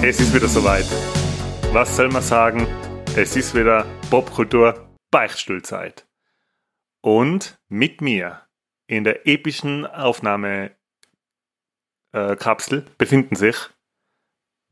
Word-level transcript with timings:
Es 0.00 0.20
ist 0.20 0.32
wieder 0.32 0.48
soweit. 0.48 0.86
Was 1.74 1.94
soll 1.94 2.08
man 2.08 2.22
sagen? 2.22 2.66
Es 3.14 3.36
ist 3.36 3.54
wieder 3.54 3.84
Popkultur 4.08 4.88
Beichtstuhlzeit. 5.10 6.08
Und 7.02 7.60
mit 7.68 8.00
mir 8.00 8.40
in 8.86 9.04
der 9.04 9.26
epischen 9.26 9.84
Aufnahmekapsel 9.84 10.78
befinden 12.96 13.36
sich 13.36 13.68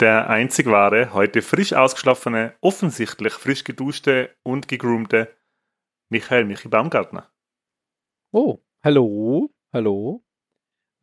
der 0.00 0.28
einzig 0.28 0.66
wahre, 0.66 1.12
heute 1.12 1.42
frisch 1.42 1.72
ausgeschlafene, 1.72 2.54
offensichtlich 2.60 3.32
frisch 3.32 3.64
geduschte 3.64 4.36
und 4.42 4.68
gegroomte 4.68 5.34
Michael 6.10 6.44
Michi 6.44 6.68
Baumgartner. 6.68 7.32
Oh, 8.32 8.58
hallo, 8.84 9.50
hallo. 9.72 10.24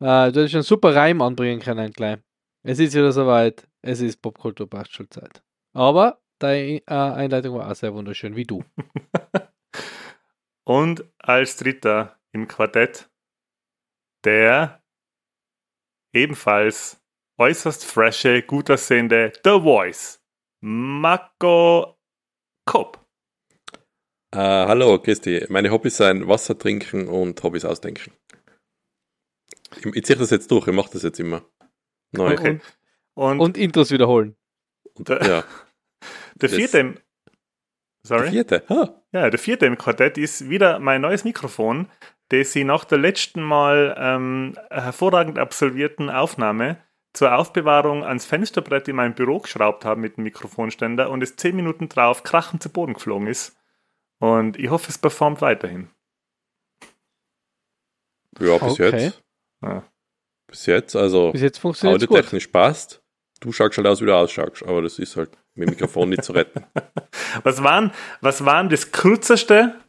Äh, 0.00 0.30
du 0.32 0.40
hättest 0.40 0.54
einen 0.54 0.62
super 0.62 0.94
Reim 0.94 1.20
anbringen 1.22 1.60
können, 1.60 1.92
gleich. 1.92 2.18
Es 2.62 2.78
ist 2.78 2.94
wieder 2.94 3.12
soweit. 3.12 3.68
Es 3.82 4.00
ist 4.00 4.22
Popkultur 4.22 4.68
Bastschulzeit. 4.68 5.42
Aber 5.74 6.22
deine 6.38 6.78
äh, 6.78 6.82
Einleitung 6.86 7.58
war 7.58 7.70
auch 7.70 7.74
sehr 7.74 7.92
wunderschön, 7.94 8.36
wie 8.36 8.44
du. 8.44 8.64
Und 10.64 11.04
als 11.18 11.56
dritter 11.56 12.18
im 12.32 12.48
Quartett 12.48 13.10
der 14.24 14.82
ebenfalls 16.14 17.03
äußerst 17.38 17.84
frische, 17.84 18.42
gut 18.42 18.70
aussehende 18.70 19.32
The 19.44 19.60
Voice, 19.60 20.20
Mako 20.60 21.96
Kopp. 22.64 23.04
Äh, 24.32 24.38
hallo, 24.38 24.98
Christi. 24.98 25.44
Meine 25.48 25.70
Hobbys 25.70 25.98
sind 25.98 26.26
Wasser 26.26 26.58
trinken 26.58 27.08
und 27.08 27.42
Hobbys 27.42 27.64
ausdenken. 27.64 28.12
Ich, 29.76 29.86
ich 29.86 30.04
ziehe 30.04 30.18
das 30.18 30.30
jetzt 30.30 30.50
durch, 30.50 30.66
ich 30.66 30.74
mache 30.74 30.90
das 30.92 31.02
jetzt 31.02 31.20
immer. 31.20 31.42
Neu. 32.12 32.32
Okay. 32.32 32.60
Und, 33.14 33.40
und 33.40 33.58
Intros 33.58 33.90
wiederholen. 33.90 34.36
Der, 34.98 35.22
ja. 35.22 35.44
der 36.36 36.48
vierte 36.48 36.78
im, 36.78 36.98
Sorry? 38.06 38.24
Der 38.24 38.32
vierte? 38.32 38.64
Huh. 38.68 38.88
Ja, 39.12 39.30
der 39.30 39.38
vierte 39.38 39.66
im 39.66 39.78
Quartett 39.78 40.18
ist 40.18 40.48
wieder 40.48 40.78
mein 40.78 41.00
neues 41.00 41.24
Mikrofon, 41.24 41.88
das 42.28 42.52
sie 42.52 42.64
nach 42.64 42.84
der 42.84 42.98
letzten 42.98 43.42
Mal 43.42 43.94
ähm, 43.98 44.56
hervorragend 44.70 45.38
absolvierten 45.38 46.10
Aufnahme 46.10 46.78
zur 47.14 47.36
Aufbewahrung 47.36 48.04
ans 48.04 48.26
Fensterbrett 48.26 48.88
in 48.88 48.96
meinem 48.96 49.14
Büro 49.14 49.38
geschraubt 49.38 49.84
habe 49.84 50.00
mit 50.00 50.16
dem 50.16 50.24
Mikrofonständer 50.24 51.10
und 51.10 51.22
es 51.22 51.36
zehn 51.36 51.56
Minuten 51.56 51.88
drauf 51.88 52.24
krachend 52.24 52.62
zu 52.62 52.68
Boden 52.68 52.94
geflogen 52.94 53.28
ist. 53.28 53.56
Und 54.18 54.58
ich 54.58 54.68
hoffe, 54.68 54.90
es 54.90 54.98
performt 54.98 55.40
weiterhin. 55.40 55.88
Ja, 58.40 58.58
bis 58.58 58.72
okay. 58.72 58.90
jetzt. 58.90 59.22
Ja. 59.62 59.84
Bis 60.48 60.66
jetzt, 60.66 60.96
also 60.96 61.30
bis 61.30 61.40
jetzt 61.40 61.58
funktioniert 61.58 62.02
es 62.02 62.08
technisch 62.08 62.48
passt. 62.48 63.00
Du 63.40 63.52
schaust 63.52 63.76
halt 63.76 63.86
aus, 63.86 64.00
wie 64.00 64.06
du 64.06 64.16
ausschaust, 64.16 64.64
aber 64.64 64.82
das 64.82 64.98
ist 64.98 65.16
halt 65.16 65.30
mit 65.54 65.68
dem 65.68 65.70
Mikrofon 65.70 66.08
nicht 66.08 66.24
zu 66.24 66.32
retten. 66.32 66.64
was 67.42 67.62
waren, 67.62 67.92
was 68.20 68.44
waren 68.44 68.68
das 68.68 68.90
kürzeste, 68.90 69.80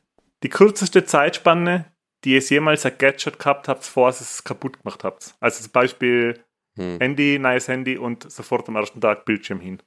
die 0.44 0.50
kürzeste 0.50 1.06
Zeitspanne, 1.06 1.92
die 2.24 2.34
ihr 2.34 2.40
jemals 2.40 2.86
ein 2.86 2.98
Gadget 2.98 3.40
gehabt 3.40 3.68
habt, 3.68 3.82
bevor 3.82 4.10
ihr 4.10 4.12
es 4.12 4.44
kaputt 4.44 4.82
gemacht 4.82 5.04
habt? 5.04 5.36
Also 5.40 5.64
zum 5.64 5.72
Beispiel 5.72 6.45
hm. 6.78 7.00
Handy, 7.00 7.40
neues 7.40 7.68
Handy 7.68 7.98
und 7.98 8.30
sofort 8.32 8.68
am 8.68 8.76
ersten 8.76 9.02
Tag 9.02 9.26
Bildschirm 9.26 9.60
hin. 9.60 9.82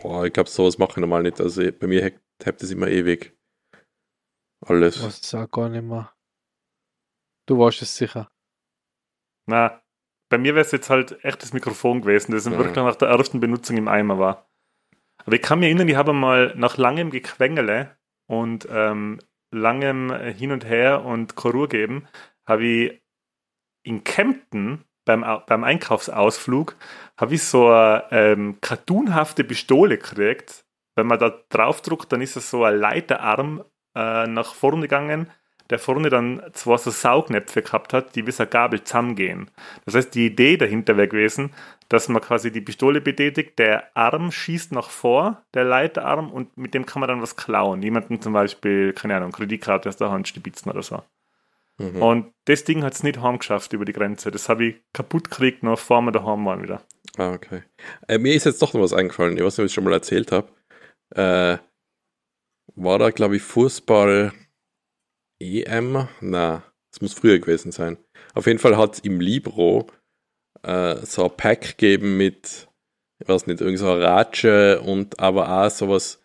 Boah, 0.00 0.24
ich 0.24 0.32
glaube, 0.32 0.50
sowas 0.50 0.78
mache 0.78 0.92
ich 0.92 0.96
normal 0.98 1.22
nicht. 1.22 1.40
Also 1.40 1.62
bei 1.72 1.86
mir 1.86 2.02
hebt 2.44 2.62
es 2.62 2.70
immer 2.70 2.88
ewig. 2.88 3.36
Alles. 4.60 5.02
Was 5.02 5.20
sag 5.22 5.52
gar 5.52 5.68
nicht 5.68 5.82
mehr. 5.82 6.12
Du 7.46 7.58
warst 7.58 7.82
es 7.82 7.96
sicher. 7.96 8.30
Na, 9.46 9.82
bei 10.28 10.38
mir 10.38 10.54
wäre 10.54 10.64
es 10.64 10.72
jetzt 10.72 10.90
halt 10.90 11.24
echt 11.24 11.42
das 11.42 11.52
Mikrofon 11.52 12.02
gewesen, 12.02 12.32
das 12.32 12.46
mhm. 12.46 12.58
wirklich 12.58 12.76
nach 12.76 12.96
der 12.96 13.08
ersten 13.08 13.40
Benutzung 13.40 13.76
im 13.76 13.88
Eimer 13.88 14.18
war. 14.18 14.50
Aber 15.24 15.36
ich 15.36 15.42
kann 15.42 15.60
mich 15.60 15.66
erinnern, 15.66 15.88
ich 15.88 15.96
habe 15.96 16.12
mal 16.12 16.52
nach 16.56 16.76
langem 16.76 17.10
Gequengele 17.10 17.96
und 18.26 18.66
ähm, 18.70 19.20
langem 19.52 20.12
Hin 20.12 20.52
und 20.52 20.64
Her 20.64 21.04
und 21.04 21.36
Korur 21.36 21.68
geben, 21.68 22.08
habe 22.44 22.64
ich 22.64 23.02
in 23.86 24.04
Kempten 24.04 24.84
beim, 25.04 25.24
beim 25.46 25.64
Einkaufsausflug 25.64 26.76
habe 27.16 27.34
ich 27.34 27.42
so 27.44 27.68
eine 27.68 28.04
ähm, 28.10 28.58
cartoonhafte 28.60 29.44
Pistole 29.44 29.98
gekriegt. 29.98 30.64
Wenn 30.96 31.06
man 31.06 31.18
da 31.18 31.32
draufdruckt, 31.50 32.10
dann 32.12 32.22
ist 32.22 32.36
es 32.36 32.50
so 32.50 32.64
ein 32.64 32.76
Leiterarm 32.76 33.62
äh, 33.94 34.26
nach 34.26 34.54
vorne 34.54 34.82
gegangen 34.82 35.30
der 35.70 35.78
vorne 35.78 36.10
dann 36.10 36.42
zwar 36.52 36.78
so 36.78 36.90
Saugnäpfe 36.90 37.62
gehabt 37.62 37.92
hat, 37.92 38.14
die 38.14 38.26
wie 38.26 38.30
so 38.30 38.44
eine 38.44 38.50
Gabel 38.50 38.82
zusammengehen. 38.82 39.50
Das 39.84 39.94
heißt, 39.94 40.14
die 40.14 40.26
Idee 40.26 40.56
dahinter 40.56 40.96
wäre 40.96 41.08
gewesen, 41.08 41.52
dass 41.88 42.08
man 42.08 42.22
quasi 42.22 42.50
die 42.50 42.60
Pistole 42.60 43.00
betätigt, 43.00 43.58
der 43.58 43.96
Arm 43.96 44.32
schießt 44.32 44.72
nach 44.72 44.90
vor, 44.90 45.44
der 45.54 45.64
Leiterarm, 45.64 46.30
und 46.30 46.56
mit 46.56 46.74
dem 46.74 46.86
kann 46.86 47.00
man 47.00 47.08
dann 47.08 47.22
was 47.22 47.36
klauen. 47.36 47.82
Jemanden 47.82 48.20
zum 48.20 48.32
Beispiel, 48.32 48.92
keine 48.92 49.16
Ahnung, 49.16 49.32
Kreditkarte 49.32 49.88
aus 49.88 49.96
der 49.96 50.10
Hand 50.10 50.28
stibitzen 50.28 50.70
oder 50.70 50.82
so. 50.82 51.02
Mhm. 51.78 52.02
Und 52.02 52.32
das 52.46 52.64
Ding 52.64 52.82
hat 52.82 52.94
es 52.94 53.02
nicht 53.02 53.20
heimgeschafft 53.20 53.72
über 53.72 53.84
die 53.84 53.92
Grenze. 53.92 54.30
Das 54.30 54.48
habe 54.48 54.66
ich 54.66 54.76
kaputt 54.92 55.30
gekriegt, 55.30 55.62
noch 55.62 55.78
vor 55.78 56.00
wir 56.02 56.12
daheim 56.12 56.44
waren 56.46 56.62
wieder. 56.62 56.82
Ah, 57.16 57.32
okay. 57.32 57.62
Äh, 58.08 58.18
mir 58.18 58.34
ist 58.34 58.44
jetzt 58.44 58.62
doch 58.62 58.72
noch 58.72 58.80
was 58.80 58.92
eingefallen. 58.92 59.36
Ich 59.36 59.44
weiß 59.44 59.58
nicht, 59.58 59.60
ob 59.60 59.66
ich 59.66 59.70
es 59.70 59.74
schon 59.74 59.84
mal 59.84 59.92
erzählt 59.92 60.32
habe. 60.32 60.48
Äh, 61.14 61.58
war 62.74 62.98
da, 62.98 63.10
glaube 63.10 63.36
ich, 63.36 63.42
Fußball 63.42 64.32
EM? 65.40 66.08
Na, 66.20 66.62
es 66.92 67.00
muss 67.00 67.12
früher 67.12 67.38
gewesen 67.38 67.72
sein. 67.72 67.98
Auf 68.34 68.46
jeden 68.46 68.58
Fall 68.58 68.76
hat 68.76 68.94
es 68.94 69.00
im 69.00 69.20
Libro 69.20 69.86
äh, 70.62 70.96
so 71.04 71.24
ein 71.24 71.36
Pack 71.36 71.78
gegeben 71.78 72.16
mit, 72.16 72.68
ich 73.22 73.28
weiß 73.28 73.46
nicht, 73.46 73.60
irgend 73.60 73.78
so 73.78 73.90
eine 73.90 74.02
Ratsche 74.02 74.80
und 74.80 75.20
aber 75.20 75.64
auch 75.64 75.70
sowas, 75.70 76.22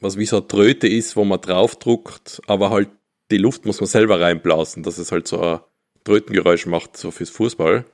was 0.00 0.16
wie 0.16 0.26
so 0.26 0.38
eine 0.38 0.48
Tröte 0.48 0.88
ist, 0.88 1.16
wo 1.16 1.24
man 1.24 1.40
draufdruckt, 1.40 2.42
aber 2.46 2.70
halt 2.70 2.90
die 3.32 3.38
Luft 3.38 3.66
muss 3.66 3.80
man 3.80 3.88
selber 3.88 4.20
reinblasen, 4.20 4.82
dass 4.82 4.98
es 4.98 5.10
halt 5.10 5.26
so 5.26 5.40
ein 5.40 5.60
Trötengeräusch 6.04 6.66
macht, 6.66 6.96
so 6.96 7.10
fürs 7.10 7.30
Fußball. 7.30 7.84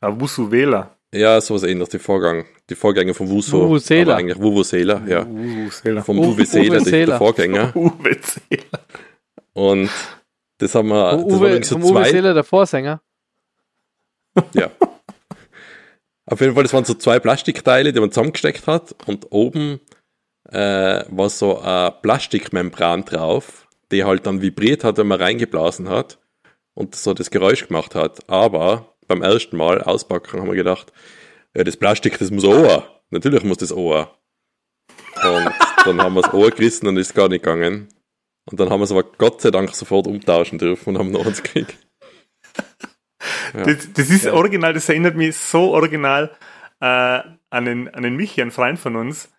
Ein 0.00 0.20
Wusuwela. 0.20 0.96
Ja, 1.12 1.40
sowas 1.40 1.62
ähnliches, 1.62 1.88
die 1.90 1.98
Vorgang, 1.98 2.44
die 2.68 2.74
Vorgänger 2.74 3.14
von 3.14 3.28
Wusu. 3.28 3.58
Vuvuzela. 3.58 4.12
Aber 4.12 4.20
eigentlich 4.20 4.38
Vuvuzela, 4.38 5.02
ja. 5.06 5.26
Vuvuzela. 5.26 6.02
Vom 6.02 6.18
Vuvuzela, 6.18 6.80
der 6.80 7.18
Vorgänger. 7.18 7.74
Vuvuzela. 7.74 8.78
Und 9.54 9.90
das 10.58 10.74
haben 10.74 10.88
wir. 10.88 11.12
das 11.12 11.24
Uwe, 11.24 11.64
so 11.64 11.74
vom 11.78 11.82
zwei. 11.82 12.00
Uwe 12.00 12.10
Seeler, 12.10 12.34
der 12.34 12.44
Vorsänger. 12.44 13.00
Ja. 14.54 14.70
Auf 16.26 16.40
jeden 16.40 16.54
Fall, 16.54 16.62
das 16.62 16.74
waren 16.74 16.84
so 16.84 16.94
zwei 16.94 17.18
Plastikteile, 17.18 17.92
die 17.92 18.00
man 18.00 18.12
zusammengesteckt 18.12 18.66
hat. 18.66 18.94
Und 19.06 19.28
oben 19.30 19.80
äh, 20.50 21.04
war 21.08 21.30
so 21.30 21.58
eine 21.58 21.94
Plastikmembran 22.02 23.04
drauf, 23.04 23.67
die 23.90 24.04
halt 24.04 24.26
dann 24.26 24.42
vibriert 24.42 24.84
hat, 24.84 24.98
wenn 24.98 25.06
man 25.06 25.20
reingeblasen 25.20 25.88
hat 25.88 26.18
und 26.74 26.94
so 26.94 27.14
das 27.14 27.30
Geräusch 27.30 27.66
gemacht 27.66 27.94
hat. 27.94 28.28
Aber 28.28 28.94
beim 29.06 29.22
ersten 29.22 29.56
Mal 29.56 29.82
auspacken 29.82 30.40
haben 30.40 30.48
wir 30.48 30.54
gedacht, 30.54 30.92
ja, 31.54 31.64
das 31.64 31.76
Plastik, 31.76 32.18
das 32.18 32.30
muss 32.30 32.44
Ohr. 32.44 33.00
Natürlich 33.10 33.42
muss 33.42 33.56
das 33.56 33.72
Ohr. 33.72 34.18
Und 35.24 35.52
dann 35.84 36.02
haben 36.02 36.14
wir 36.14 36.22
das 36.22 36.32
Ohr 36.32 36.50
gerissen 36.50 36.86
und 36.86 36.96
ist 36.96 37.14
gar 37.14 37.28
nicht 37.28 37.42
gegangen. 37.42 37.88
Und 38.50 38.60
dann 38.60 38.70
haben 38.70 38.80
wir 38.80 38.84
es 38.84 38.92
aber 38.92 39.02
Gott 39.02 39.40
sei 39.40 39.50
Dank 39.50 39.74
sofort 39.74 40.06
umtauschen 40.06 40.58
dürfen 40.58 40.90
und 40.90 40.98
haben 40.98 41.10
noch 41.10 41.26
uns 41.26 41.42
gekriegt. 41.42 41.76
Ja. 43.54 43.64
Das, 43.64 43.92
das, 43.92 44.10
ist 44.10 44.26
ja. 44.26 44.32
original, 44.32 44.72
das 44.72 44.88
erinnert 44.88 45.16
mich 45.16 45.36
so 45.36 45.72
original 45.72 46.30
äh, 46.80 47.20
an, 47.50 47.64
den, 47.64 47.88
an 47.88 48.02
den 48.02 48.14
Michi, 48.16 48.40
einen 48.40 48.50
Freund 48.50 48.78
von 48.78 48.96
uns. 48.96 49.30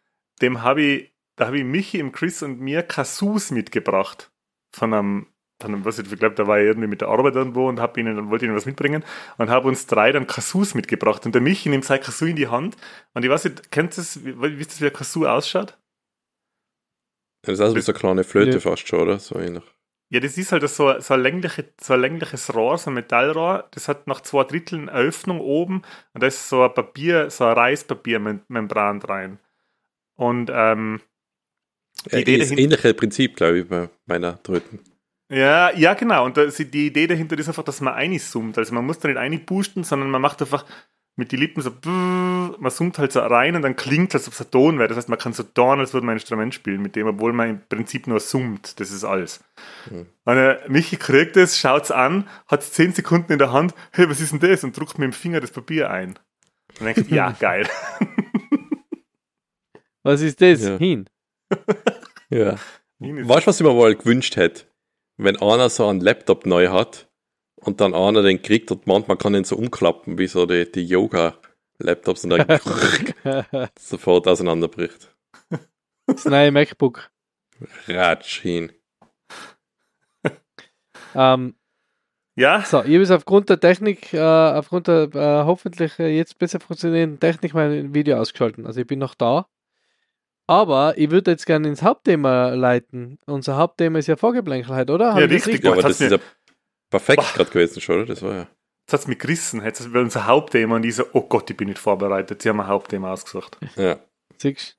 Dem 0.42 0.63
habe 0.63 0.81
ich, 0.81 1.13
da 1.36 1.48
habe 1.48 1.60
ich 1.60 1.63
Michi, 1.63 2.00
im 2.00 2.12
Chris 2.12 2.44
und 2.44 2.60
mir 2.60 2.84
Kasus 2.84 3.52
mitgebracht. 3.52 4.31
Von 4.71 4.94
einem, 4.94 5.27
von 5.62 5.74
einem 5.74 5.86
was 5.86 6.00
ich 6.00 6.07
glaube, 6.07 6.36
da 6.36 6.48
war 6.48 6.60
er 6.60 6.66
irgendwie 6.66 6.88
mit 6.88 7.01
der 7.01 7.10
Arbeit 7.10 7.36
irgendwo 7.36 7.68
und 7.68 7.80
hab 7.80 7.98
ihnen, 7.98 8.30
wollte 8.30 8.45
ihnen 8.45 8.56
was 8.56 8.66
mitbringen 8.66 9.04
und 9.38 9.50
habe 9.50 9.68
uns 9.68 9.88
drei 9.88 10.12
dann 10.12 10.27
Kasus 10.27 10.74
mitgebracht. 10.75 11.25
Und 11.25 11.36
der 11.36 11.42
Michi 11.42 11.69
nimmt 11.69 11.86
sein 11.86 12.01
Kasu 12.01 12.25
in 12.25 12.36
die 12.36 12.48
Hand. 12.48 12.77
Und 13.13 13.24
ich 13.24 13.31
weiß 13.31 13.45
nicht, 13.45 13.71
kennt 13.71 13.94
ihr 13.94 13.98
das, 13.98 14.24
wie, 14.24 14.60
wie 14.60 14.63
das 14.63 14.81
wie 14.81 14.88
ein 14.88 14.94
Kasu 14.94 15.25
ausschaut? 15.25 15.77
Das 17.42 17.54
ist 17.54 17.62
also 17.62 17.75
wie 17.75 17.81
so 17.81 17.92
eine 17.92 18.00
kleine 18.00 18.24
Flöte 18.24 18.51
ja. 18.54 18.60
fast 18.60 18.88
schon, 18.88 19.00
oder? 19.00 19.19
So 19.19 19.39
ähnlich. 19.39 19.63
Ja, 20.12 20.19
das 20.19 20.38
ist 20.39 20.51
halt 20.51 20.68
so, 20.68 21.00
so, 21.00 21.13
ein 21.13 21.21
längliche, 21.21 21.71
so 21.80 21.94
ein 21.94 22.01
längliches 22.01 22.54
Rohr, 22.56 22.77
so 22.80 22.89
ein 22.89 22.95
Metallrohr. 22.95 23.68
Das 23.71 23.88
hat 23.88 24.07
nach 24.07 24.21
zwei 24.21 24.44
Dritteln 24.44 24.89
eine 24.89 25.07
Öffnung 25.07 25.39
oben 25.39 25.83
und 26.13 26.24
da 26.24 26.27
ist 26.27 26.50
so 26.50 26.63
ein 26.63 26.74
Papier, 26.74 27.30
so 27.30 27.45
ein 27.45 27.54
Reispapiermembran 27.54 29.01
rein. 29.04 29.39
Und 30.16 30.50
ähm, 30.51 31.01
die 32.04 32.16
ja, 32.16 32.19
Idee 32.19 32.36
ist 32.36 32.51
dahinter, 32.51 32.63
ähnliche 32.63 32.94
Prinzip, 32.94 33.36
glaube 33.36 33.60
ich, 33.60 33.68
bei 33.68 33.90
meiner 34.06 34.42
Tröten. 34.42 34.80
Ja, 35.31 35.72
ja, 35.75 35.94
genau. 35.94 36.25
Und 36.25 36.38
die 36.38 36.88
Idee 36.88 37.07
dahinter 37.07 37.38
ist 37.38 37.48
einfach, 37.48 37.63
dass 37.63 37.81
man 37.81 37.94
einsummt. 37.94 38.57
Also 38.57 38.74
man 38.74 38.86
muss 38.86 39.00
da 39.00 39.07
nicht 39.07 39.18
einpusten, 39.18 39.84
sondern 39.84 40.10
man 40.10 40.22
macht 40.22 40.42
einfach 40.42 40.66
mit 41.19 41.31
den 41.31 41.40
Lippen 41.40 41.62
so, 41.62 41.72
man 41.84 42.72
summt 42.72 42.98
halt 42.98 43.12
so 43.12 43.19
rein 43.19 43.56
und 43.56 43.62
dann 43.62 43.75
klingt 43.75 44.16
es, 44.16 44.22
als 44.22 44.28
ob 44.28 44.34
es 44.34 44.42
ein 44.42 44.51
Ton 44.51 44.80
wäre. 44.80 44.88
Das 44.88 44.98
heißt, 44.98 45.10
man 45.10 45.19
kann 45.19 45.34
so 45.34 45.44
tun, 45.44 45.80
als 45.80 45.94
würde 45.94 46.06
man 46.06 46.13
ein 46.13 46.18
Instrument 46.18 46.56
spielen 46.56 46.81
mit 46.81 46.96
dem, 46.96 47.07
obwohl 47.07 47.34
man 47.34 47.50
im 47.50 47.62
Prinzip 47.68 48.07
nur 48.07 48.19
summt. 48.19 48.80
Das 48.80 48.90
ist 48.90 49.04
alles. 49.04 49.44
Mhm. 49.92 50.07
Und 50.24 50.38
äh, 50.38 50.57
Michi 50.68 50.95
kriegt 50.95 51.38
es, 51.38 51.60
schaut 51.60 51.84
es 51.84 51.92
an, 51.92 52.28
hat 52.48 52.62
es 52.62 52.72
10 52.72 52.94
Sekunden 52.94 53.34
in 53.34 53.38
der 53.38 53.52
Hand, 53.52 53.75
hey, 53.92 54.10
was 54.10 54.22
ist 54.22 54.31
denn 54.31 54.40
das? 54.40 54.63
Und 54.63 54.75
druckt 54.78 54.98
mit 54.98 55.06
dem 55.06 55.13
Finger 55.13 55.42
das 55.42 55.52
Papier 55.52 55.92
ein. 55.92 56.18
Und 56.80 56.86
denkt, 56.86 57.12
ja, 57.12 57.31
geil. 57.40 57.68
Was 60.04 60.22
ist 60.22 60.42
das? 60.42 60.63
Ja. 60.63 60.78
Hin. 60.78 61.06
Ja. 62.31 62.57
Weißt 63.00 63.46
du, 63.46 63.48
was 63.48 63.60
ich 63.60 63.66
mir 63.66 63.74
mal 63.74 63.96
gewünscht 63.96 64.36
hätte? 64.36 64.66
Wenn 65.18 65.42
einer 65.42 65.69
so 65.69 65.88
einen 65.88 66.00
Laptop 66.00 66.46
neu 66.46 66.68
hat 66.68 67.10
und 67.56 67.81
dann 67.81 67.96
einer 67.96 68.22
den 68.22 68.42
kriegt 68.42 68.72
und 68.72 68.86
manchmal 68.86 69.18
kann 69.18 69.34
ihn 69.34 69.46
so 69.46 69.56
umklappen, 69.56 70.19
wie 70.19 70.28
so 70.28 70.46
die, 70.46 70.72
die 70.72 70.86
Yoga-Laptops 70.86 72.25
und 72.25 72.30
dann 72.31 72.60
sofort 73.80 74.28
auseinanderbricht. 74.28 75.16
Das 76.06 76.25
neue 76.25 76.51
MacBook. 76.51 77.10
Ratsch 77.88 78.42
hin. 78.42 78.72
Ähm, 81.16 81.56
Ja, 82.36 82.62
so, 82.62 82.84
ich 82.84 82.94
habe 82.94 83.02
es 83.02 83.12
aufgrund 83.12 83.50
der 83.50 83.60
Technik, 83.60 84.13
äh, 84.13 84.19
aufgrund 84.19 84.88
der 84.88 85.13
äh, 85.13 85.44
hoffentlich 85.45 85.98
jetzt 85.98 86.38
besser 86.38 86.60
funktionierenden 86.60 87.19
Technik 87.19 87.54
mein 87.54 87.94
Video 87.94 88.18
ausgeschalten. 88.18 88.66
Also 88.66 88.81
ich 88.81 88.88
bin 88.88 89.00
noch 89.00 89.16
da. 89.16 89.48
Aber 90.50 90.98
ich 90.98 91.12
würde 91.12 91.30
jetzt 91.30 91.46
gerne 91.46 91.68
ins 91.68 91.84
Hauptthema 91.84 92.56
leiten. 92.56 93.19
Unser 93.28 93.57
Hauptthema 93.57 94.00
ist 94.00 94.07
ja 94.07 94.16
Vorgeplänkel 94.16 94.75
heute, 94.75 94.94
oder? 94.94 95.16
Ja, 95.16 95.25
ich 95.25 95.31
das 95.31 95.46
richtig. 95.46 95.63
Ja, 95.63 95.74
aber 95.74 95.84
das 95.84 96.01
ist 96.01 96.12
ja 96.12 96.18
perfekt 96.90 97.36
gerade 97.36 97.51
gewesen 97.51 97.80
schon, 97.81 97.98
oder? 97.98 98.06
Das 98.07 98.24
war 98.24 98.34
ja. 98.34 98.48
jetzt 98.81 98.94
hat 98.94 99.01
es 99.01 99.07
mich 99.07 99.19
gerissen. 99.19 99.63
Jetzt 99.63 99.80
ist 99.80 99.94
unser 99.94 100.25
Hauptthema 100.25 100.78
und 100.78 100.84
ich 100.86 100.96
so, 100.96 101.04
oh 101.13 101.22
Gott, 101.22 101.51
ich 101.51 101.56
bin 101.56 101.68
nicht 101.68 101.78
vorbereitet. 101.78 102.42
Sie 102.42 102.50
haben 102.50 102.60
ein 102.62 102.66
Hauptthema 102.66 103.13
ausgesucht. 103.13 103.60
ja. 103.75 104.00
Siehst 104.38 104.75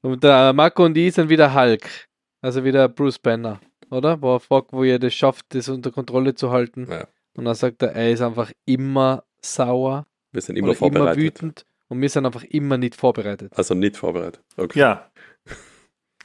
du? 0.00 0.08
Und 0.08 0.24
der 0.24 0.54
Marco 0.54 0.82
und 0.86 0.96
ich 0.96 1.12
sind 1.12 1.28
wieder 1.28 1.54
Hulk. 1.54 2.08
Also 2.40 2.64
wieder 2.64 2.88
Bruce 2.88 3.18
Banner, 3.18 3.60
oder? 3.90 4.22
Wo 4.22 4.36
er 4.36 4.40
fragt, 4.40 4.72
wo 4.72 4.82
er 4.82 4.98
das 4.98 5.12
schafft, 5.12 5.44
das 5.50 5.68
unter 5.68 5.90
Kontrolle 5.90 6.34
zu 6.34 6.52
halten. 6.52 6.86
Ja. 6.90 7.06
Und 7.34 7.44
dann 7.44 7.54
sagt 7.54 7.82
er, 7.82 7.92
er 7.92 8.12
ist 8.12 8.22
einfach 8.22 8.50
immer 8.64 9.24
sauer 9.42 10.06
Wir 10.32 10.40
sind 10.40 10.56
immer 10.56 10.70
oder 10.70 10.78
immer 10.78 10.88
vorbereitet. 11.00 11.22
wütend 11.22 11.66
und 11.90 12.00
wir 12.00 12.08
sind 12.08 12.24
einfach 12.24 12.44
immer 12.44 12.78
nicht 12.78 12.96
vorbereitet. 12.96 13.52
also 13.54 13.74
nicht 13.74 13.96
vorbereitet. 13.98 14.42
Okay. 14.56 14.78
Ja. 14.78 15.10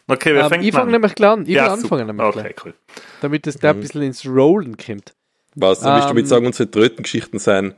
Okay, 0.07 0.35
wer 0.35 0.43
Ähm, 0.43 0.49
fängt 0.49 0.63
ich 0.63 0.71
fange 0.71 0.85
an? 0.85 0.91
nämlich 0.91 1.15
klar 1.15 1.33
an. 1.33 1.41
Ich 1.41 1.47
will 1.49 1.55
ja, 1.55 1.63
anfangen 1.73 1.81
super. 1.81 2.03
nämlich 2.05 2.25
Okay, 2.27 2.41
gleich, 2.41 2.55
cool. 2.65 2.73
damit 3.21 3.47
es 3.47 3.57
da 3.57 3.71
ein 3.71 3.77
Mhm. 3.77 3.81
bisschen 3.81 4.01
ins 4.03 4.25
Rollen 4.25 4.77
kommt. 4.77 5.15
Was, 5.55 5.83
willst 5.83 6.03
du 6.05 6.07
damit 6.09 6.23
Ähm, 6.23 6.27
sagen, 6.27 6.45
unsere 6.45 6.69
Trötengeschichten 6.69 7.39
sein? 7.39 7.75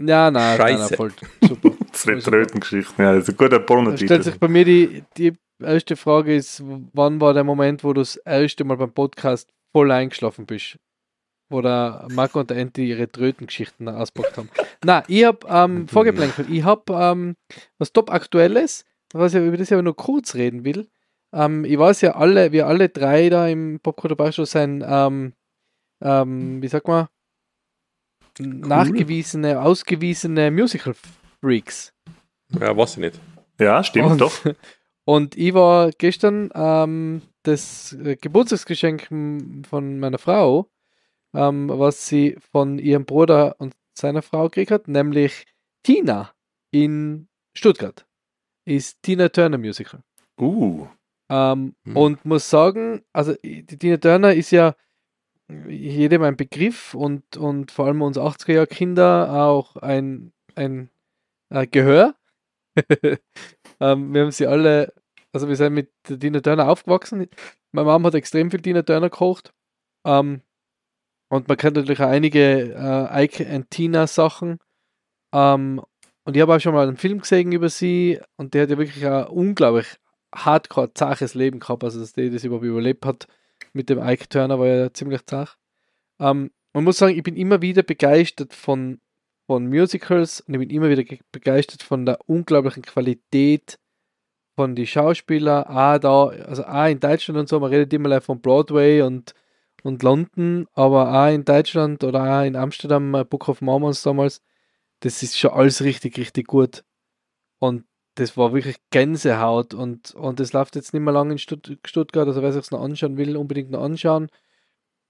Ja, 0.00 0.30
nein, 0.32 0.32
nein, 0.32 0.58
nein, 0.58 0.78
Scheiße. 0.78 0.96
voll 0.96 1.12
super. 1.40 1.70
Super. 1.94 2.18
Trötengeschichten. 2.18 3.04
Ja, 3.04 3.14
das 3.14 3.24
ist 3.24 3.28
ein 3.30 3.36
guter 3.36 3.50
Da 3.50 3.54
stellt 3.54 3.66
Pornotitel. 3.66 4.22
sich 4.22 4.40
bei 4.40 4.48
mir 4.48 4.64
die, 4.64 5.04
die 5.16 5.32
erste 5.62 5.94
Frage 5.94 6.34
ist, 6.34 6.60
wann 6.92 7.20
war 7.20 7.32
der 7.34 7.44
Moment, 7.44 7.84
wo 7.84 7.92
du 7.92 8.00
das 8.00 8.16
erste 8.16 8.64
Mal 8.64 8.76
beim 8.76 8.90
Podcast 8.92 9.48
voll 9.72 9.92
eingeschlafen 9.92 10.46
bist? 10.46 10.76
Wo 11.50 11.60
der 11.60 12.06
Marco 12.10 12.40
und 12.40 12.50
der 12.50 12.56
Enti 12.56 12.88
ihre 12.88 13.08
Trötengeschichten 13.10 13.88
auspackt 13.88 14.36
haben. 14.38 14.48
Na, 14.84 15.04
ich 15.08 15.24
hab 15.24 15.44
ähm, 15.50 15.86
vorgeplänkelt. 15.88 16.48
Ich 16.50 16.64
hab 16.64 16.88
ähm, 16.90 17.36
was 17.78 17.92
top 17.92 18.10
aktuelles, 18.10 18.84
was 19.12 19.34
ich, 19.34 19.42
über 19.42 19.56
das 19.56 19.68
ich 19.68 19.74
aber 19.74 19.82
nur 19.82 19.96
kurz 19.96 20.34
reden 20.34 20.64
will. 20.64 20.88
Ähm, 21.34 21.64
ich 21.64 21.78
weiß 21.78 22.00
ja 22.00 22.14
alle, 22.16 22.50
wir 22.52 22.66
alle 22.66 22.88
drei 22.88 23.28
da 23.28 23.46
im 23.46 23.78
Popculture 23.80 24.16
Bauschluss 24.16 24.52
sind, 24.52 24.82
ähm, 24.86 25.34
ähm, 26.02 26.62
wie 26.62 26.68
sagt 26.68 26.88
man, 26.88 27.08
nachgewiesene, 28.38 29.60
ausgewiesene 29.60 30.50
Musical-Freaks. 30.50 31.92
Ja, 32.60 32.76
weiß 32.76 32.92
ich 32.92 32.98
nicht. 32.98 33.20
Ja, 33.60 33.82
stimmt 33.84 34.12
Und- 34.12 34.20
doch. 34.20 34.32
Und 35.06 35.36
ich 35.36 35.52
war 35.52 35.90
gestern 35.90 36.48
ähm, 36.54 37.20
das 37.42 37.92
äh, 37.92 38.16
Geburtstagsgeschenk 38.16 39.08
von 39.68 39.98
meiner 39.98 40.16
Frau, 40.16 40.70
ähm, 41.34 41.68
was 41.68 42.06
sie 42.06 42.36
von 42.52 42.78
ihrem 42.78 43.04
Bruder 43.04 43.56
und 43.58 43.74
seiner 43.96 44.22
Frau 44.22 44.44
gekriegt 44.44 44.70
hat, 44.70 44.88
nämlich 44.88 45.46
Tina 45.82 46.32
in 46.70 47.28
Stuttgart. 47.56 48.06
Ist 48.64 49.02
Tina 49.02 49.28
Turner 49.28 49.58
Musical. 49.58 50.02
Uh. 50.40 50.88
Ähm, 51.28 51.74
Hm. 51.84 51.96
Und 51.96 52.24
muss 52.24 52.50
sagen, 52.50 53.02
also 53.12 53.34
die 53.42 53.64
Tina 53.64 53.96
Turner 53.96 54.34
ist 54.34 54.50
ja 54.50 54.74
jedem 55.68 56.22
ein 56.22 56.36
Begriff 56.36 56.94
und, 56.94 57.36
und 57.36 57.70
vor 57.70 57.86
allem 57.86 58.02
uns 58.02 58.16
80er-Jahr-Kinder 58.16 59.44
auch 59.44 59.76
ein, 59.76 60.32
ein 60.54 60.90
äh, 61.50 61.66
Gehör. 61.66 62.14
ähm, 63.80 64.14
wir 64.14 64.22
haben 64.22 64.30
sie 64.30 64.46
alle, 64.46 64.94
also 65.32 65.48
wir 65.48 65.56
sind 65.56 65.74
mit 65.74 65.92
der 66.08 66.18
Tina 66.18 66.40
Turner 66.40 66.68
aufgewachsen. 66.68 67.28
Meine 67.72 67.86
Mama 67.86 68.08
hat 68.08 68.14
extrem 68.14 68.50
viel 68.50 68.62
Tina 68.62 68.82
Turner 68.82 69.10
gekocht. 69.10 69.52
Ähm, 70.06 70.40
und 71.28 71.48
man 71.48 71.56
kennt 71.56 71.76
natürlich 71.76 72.00
auch 72.00 72.08
einige 72.08 72.74
äh, 72.74 73.24
Ike 73.24 73.46
and 73.48 73.70
Tina 73.70 74.06
Sachen. 74.06 74.58
Ähm, 75.32 75.82
und 76.24 76.36
ich 76.36 76.42
habe 76.42 76.54
auch 76.54 76.60
schon 76.60 76.74
mal 76.74 76.86
einen 76.88 76.96
Film 76.96 77.20
gesehen 77.20 77.52
über 77.52 77.68
sie 77.68 78.20
und 78.36 78.54
der 78.54 78.62
hat 78.62 78.70
ja 78.70 78.78
wirklich 78.78 79.06
ein 79.06 79.26
unglaublich 79.26 79.86
hardcore 80.34 80.92
zaches 80.94 81.34
Leben 81.34 81.60
gehabt, 81.60 81.84
also 81.84 82.00
dass 82.00 82.12
der 82.12 82.30
das 82.30 82.44
überhaupt 82.44 82.64
überlebt 82.64 83.04
hat 83.06 83.26
mit 83.72 83.88
dem 83.90 83.98
Ike 83.98 84.28
Turner 84.28 84.58
war 84.58 84.66
ja 84.66 84.92
ziemlich 84.92 85.24
zach. 85.26 85.56
Ähm, 86.20 86.50
man 86.72 86.84
muss 86.84 86.98
sagen, 86.98 87.16
ich 87.16 87.22
bin 87.22 87.36
immer 87.36 87.62
wieder 87.62 87.82
begeistert 87.82 88.52
von, 88.52 89.00
von 89.46 89.66
Musicals 89.68 90.40
und 90.40 90.54
ich 90.54 90.60
bin 90.60 90.70
immer 90.70 90.88
wieder 90.88 91.04
ge- 91.04 91.20
begeistert 91.30 91.82
von 91.82 92.06
der 92.06 92.18
unglaublichen 92.26 92.82
Qualität 92.82 93.78
von 94.56 94.74
die 94.74 94.86
Schauspieler, 94.86 95.68
auch 95.68 95.98
da, 95.98 96.26
also 96.46 96.64
auch 96.64 96.86
in 96.86 97.00
Deutschland 97.00 97.38
und 97.38 97.48
so, 97.48 97.58
man 97.60 97.70
redet 97.70 97.92
immer 97.92 98.20
von 98.20 98.40
Broadway 98.40 99.02
und, 99.02 99.34
und 99.84 100.02
London, 100.02 100.66
aber 100.74 101.12
auch 101.12 101.32
in 101.32 101.44
Deutschland 101.44 102.04
oder 102.04 102.40
auch 102.40 102.44
in 102.44 102.56
Amsterdam, 102.56 103.14
äh, 103.14 103.24
Book 103.24 103.48
of 103.48 103.60
Mormons 103.60 104.02
damals, 104.02 104.42
das 105.00 105.22
ist 105.22 105.38
schon 105.38 105.52
alles 105.52 105.82
richtig, 105.82 106.18
richtig 106.18 106.46
gut. 106.48 106.84
Und 107.60 107.84
das 108.16 108.36
war 108.36 108.54
wirklich 108.54 108.76
Gänsehaut 108.90 109.74
und, 109.74 110.14
und 110.14 110.40
das 110.40 110.52
läuft 110.52 110.76
jetzt 110.76 110.94
nicht 110.94 111.02
mehr 111.02 111.12
lange 111.12 111.32
in 111.32 111.38
Stutt 111.38 111.78
Stuttgart, 111.84 112.26
also 112.28 112.42
wer 112.42 112.52
sich 112.52 112.62
es 112.62 112.70
noch 112.70 112.82
anschauen 112.82 113.16
will, 113.18 113.36
unbedingt 113.36 113.70
noch 113.70 113.82
anschauen. 113.82 114.28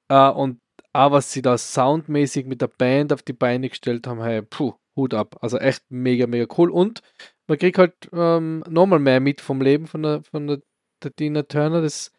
Äh, 0.08 0.30
und 0.30 0.60
auch 0.92 1.12
was 1.12 1.32
sie 1.32 1.42
da 1.42 1.58
soundmäßig 1.58 2.46
mit 2.46 2.60
der 2.62 2.68
Band 2.68 3.12
auf 3.12 3.22
die 3.22 3.32
Beine 3.32 3.68
gestellt 3.68 4.06
haben, 4.06 4.22
hey, 4.22 4.42
puh, 4.42 4.74
Hut 4.96 5.14
ab. 5.14 5.36
Also 5.40 5.58
echt 5.58 5.84
mega, 5.90 6.26
mega 6.26 6.46
cool. 6.58 6.70
Und 6.70 7.00
man 7.46 7.58
kriegt 7.58 7.78
halt 7.78 7.94
ähm, 8.12 8.64
nochmal 8.68 9.00
mehr 9.00 9.20
mit 9.20 9.40
vom 9.40 9.60
Leben 9.60 9.86
von 9.86 10.02
der, 10.02 10.22
von 10.22 10.46
der, 10.46 10.60
der 11.02 11.14
Tina 11.14 11.42
Turner. 11.42 11.82
Das 11.82 12.12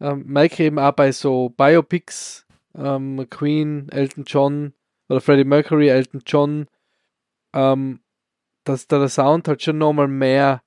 ähm, 0.00 0.24
merke 0.26 0.64
eben 0.64 0.78
auch 0.78 0.92
bei 0.92 1.12
so 1.12 1.50
Biopics, 1.50 2.46
ähm, 2.74 3.26
Queen, 3.30 3.88
Elton 3.90 4.24
John 4.26 4.72
oder 5.08 5.20
Freddie 5.20 5.44
Mercury, 5.44 5.88
Elton 5.88 6.22
John, 6.26 6.66
ähm, 7.54 8.00
dass 8.64 8.86
da 8.86 8.98
der 8.98 9.08
Sound 9.08 9.48
halt 9.48 9.62
schon 9.62 9.78
nochmal 9.78 10.08
mehr 10.08 10.62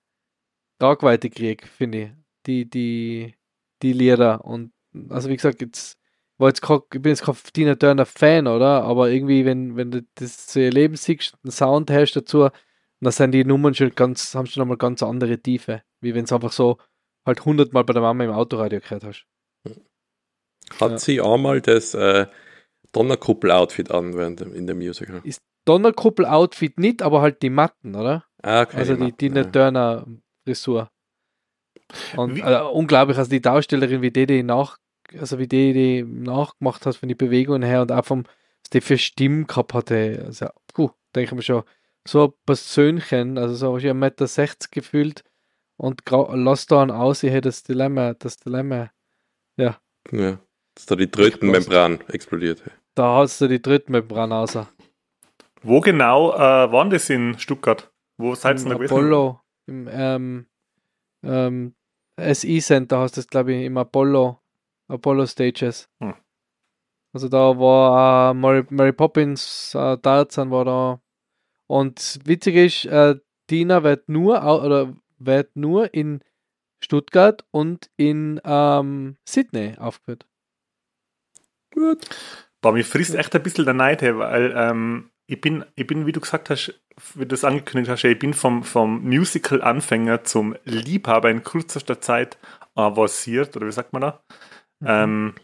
Tragweite 0.79 1.29
kriegt, 1.29 1.67
finde 1.67 2.01
ich. 2.01 2.12
Die, 2.45 2.69
die, 2.69 3.36
die 3.81 3.93
Lieder. 3.93 4.43
Und 4.45 4.71
also 5.09 5.29
wie 5.29 5.36
gesagt, 5.36 5.62
jetzt 5.62 6.00
war 6.38 6.48
jetzt 6.48 6.62
grad, 6.62 6.83
ich 6.93 7.01
bin 7.01 7.12
jetzt 7.12 7.24
kein 7.24 7.36
Tina 7.53 7.75
Turner 7.75 8.05
Fan, 8.05 8.48
oder? 8.48 8.83
Aber 8.83 9.09
irgendwie, 9.09 9.45
wenn, 9.45 9.75
wenn 9.75 9.91
du 9.91 10.07
das 10.15 10.48
zu 10.48 10.62
ihr 10.62 10.71
Leben 10.71 10.95
siehst, 10.95 11.36
einen 11.43 11.51
Sound 11.51 11.91
hast 11.91 12.13
dazu, 12.13 12.50
dann 13.01 13.12
sind 13.12 13.31
die 13.31 13.43
Nummern 13.43 13.75
schon 13.75 13.93
ganz, 13.93 14.33
haben 14.36 14.45
schon 14.45 14.62
nochmal 14.62 14.77
ganz 14.77 15.03
andere 15.03 15.38
Tiefe. 15.38 15.83
Wie 16.01 16.15
wenn 16.15 16.24
es 16.24 16.31
einfach 16.31 16.53
so 16.53 16.77
halt 17.29 17.45
hundertmal 17.45 17.83
bei 17.83 17.93
der 17.93 18.01
Mama 18.01 18.24
im 18.24 18.31
Autoradio 18.31 18.79
gehört 18.79 19.03
hast. 19.03 19.25
Hat 20.79 20.91
Ja. 20.91 20.98
sie 20.98 21.21
einmal 21.21 21.62
das 21.62 21.93
äh, 21.93 22.27
Donnerkuppel-Outfit 22.91 23.91
an 23.91 24.15
während 24.15 24.41
in 24.41 24.67
dem 24.67 24.77
Musical? 24.77 25.21
Donnerkuppel-Outfit 25.65 26.79
nicht, 26.79 27.01
aber 27.01 27.21
halt 27.21 27.41
die 27.41 27.50
Matten, 27.50 27.95
oder? 27.95 28.25
Ah, 28.41 28.62
okay. 28.63 28.77
Also 28.77 28.95
die 28.95 29.01
Matten, 29.03 29.17
Tina 29.17 29.41
ja. 29.41 29.48
Turner 29.48 30.05
Frisur. 30.43 30.89
Und 32.15 32.38
äh, 32.39 32.62
unglaublich, 32.62 33.17
also 33.17 33.29
die 33.29 33.41
Darstellerin, 33.41 34.01
wie 34.01 34.12
die 34.12 34.25
die 34.25 34.43
nach, 34.43 34.77
also 35.17 35.39
wie 35.39 35.48
die 35.48 35.74
die 35.74 36.03
nachgemacht 36.03 36.86
hat 36.86 36.95
von 36.95 37.09
den 37.09 37.17
Bewegungen 37.17 37.63
her 37.63 37.81
und 37.81 37.91
auch 37.91 38.05
vom, 38.05 38.25
was 38.25 38.69
die 38.74 38.81
für 38.81 38.98
Stimmen 38.98 39.48
gehabt 39.48 39.74
hatte. 39.74 40.24
Also, 40.25 40.48
puh, 40.74 40.91
denke 41.15 41.31
ich 41.31 41.36
mir 41.36 41.41
schon, 41.41 41.63
so 42.07 42.25
ein 42.25 42.33
Persönchen, 42.45 43.38
also 43.38 43.55
so 43.55 43.74
wahrscheinlich 43.74 43.93
1,60 43.93 43.95
Meter 44.00 44.27
60 44.27 44.71
gefühlt 44.71 45.24
und 45.79 46.01
lass 46.12 46.65
da 46.65 46.81
einen 46.81 46.91
aus, 46.91 47.24
hey, 47.24 47.39
das 47.39 47.63
Dilemma, 47.63 48.13
das 48.13 48.38
Dilemma, 48.38 48.91
Ja. 49.57 49.79
Dass 50.12 50.86
da 50.86 50.95
die 50.95 51.09
Trötenmembran 51.09 52.01
explodiert. 52.09 52.62
da 52.95 53.17
hast 53.17 53.39
du 53.39 53.48
die 53.48 53.62
Drittmembran 53.62 54.31
raus. 54.31 54.57
Wo 55.62 55.79
genau 55.79 56.33
äh, 56.33 56.71
waren 56.71 56.89
das 56.89 57.09
in 57.09 57.38
Stuttgart? 57.39 57.91
Wo 58.17 58.36
seid 58.36 58.59
ihr 58.59 58.65
da 58.65 58.74
gewesen? 58.75 58.93
Apollo, 58.93 59.41
im 59.67 59.89
ähm, 59.91 60.45
ähm, 61.24 61.75
SI 62.17 62.59
Center 62.59 63.00
hast 63.00 63.15
du 63.15 63.21
das, 63.21 63.27
glaube 63.27 63.53
ich, 63.53 63.65
im 63.65 63.77
Apollo, 63.77 64.41
Apollo 64.89 65.27
Stages. 65.27 65.89
Hm. 66.01 66.13
Also 67.13 67.29
da 67.29 67.57
war 67.57 68.31
äh, 68.31 68.33
Mary, 68.33 68.65
Mary 68.69 68.93
Poppins, 68.93 69.74
äh, 69.75 69.98
Tarzan 69.98 70.51
war 70.51 70.65
da 70.65 71.01
Und 71.67 72.19
witzig 72.25 72.55
ist, 72.55 72.86
äh, 72.86 73.15
Tina 73.48 73.83
wird 73.83 74.09
nur, 74.09 74.43
oder 74.43 74.93
wird 75.19 75.55
nur 75.55 75.93
in 75.93 76.21
Stuttgart 76.83 77.45
und 77.51 77.89
in 77.97 78.39
ähm, 78.43 79.17
Sydney 79.27 79.75
aufgeführt. 79.77 80.25
Gut. 81.71 82.07
Boah, 82.61 82.73
mir 82.73 82.83
frisst 82.83 83.15
echt 83.15 83.35
ein 83.35 83.43
bisschen 83.43 83.65
der 83.65 83.73
Neid, 83.73 84.01
her, 84.01 84.17
weil 84.17 84.53
ähm, 84.55 85.11
ich, 85.27 85.39
bin, 85.39 85.63
ich 85.75 85.88
bin, 85.88 86.05
wie 86.05 86.11
du 86.11 86.19
gesagt 86.19 86.49
hast, 86.49 86.73
wie 87.15 87.25
du 87.25 87.35
es 87.35 87.45
angekündigt 87.45 87.89
hast, 87.89 88.03
ich 88.03 88.19
bin 88.19 88.33
vom, 88.33 88.63
vom 88.63 89.03
Musical-Anfänger 89.03 90.23
zum 90.23 90.55
Liebhaber 90.65 91.29
in 91.29 91.43
kürzester 91.43 92.01
Zeit 92.01 92.38
avanciert, 92.75 93.55
oder 93.55 93.67
wie 93.67 93.71
sagt 93.71 93.93
man 93.93 94.01
da? 94.01 94.23
Ähm, 94.83 95.35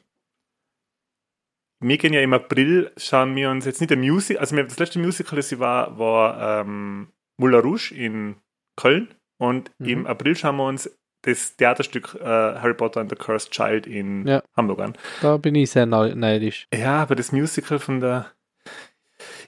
wir 1.79 1.97
gehen 1.97 2.13
ja 2.13 2.21
im 2.21 2.33
April, 2.33 2.91
schauen 2.97 3.35
wir 3.35 3.49
uns 3.49 3.65
jetzt 3.65 3.79
nicht 3.79 3.91
ein 3.91 3.99
Musical, 3.99 4.41
also 4.41 4.55
das 4.55 4.79
letzte 4.79 4.99
Musical, 4.99 5.37
das 5.37 5.51
ich 5.51 5.59
war, 5.59 5.97
war 5.99 6.61
ähm, 6.61 7.09
Moulin 7.37 7.59
Rouge 7.59 7.93
in 7.93 8.35
Köln 8.75 9.13
und 9.37 9.71
Mhm. 9.79 9.87
im 9.89 10.07
April 10.07 10.35
schauen 10.35 10.57
wir 10.57 10.65
uns 10.65 10.89
das 11.23 11.55
Theaterstück 11.55 12.15
äh, 12.21 12.23
Harry 12.25 12.73
Potter 12.75 13.01
and 13.01 13.09
the 13.09 13.15
Cursed 13.15 13.51
Child 13.51 13.87
in 13.87 14.27
Ja. 14.27 14.43
Hamburg 14.55 14.79
an. 14.79 14.93
Da 15.21 15.37
bin 15.37 15.55
ich 15.55 15.71
sehr 15.71 15.85
neidisch. 15.87 16.67
Ja, 16.73 17.01
aber 17.01 17.15
das 17.15 17.31
Musical 17.31 17.79
von 17.79 17.99
der. 17.99 18.27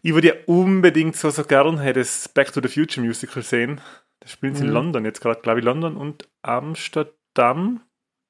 Ich 0.01 0.13
würde 0.13 0.27
ja 0.29 0.33
unbedingt 0.47 1.15
so, 1.15 1.29
so 1.29 1.43
gern 1.43 1.79
hey, 1.79 1.93
das 1.93 2.29
Back 2.29 2.51
to 2.53 2.61
the 2.61 2.67
Future 2.67 3.05
Musical 3.05 3.43
sehen. 3.43 3.81
Das 4.21 4.31
spielen 4.31 4.55
sie 4.55 4.63
in 4.63 4.69
Mhm. 4.69 4.73
London 4.73 5.05
jetzt 5.05 5.21
gerade, 5.21 5.41
glaube 5.41 5.59
ich, 5.59 5.65
London 5.65 5.95
und 5.97 6.27
Amsterdam. 6.41 7.81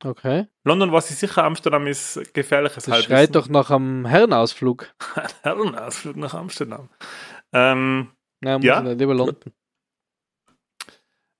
Okay. 0.03 0.47
London 0.63 0.91
weiß 0.91 1.09
ich 1.09 1.17
sicher, 1.17 1.43
Amsterdam 1.43 1.87
ist 1.87 2.33
gefährliches 2.33 2.85
Das 2.85 3.03
schreit 3.03 3.33
doch 3.35 3.49
nach 3.49 3.71
einem 3.71 4.05
Herrenausflug. 4.05 4.93
Herrenausflug 5.41 6.17
nach 6.17 6.33
Amsterdam. 6.33 6.89
Ähm, 7.53 8.09
Ja, 8.43 8.57
muss 8.57 8.65
Ja? 8.65 8.79
lieber 8.81 9.15
London. 9.15 9.37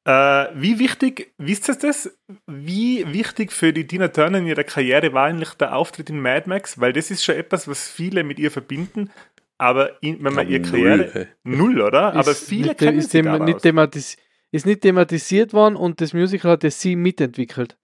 Äh, 0.08 0.48
wie 0.56 0.80
wichtig, 0.80 1.34
wisst 1.38 1.68
ihr 1.68 1.76
das? 1.76 2.18
Wie 2.46 3.12
wichtig 3.12 3.52
für 3.52 3.74
die 3.74 3.86
Tina 3.86 4.08
Turner 4.08 4.38
in 4.38 4.48
ihrer 4.48 4.64
Karriere 4.64 5.12
war 5.12 5.26
eigentlich 5.26 5.54
der 5.56 5.76
Auftritt 5.76 6.10
in 6.10 6.22
Mad 6.22 6.48
Max? 6.48 6.80
Weil 6.80 6.94
das 6.94 7.12
ist 7.12 7.26
schon 7.26 7.36
etwas, 7.36 7.68
was 7.68 7.90
viele 7.90 8.24
mit 8.24 8.40
ihr 8.40 8.50
verbinden. 8.50 9.12
Aber 9.58 10.02
in, 10.02 10.24
wenn 10.24 10.34
man 10.34 10.48
ihre 10.48 10.62
Karriere. 10.62 11.10
hey. 11.12 11.28
Null, 11.44 11.82
oder? 11.82 12.14
Aber 12.14 12.32
Ist 12.32 12.48
viele 12.48 12.68
nicht, 12.70 12.78
kennen 12.78 13.00
ist, 13.00 13.12
sie 13.12 13.22
dem, 13.22 13.44
nicht 13.44 13.60
thematis 13.60 14.16
ist 14.52 14.66
nicht 14.66 14.80
thematisiert 14.80 15.52
worden 15.52 15.76
und 15.76 16.00
das 16.00 16.14
Musical 16.14 16.52
hat 16.52 16.64
ja 16.64 16.72
sie 16.72 16.96
mitentwickelt. 16.96 17.78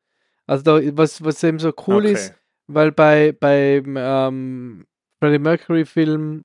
Also 0.48 0.63
da, 0.63 0.98
was, 0.98 1.22
was 1.25 1.44
eben 1.44 1.60
so 1.60 1.74
cool 1.88 2.06
Okay. 2.06 2.13
ist, 2.13 2.34
weil 2.68 2.94
bei 2.94 3.34
beim 3.38 3.98
ähm, 3.98 4.86
Freddie 5.20 5.39
Mercury 5.39 5.84
Film 5.86 6.44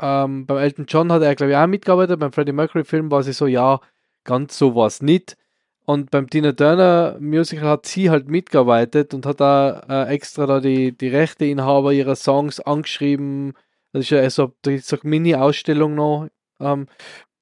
ähm, 0.00 0.46
beim 0.46 0.58
Elton 0.58 0.86
John 0.86 1.10
hat 1.10 1.22
er 1.22 1.34
glaube 1.34 1.50
ich 1.52 1.56
auch 1.56 1.66
mitgearbeitet, 1.66 2.20
beim 2.20 2.32
Freddie 2.32 2.52
Mercury 2.52 2.84
Film 2.84 3.10
war 3.10 3.24
sie 3.24 3.32
so, 3.32 3.48
ja, 3.48 3.80
ganz 4.24 4.58
sowas 4.58 5.02
nicht. 5.02 5.36
Und 5.84 6.10
beim 6.10 6.30
Tina 6.30 6.52
Turner 6.52 7.16
Musical 7.18 7.68
hat 7.68 7.86
sie 7.86 8.08
halt 8.08 8.28
mitgearbeitet 8.28 9.14
und 9.14 9.26
hat 9.26 9.40
da 9.40 9.80
äh, 9.88 10.14
extra 10.14 10.46
da 10.46 10.60
die, 10.60 10.96
die 10.96 11.08
Rechteinhaber 11.08 11.92
ihrer 11.92 12.14
Songs 12.14 12.60
angeschrieben. 12.60 13.54
Das 13.92 14.04
ist 14.04 14.10
ja 14.10 14.28
so, 14.30 14.54
da 14.62 14.70
ist 14.70 14.86
so 14.86 14.96
eine 15.00 15.10
Mini-Ausstellung 15.10 15.94
noch. 15.94 16.28
Ähm, 16.60 16.86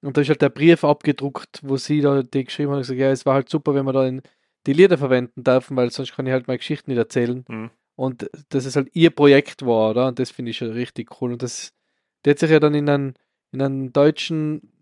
und 0.03 0.17
da 0.17 0.23
ist 0.23 0.31
halt 0.31 0.41
der 0.41 0.49
Brief 0.49 0.85
abgedruckt, 0.85 1.61
wo 1.63 1.77
sie 1.77 2.01
da 2.01 2.23
die 2.23 2.45
geschrieben 2.45 2.71
hat 2.71 2.77
und 2.77 2.83
gesagt, 2.83 2.99
ja, 2.99 3.11
es 3.11 3.27
war 3.27 3.35
halt 3.35 3.51
super, 3.51 3.75
wenn 3.75 3.85
wir 3.85 3.93
da 3.93 4.07
in 4.07 4.23
die 4.67 4.73
Lieder 4.73 4.97
verwenden 4.97 5.45
dürfen, 5.45 5.77
weil 5.77 5.91
sonst 5.91 6.15
kann 6.15 6.27
ich 6.27 6.33
halt 6.33 6.49
meine 6.49 6.59
Geschichten 6.59 6.91
nicht 6.91 6.99
erzählen. 6.99 7.45
Mhm. 7.47 7.71
Und 7.97 8.31
dass 8.49 8.65
es 8.65 8.77
halt 8.77 8.89
ihr 8.95 9.11
Projekt 9.11 9.65
war, 9.67 9.91
oder? 9.91 10.09
Und 10.09 10.19
das 10.19 10.31
finde 10.31 10.53
ich 10.53 10.57
schon 10.57 10.71
richtig 10.71 11.21
cool. 11.21 11.33
Und 11.33 11.43
das, 11.43 11.73
der 12.25 12.33
hat 12.33 12.39
sich 12.39 12.51
ja 12.51 12.59
dann 12.59 12.75
in 12.75 12.89
einen, 12.89 13.15
in 13.53 13.61
einen 13.61 13.93
deutschen 13.93 14.73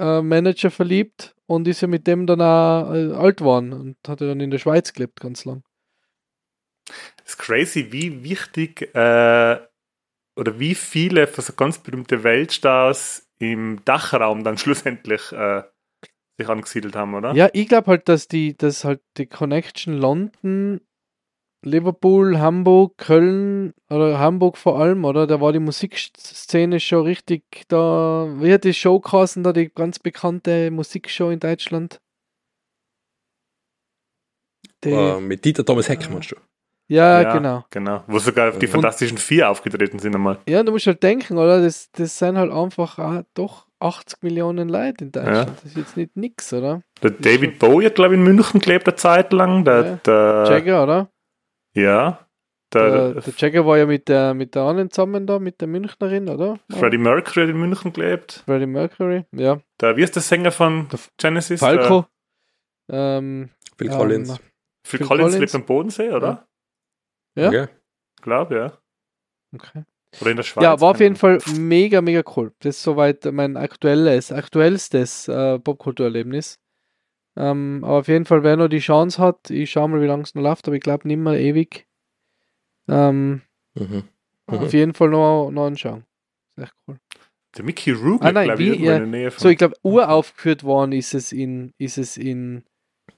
Marketing-Manager 0.00 0.70
verliebt 0.70 1.34
und 1.46 1.68
ist 1.68 1.80
ja 1.80 1.88
mit 1.88 2.06
dem 2.06 2.26
dann 2.26 2.40
auch 2.40 2.92
äh, 2.92 3.12
alt 3.12 3.38
geworden 3.38 3.72
und 3.72 3.96
hat 4.08 4.20
ja 4.20 4.28
dann 4.28 4.40
in 4.40 4.50
der 4.50 4.58
Schweiz 4.58 4.92
gelebt, 4.92 5.20
ganz 5.20 5.44
lang. 5.44 5.62
Es 7.24 7.32
ist 7.32 7.38
crazy, 7.38 7.92
wie 7.92 8.24
wichtig 8.24 8.94
äh, 8.94 9.58
oder 10.36 10.58
wie 10.58 10.74
viele 10.74 11.26
von 11.26 11.44
so 11.44 11.52
ganz 11.52 11.78
berühmte 11.78 12.24
Weltstars 12.24 13.28
im 13.38 13.84
Dachraum 13.84 14.44
dann 14.44 14.58
schlussendlich 14.58 15.32
äh, 15.32 15.62
sich 16.38 16.48
angesiedelt 16.48 16.96
haben, 16.96 17.14
oder? 17.14 17.34
Ja, 17.34 17.48
ich 17.52 17.68
glaube 17.68 17.88
halt, 17.88 18.08
dass 18.08 18.26
die, 18.26 18.56
dass 18.56 18.84
halt 18.84 19.02
die 19.18 19.26
Connection 19.26 19.94
London, 19.94 20.80
Liverpool, 21.62 22.38
Hamburg, 22.38 22.96
Köln 22.96 23.74
oder 23.90 24.18
Hamburg 24.18 24.56
vor 24.56 24.78
allem, 24.80 25.04
oder? 25.04 25.26
Da 25.26 25.40
war 25.40 25.52
die 25.52 25.58
Musikszene 25.58 26.80
schon 26.80 27.04
richtig 27.04 27.42
da. 27.68 28.28
Wie 28.38 28.52
hat 28.52 28.64
die 28.64 28.72
Show 28.74 28.98
geheißen, 29.00 29.42
da 29.42 29.52
die 29.52 29.68
ganz 29.72 29.98
bekannte 29.98 30.70
Musikshow 30.70 31.28
in 31.30 31.38
Deutschland? 31.40 32.00
Die, 34.84 34.90
Äh, 34.90 35.20
mit 35.20 35.44
Dieter 35.44 35.64
Thomas 35.64 35.88
Heck 35.88 36.08
meinst 36.10 36.30
du? 36.32 36.36
ja, 36.88 37.20
Ja. 37.22 37.32
genau. 37.34 37.64
Genau. 37.70 38.02
Wo 38.06 38.18
sogar 38.18 38.52
die 38.52 38.66
Und- 38.66 38.72
Fantastischen 38.72 39.18
Vier 39.18 39.50
aufgetreten 39.50 39.98
sind 39.98 40.14
einmal. 40.14 40.38
Ja, 40.48 40.62
du 40.62 40.72
musst 40.72 40.86
halt 40.86 41.02
denken, 41.02 41.36
oder? 41.36 41.60
Das, 41.60 41.90
das 41.92 42.18
sind 42.18 42.38
halt 42.38 42.50
einfach 42.50 42.98
auch 42.98 43.22
doch 43.34 43.66
80 43.80 44.22
Millionen 44.22 44.68
Leute 44.70 45.04
in 45.04 45.12
Deutschland. 45.12 45.50
Das 45.56 45.64
ist 45.64 45.76
jetzt 45.76 45.96
nicht 45.98 46.16
nix, 46.16 46.52
oder? 46.54 46.82
Der 47.02 47.10
David 47.10 47.58
Bowie 47.58 47.86
hat, 47.86 47.94
glaube 47.94 48.14
ich, 48.14 48.18
in 48.20 48.24
München 48.24 48.60
gelebt 48.60 48.86
eine 48.88 48.96
Zeit 48.96 49.32
lang. 49.32 49.64
Der, 49.64 49.84
Ja. 49.84 49.96
der, 49.96 50.44
Jagger, 50.48 50.82
oder? 50.84 51.10
Ja. 51.74 52.26
Der, 52.72 53.14
Der, 53.14 53.22
der 53.22 53.32
Jagger 53.36 53.66
war 53.66 53.78
ja 53.78 53.86
mit 53.86 54.08
der, 54.08 54.32
mit 54.32 54.54
der 54.54 54.62
anderen 54.62 54.90
zusammen 54.90 55.26
da, 55.26 55.38
mit 55.40 55.60
der 55.60 55.66
Münchnerin, 55.66 56.28
oder? 56.28 56.58
Freddie 56.70 56.98
Mercury 56.98 57.42
hat 57.46 57.50
in 57.50 57.58
München 57.60 57.92
gelebt. 57.92 58.44
Freddie 58.46 58.66
Mercury, 58.66 59.24
ja. 59.32 59.60
Der, 59.80 59.96
wie 59.96 60.02
ist 60.02 60.14
der 60.14 60.22
Sänger 60.22 60.52
von 60.52 60.88
Der 60.88 61.00
Genesis? 61.16 61.58
Falco. 61.60 62.06
Ähm, 62.88 63.50
Phil 63.76 63.88
Ähm, 63.88 63.92
Collins. 63.96 64.28
Der 64.28 64.36
Phil 64.36 64.98
Phil 64.98 65.06
Collins, 65.06 65.24
Collins. 65.34 65.40
lebt 65.40 65.54
am 65.56 65.66
Bodensee, 65.66 66.10
oder? 66.12 66.46
ja. 67.36 67.48
Okay. 67.48 67.66
Glaube, 68.22 68.54
ja. 68.56 68.72
okay. 69.54 69.84
Oder 70.20 70.30
in 70.30 70.36
der 70.36 70.42
Schweiz. 70.44 70.62
Ja, 70.64 70.80
war 70.80 70.90
auf 70.90 71.00
jeden 71.00 71.16
Fall 71.16 71.38
mega, 71.56 72.00
mega 72.00 72.22
cool. 72.36 72.52
Das 72.60 72.76
ist 72.76 72.82
soweit 72.82 73.24
mein 73.26 73.56
aktuelles, 73.56 74.30
aktuellstes 74.32 75.28
äh, 75.28 75.58
Popkulturerlebnis. 75.58 76.58
Ähm, 77.36 77.84
aber 77.84 77.98
auf 77.98 78.08
jeden 78.08 78.24
Fall, 78.24 78.42
wer 78.42 78.56
noch 78.56 78.66
die 78.68 78.78
Chance 78.80 79.22
hat, 79.22 79.50
ich 79.50 79.70
schaue 79.70 79.88
mal, 79.88 80.00
wie 80.02 80.06
lange 80.06 80.22
es 80.24 80.34
noch 80.34 80.42
läuft, 80.42 80.66
aber 80.66 80.76
ich 80.76 80.82
glaube 80.82 81.06
nicht 81.08 81.18
mehr 81.18 81.38
ewig. 81.38 81.86
Ähm, 82.88 83.42
Mhm. 83.74 84.02
Auf 84.46 84.72
jeden 84.72 84.94
Fall 84.94 85.10
noch, 85.10 85.50
noch 85.52 85.66
anschauen. 85.66 86.04
Ist 86.56 86.64
echt 86.64 86.74
cool. 86.88 86.98
Der 87.56 87.64
Mickey 87.64 87.92
Rourke, 87.92 88.24
Ah, 88.26 88.32
glaube 88.32 88.60
ich, 88.62 88.80
ja. 88.80 88.96
in 88.96 89.02
der 89.02 89.06
Nähe 89.06 89.30
von. 89.30 89.40
So, 89.40 89.48
ich 89.48 89.58
glaube, 89.58 89.76
uraufgeführt 89.82 90.64
worden 90.64 90.90
ist 90.92 91.14
es 91.14 91.30
in, 91.30 91.72
ist 91.78 91.98
es 91.98 92.16
in 92.16 92.64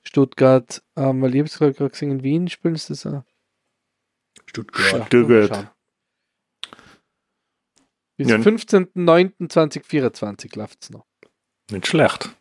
Stuttgart. 0.03 0.83
Ähm, 0.95 1.23
weil 1.23 1.35
ich 1.35 1.39
habe 1.41 1.47
es 1.49 1.57
gerade 1.59 1.89
gesehen, 1.91 2.11
in 2.11 2.23
Wien 2.23 2.49
spielen 2.49 2.77
sie 2.77 2.89
das 2.89 3.07
auch. 3.07 3.25
Stuttgart. 4.45 5.07
Stuttgart. 5.07 5.73
Bis 8.19 8.29
Ja. 8.29 8.37
15.09.2024 8.37 10.55
läuft 10.59 10.83
es 10.83 10.91
noch. 10.91 11.07
Nicht 11.71 11.87
schlecht. 11.87 12.37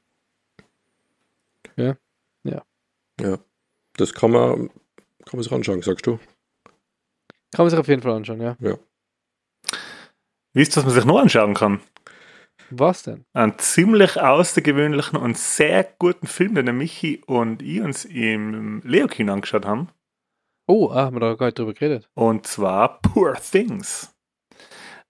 Ja. 3.19 3.37
Das 3.97 4.13
kann 4.13 4.31
man, 4.31 4.69
kann 5.25 5.33
man 5.33 5.43
sich 5.43 5.51
anschauen, 5.51 5.81
sagst 5.81 6.07
du? 6.07 6.17
Kann 7.51 7.65
man 7.65 7.69
sich 7.69 7.79
auf 7.79 7.87
jeden 7.87 8.01
Fall 8.01 8.13
anschauen, 8.13 8.41
ja. 8.41 8.55
Wisst 10.53 10.73
ihr, 10.73 10.77
was 10.77 10.85
man 10.85 10.93
sich 10.93 11.05
noch 11.05 11.19
anschauen 11.19 11.53
kann? 11.53 11.81
Was 12.69 13.03
denn? 13.03 13.25
Einen 13.33 13.57
ziemlich 13.59 14.19
außergewöhnlichen 14.19 15.19
und 15.19 15.37
sehr 15.37 15.83
guten 15.99 16.27
Film, 16.27 16.55
den 16.55 16.65
der 16.65 16.73
Michi 16.73 17.21
und 17.25 17.61
ich 17.61 17.81
uns 17.81 18.05
im 18.05 18.81
Leo-Kino 18.83 19.33
angeschaut 19.33 19.65
haben. 19.65 19.89
Oh, 20.67 20.89
ah, 20.89 21.05
haben 21.05 21.17
wir 21.17 21.19
da 21.19 21.33
gar 21.35 21.47
nicht 21.47 21.59
drüber 21.59 21.73
geredet. 21.73 22.09
Und 22.13 22.47
zwar 22.47 23.01
Poor 23.01 23.33
Things. 23.35 24.15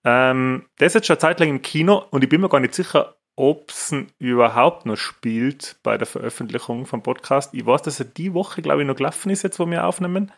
Ähm, 0.04 0.66
der 0.80 0.88
ist 0.88 0.96
jetzt 0.96 1.06
schon 1.06 1.16
eine 1.16 1.22
Zeit 1.22 1.40
lang 1.40 1.50
im 1.50 1.62
Kino 1.62 2.04
und 2.10 2.24
ich 2.24 2.30
bin 2.30 2.42
mir 2.42 2.50
gar 2.50 2.60
nicht 2.60 2.74
sicher, 2.74 3.16
ob 3.36 3.70
es 3.70 3.96
überhaupt 4.20 4.86
noch 4.86 4.98
spielt 4.98 5.78
bei 5.84 5.98
der 5.98 6.08
Veröffentlichung 6.08 6.86
vom 6.86 7.02
Podcast. 7.02 7.54
Ich 7.54 7.66
weiß, 7.66 7.82
dass 7.82 8.00
er 8.00 8.06
die 8.06 8.34
Woche, 8.34 8.62
glaube 8.62 8.82
ich, 8.82 8.88
noch 8.88 8.96
gelaufen 8.96 9.30
ist, 9.30 9.44
jetzt 9.44 9.60
wo 9.60 9.70
wir 9.70 9.86
aufnehmen. 9.86 10.32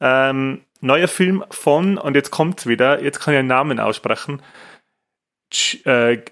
Ähm, 0.00 0.62
neuer 0.80 1.08
Film 1.08 1.44
von, 1.50 1.98
und 1.98 2.14
jetzt 2.14 2.30
kommt's 2.30 2.66
wieder, 2.66 3.02
jetzt 3.02 3.20
kann 3.20 3.34
ich 3.34 3.38
einen 3.38 3.48
Namen 3.48 3.80
aussprechen. 3.80 4.42
G 5.50 5.78
äh, 5.84 6.24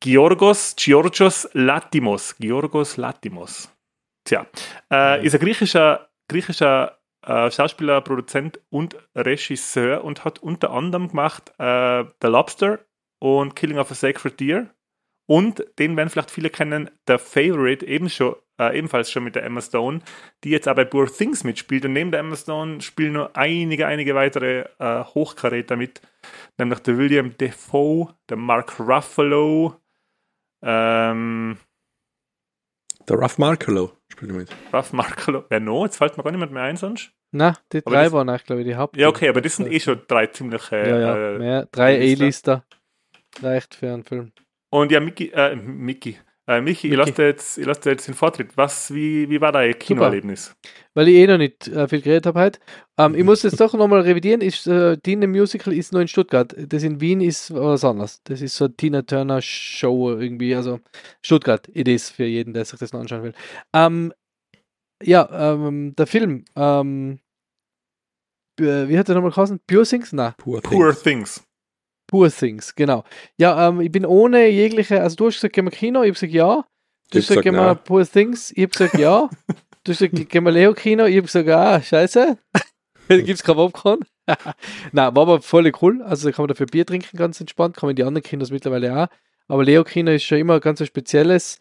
Georgos, 0.00 0.76
Georgios 0.76 1.48
Latimos. 1.52 2.36
Georgos 2.38 2.96
Latimos. 2.96 3.70
Tja, 4.24 4.46
äh, 4.90 5.24
ist 5.24 5.34
ein 5.34 5.40
griechischer, 5.40 6.08
griechischer 6.28 6.98
äh, 7.22 7.50
Schauspieler, 7.50 8.00
Produzent 8.02 8.60
und 8.70 8.96
Regisseur 9.14 10.04
und 10.04 10.24
hat 10.24 10.38
unter 10.38 10.70
anderem 10.70 11.08
gemacht 11.08 11.52
äh, 11.58 12.04
The 12.22 12.28
Lobster 12.28 12.80
und 13.18 13.56
Killing 13.56 13.78
of 13.78 13.90
a 13.90 13.94
Sacred 13.94 14.38
Deer. 14.38 14.70
Und 15.26 15.64
den 15.78 15.96
werden 15.96 16.08
vielleicht 16.08 16.30
viele 16.30 16.50
kennen, 16.50 16.88
The 17.08 17.18
Favorite, 17.18 17.84
ebenso 17.86 18.36
äh, 18.58 18.78
ebenfalls 18.78 19.10
schon 19.10 19.24
mit 19.24 19.34
der 19.34 19.44
Emma 19.44 19.60
Stone, 19.60 20.00
die 20.44 20.50
jetzt 20.50 20.68
aber 20.68 20.84
bei 20.84 20.90
Poor 20.90 21.06
Things 21.12 21.42
mitspielt. 21.44 21.84
Und 21.84 21.92
neben 21.94 22.10
der 22.12 22.20
Emma 22.20 22.36
Stone 22.36 22.80
spielen 22.80 23.14
nur 23.14 23.36
einige, 23.36 23.86
einige 23.88 24.14
weitere 24.14 24.66
äh, 24.78 25.02
Hochkaräter 25.04 25.76
mit, 25.76 26.00
nämlich 26.58 26.78
der 26.80 26.96
William 26.96 27.36
Defoe, 27.36 28.14
der 28.30 28.36
Mark 28.36 28.78
Ruffalo, 28.78 29.74
ähm, 30.62 31.58
Der 33.08 33.16
Ruff 33.16 33.38
Markelo 33.38 33.92
spielt 34.10 34.32
mit. 34.32 34.48
Ruff 34.72 34.92
Markalo. 34.92 35.44
Wer 35.48 35.60
noch? 35.60 35.84
Jetzt 35.84 35.96
fällt 35.98 36.16
mir 36.16 36.22
gar 36.24 36.30
niemand 36.32 36.52
mehr 36.52 36.62
ein 36.62 36.76
sonst. 36.76 37.10
Na, 37.32 37.56
die 37.72 37.78
Aber 37.84 37.90
drei 37.90 38.04
das- 38.04 38.12
waren 38.12 38.28
eigentlich, 38.28 38.44
glaube 38.44 38.62
ich, 38.62 38.68
die 38.68 38.76
Haupt. 38.76 38.96
Ja, 38.96 39.08
okay, 39.08 39.28
aber 39.28 39.40
das 39.40 39.56
sind 39.56 39.70
eh 39.70 39.80
schon 39.80 40.00
drei 40.08 40.28
ziemliche. 40.28 40.76
Ja, 40.76 40.98
ja. 40.98 41.16
Äh, 41.34 41.38
mehr, 41.38 41.66
drei 41.70 41.96
A-Lister. 41.96 42.22
A-Lister. 42.24 42.64
Reicht 43.42 43.74
für 43.74 43.92
einen 43.92 44.04
Film. 44.04 44.32
Und 44.76 44.92
ja, 44.92 45.00
Mickey, 45.00 45.30
äh, 45.34 45.56
Mickey. 45.56 46.18
Äh, 46.48 46.60
Michi, 46.60 46.86
ich 46.86 46.90
Mickey. 46.90 46.96
lasse 46.96 47.12
dir 47.12 47.26
jetzt, 47.26 47.56
lasse 47.56 47.80
dir 47.80 47.90
jetzt 47.90 48.06
den 48.06 48.14
Vortritt. 48.14 48.56
Was, 48.56 48.94
wie, 48.94 49.28
wie 49.28 49.40
war 49.40 49.50
dein 49.50 49.76
Kinoerlebnis? 49.76 50.54
Weil 50.94 51.08
ich 51.08 51.16
eh 51.16 51.26
noch 51.26 51.38
nicht 51.38 51.66
äh, 51.66 51.88
viel 51.88 52.00
geredet 52.02 52.26
habe 52.26 52.38
heute. 52.40 52.60
Ähm, 52.96 53.16
ich 53.16 53.24
muss 53.24 53.42
jetzt 53.42 53.58
doch 53.60 53.74
nochmal 53.74 54.02
revidieren. 54.02 54.40
Ist, 54.42 54.66
äh, 54.68 54.96
Tina 54.98 55.26
Musical 55.26 55.72
ist 55.72 55.92
nur 55.92 56.02
in 56.02 56.08
Stuttgart. 56.08 56.54
Das 56.56 56.84
in 56.84 57.00
Wien 57.00 57.20
ist 57.20 57.52
was 57.52 57.84
anderes. 57.84 58.22
Das 58.22 58.40
ist 58.40 58.54
so 58.54 58.66
eine 58.66 58.76
Tina 58.76 59.02
Turner 59.02 59.42
Show 59.42 60.10
irgendwie. 60.12 60.54
Also 60.54 60.78
Stuttgart, 61.20 61.68
it 61.74 61.88
is 61.88 62.10
für 62.10 62.24
jeden, 62.26 62.54
der 62.54 62.64
sich 62.64 62.78
das 62.78 62.92
noch 62.92 63.00
anschauen 63.00 63.24
will. 63.24 63.34
Ähm, 63.74 64.12
ja, 65.02 65.28
ähm, 65.52 65.96
der 65.96 66.06
Film. 66.06 66.44
Ähm, 66.54 67.18
äh, 68.60 68.88
wie 68.88 68.96
hat 68.96 69.08
der 69.08 69.16
nochmal 69.16 69.32
geheißen? 69.32 69.58
Pure 69.66 69.84
Things? 69.84 70.12
Nein. 70.12 70.34
Poor, 70.38 70.60
Poor 70.60 70.92
Things. 70.92 71.02
Things. 71.02 71.45
Poor 72.06 72.30
Things, 72.30 72.74
genau. 72.74 73.04
Ja, 73.36 73.68
ähm, 73.68 73.80
ich 73.80 73.90
bin 73.90 74.06
ohne 74.06 74.48
jegliche, 74.48 75.02
also 75.02 75.16
du 75.16 75.26
hast 75.26 75.34
gesagt, 75.34 75.54
gehen 75.54 75.64
wir 75.64 75.72
Kino, 75.72 76.02
ich 76.02 76.08
habe 76.08 76.14
gesagt 76.14 76.32
ja. 76.32 76.64
Du 77.10 77.18
hast 77.18 77.28
gesagt, 77.28 77.42
gehen 77.42 77.54
wir 77.54 77.74
Poor 77.74 78.06
Things, 78.06 78.52
ich 78.52 78.62
habe 78.62 78.68
gesagt 78.68 78.98
ja. 78.98 79.28
Du 79.84 79.92
hast 79.92 80.00
gesagt, 80.00 80.28
gehen 80.30 80.44
wir 80.44 80.50
Leo 80.50 80.74
Kino, 80.74 81.04
ich 81.04 81.16
habe 81.16 81.26
gesagt, 81.26 81.48
ah, 81.48 81.80
scheiße. 81.80 82.36
Gibt 83.08 83.28
es 83.28 83.42
kein 83.44 83.54
Popcorn? 83.54 84.00
Nein, 84.92 85.14
war 85.14 85.22
aber 85.22 85.40
voll 85.40 85.70
cool. 85.80 86.02
Also 86.02 86.28
da 86.28 86.34
kann 86.34 86.42
man 86.42 86.48
dafür 86.48 86.66
Bier 86.66 86.84
trinken, 86.84 87.16
ganz 87.16 87.40
entspannt. 87.40 87.76
Kann 87.76 87.88
man 87.88 87.96
die 87.96 88.02
anderen 88.02 88.24
Kinos 88.24 88.50
mittlerweile 88.50 89.04
auch. 89.04 89.06
Aber 89.48 89.64
Leo 89.64 89.84
Kino 89.84 90.10
ist 90.10 90.24
schon 90.24 90.38
immer 90.38 90.54
ein 90.54 90.60
ganz 90.60 90.80
ein 90.80 90.86
spezielles 90.88 91.60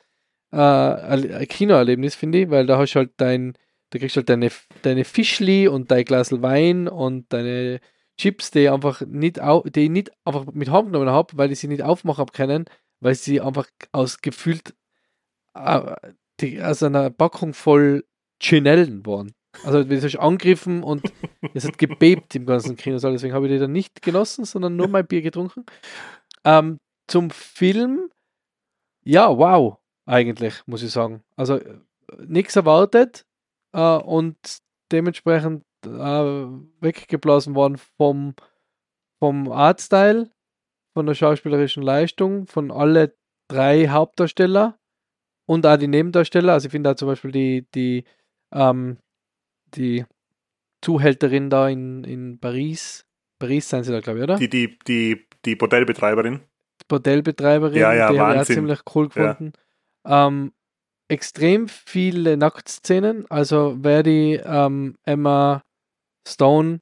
äh, 0.52 1.46
Kinoerlebnis, 1.46 2.16
finde 2.16 2.40
ich, 2.40 2.50
weil 2.50 2.66
da 2.66 2.78
hast 2.78 2.94
du 2.94 3.00
halt 3.00 3.12
dein, 3.18 3.54
da 3.92 4.00
kriegst 4.00 4.16
du 4.16 4.20
halt 4.20 4.30
deine, 4.30 4.50
deine 4.82 5.06
Fischli 5.06 5.68
und 5.68 5.92
dein 5.92 6.06
Glas 6.06 6.32
Wein 6.42 6.88
und 6.88 7.32
deine 7.32 7.80
Chips, 8.18 8.52
die 8.52 8.60
ich 8.60 8.72
einfach 8.72 9.02
nicht, 9.02 9.38
die 9.38 9.84
ich 9.84 9.90
nicht 9.90 10.12
einfach 10.24 10.46
mit 10.54 10.70
heimgenommen 10.70 11.10
habe, 11.10 11.38
weil 11.38 11.52
ich 11.52 11.60
sie 11.60 11.68
nicht 11.68 11.84
aufmachen 11.84 12.20
habe 12.20 12.32
können, 12.32 12.66
weil 13.00 13.16
sie 13.16 13.42
einfach 13.42 13.68
aus 13.92 14.22
gefühlt 14.22 14.74
äh, 15.54 15.96
die, 16.40 16.62
aus 16.62 16.84
einer 16.84 17.10
Packung 17.10 17.54
voll 17.54 18.06
Chinellen 18.42 19.06
waren. 19.06 19.34
Also 19.64 19.90
wir 19.90 20.00
sind 20.02 20.20
angegriffen 20.20 20.84
und 20.84 21.12
es 21.54 21.66
hat 21.66 21.78
gebebt 21.78 22.36
im 22.36 22.46
ganzen 22.46 22.76
Kinosaal, 22.76 23.14
deswegen 23.14 23.34
habe 23.34 23.48
ich 23.48 23.54
die 23.54 23.60
dann 23.60 23.72
nicht 23.72 24.02
genossen, 24.02 24.46
sondern 24.46 24.76
nur 24.76 24.88
mein 24.88 25.08
Bier 25.08 25.22
getrunken. 25.22 25.66
Ähm, 26.44 26.78
zum 27.08 27.30
Film, 27.30 28.10
ja, 29.04 29.38
wow, 29.38 29.78
eigentlich, 30.06 30.62
muss 30.66 30.84
ich 30.84 30.92
sagen. 30.92 31.24
Also 31.36 31.60
nichts 32.18 32.56
erwartet 32.56 33.26
äh, 33.74 33.98
und 33.98 34.38
dementsprechend 34.92 35.64
äh, 35.86 36.48
weggeblasen 36.82 37.56
worden 37.56 37.78
vom, 37.98 38.36
vom 39.20 39.52
Artstyle, 39.52 40.30
von 40.94 41.06
der 41.06 41.14
schauspielerischen 41.16 41.84
Leistung, 41.84 42.48
von 42.48 42.72
alle 42.72 43.16
drei 43.50 43.88
Hauptdarsteller 43.88 44.78
und 45.48 45.66
auch 45.66 45.78
die 45.78 45.88
Nebendarsteller. 45.88 46.54
Also 46.54 46.68
ich 46.68 46.72
finde 46.72 46.90
da 46.90 46.96
zum 46.96 47.08
Beispiel 47.08 47.32
die, 47.32 47.68
die, 47.74 48.04
ähm, 48.54 48.98
die 49.76 50.06
Zuhälterin 50.82 51.50
da 51.50 51.68
in, 51.70 52.04
in 52.04 52.40
Paris. 52.40 53.06
Paris 53.40 53.70
sind 53.70 53.84
sie 53.84 53.92
da, 53.92 54.00
glaube 54.00 54.20
ich, 54.20 54.24
oder? 54.24 54.38
Die, 54.38 54.50
die, 54.50 54.78
die, 54.88 55.28
die 55.44 55.56
Bordellbetreiberin. 55.56 56.42
Bordellbetreiberin, 56.88 57.78
Ja, 57.80 57.94
ja, 57.94 58.12
die 58.12 58.20
habe 58.20 58.36
ich 58.36 58.42
auch 58.42 58.46
ziemlich 58.46 58.80
cool 58.94 59.10
Ja. 59.16 59.34
gefunden. 59.34 59.54
Ähm, 60.06 60.54
extrem 61.08 61.68
viele 61.68 62.38
Nacktszenen, 62.38 63.30
also 63.30 63.76
wer 63.80 64.04
die 64.04 64.40
ähm, 64.44 64.96
Emma 65.04 65.62
Stone 66.28 66.82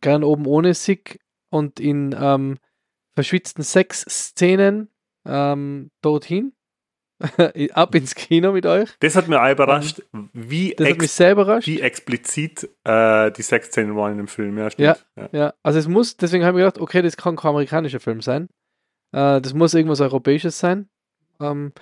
gern 0.00 0.24
oben 0.24 0.46
ohne 0.46 0.74
Sick 0.74 1.20
und 1.50 1.80
in 1.80 2.14
ähm, 2.18 2.58
verschwitzten 3.14 3.62
Sexszenen 3.62 4.90
ähm, 5.26 5.90
dorthin, 6.02 6.52
ab 7.72 7.94
ins 7.94 8.14
Kino 8.14 8.52
mit 8.52 8.66
euch. 8.66 8.90
Das 9.00 9.16
hat 9.16 9.28
mir 9.28 9.42
auch 9.42 9.50
überrascht, 9.50 10.02
wie, 10.32 10.74
Das 10.76 10.88
hat 10.90 10.98
mich 10.98 11.10
sehr 11.10 11.32
überrascht. 11.32 11.66
wie 11.66 11.80
explizit 11.80 12.68
äh, 12.84 13.30
die 13.32 13.42
Sexszenen 13.42 13.96
waren 13.96 14.12
in 14.12 14.18
dem 14.18 14.28
Film. 14.28 14.58
Ja, 14.58 14.70
stimmt. 14.70 15.06
Ja. 15.16 15.28
Ja, 15.32 15.54
also 15.62 15.78
es 15.78 15.88
muss, 15.88 16.16
deswegen 16.16 16.44
habe 16.44 16.58
ich 16.58 16.64
gedacht, 16.64 16.78
okay, 16.80 17.02
das 17.02 17.16
kann 17.16 17.36
kein 17.36 17.50
amerikanischer 17.50 18.00
Film 18.00 18.20
sein. 18.20 18.48
Äh, 19.12 19.40
das 19.40 19.54
muss 19.54 19.74
irgendwas 19.74 20.00
Europäisches 20.00 20.58
sein. 20.58 20.88
Ähm, 21.40 21.72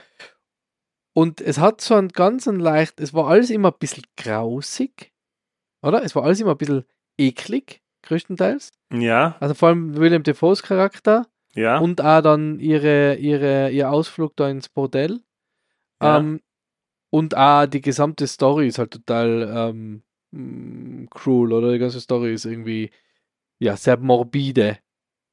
und 1.17 1.41
es 1.41 1.59
hat 1.59 1.81
so 1.81 1.95
einen 1.95 2.09
ganz 2.09 2.49
einen 2.49 2.61
leicht, 2.61 3.01
es 3.01 3.15
war 3.15 3.29
alles 3.29 3.51
immer 3.51 3.71
ein 3.71 3.79
bisschen 3.79 4.05
grausig, 4.17 5.13
oder? 5.87 6.03
Es 6.05 6.15
war 6.15 6.25
alles 6.25 6.41
immer 6.41 6.53
ein 6.53 6.59
bisschen 6.59 6.85
eklig, 7.19 7.83
größtenteils. 8.03 8.73
ja, 8.93 9.37
Also 9.41 9.55
vor 9.55 9.69
allem 9.69 9.97
William 9.97 10.23
Defoes 10.23 10.63
Charakter 10.63 11.27
ja. 11.55 11.79
und 11.79 12.01
auch 12.01 12.21
dann 12.23 12.59
ihre, 12.61 13.17
ihre, 13.17 13.71
ihr 13.71 13.91
Ausflug 13.91 14.37
da 14.37 14.49
ins 14.49 14.69
Bordell. 14.69 15.21
Ja. 16.03 16.19
Ähm, 16.19 16.41
und 17.11 17.37
auch 17.37 17.67
die 17.67 17.81
gesamte 17.81 18.27
Story 18.27 18.67
ist 18.69 18.79
halt 18.79 18.91
total 18.93 19.49
ähm, 19.55 20.03
mm, 20.33 21.07
cruel, 21.11 21.53
oder? 21.53 21.73
Die 21.73 21.79
ganze 21.79 22.01
Story 22.01 22.35
ist 22.35 22.45
irgendwie 22.45 22.91
ja, 23.61 23.77
sehr 23.77 23.97
morbide. 23.99 24.79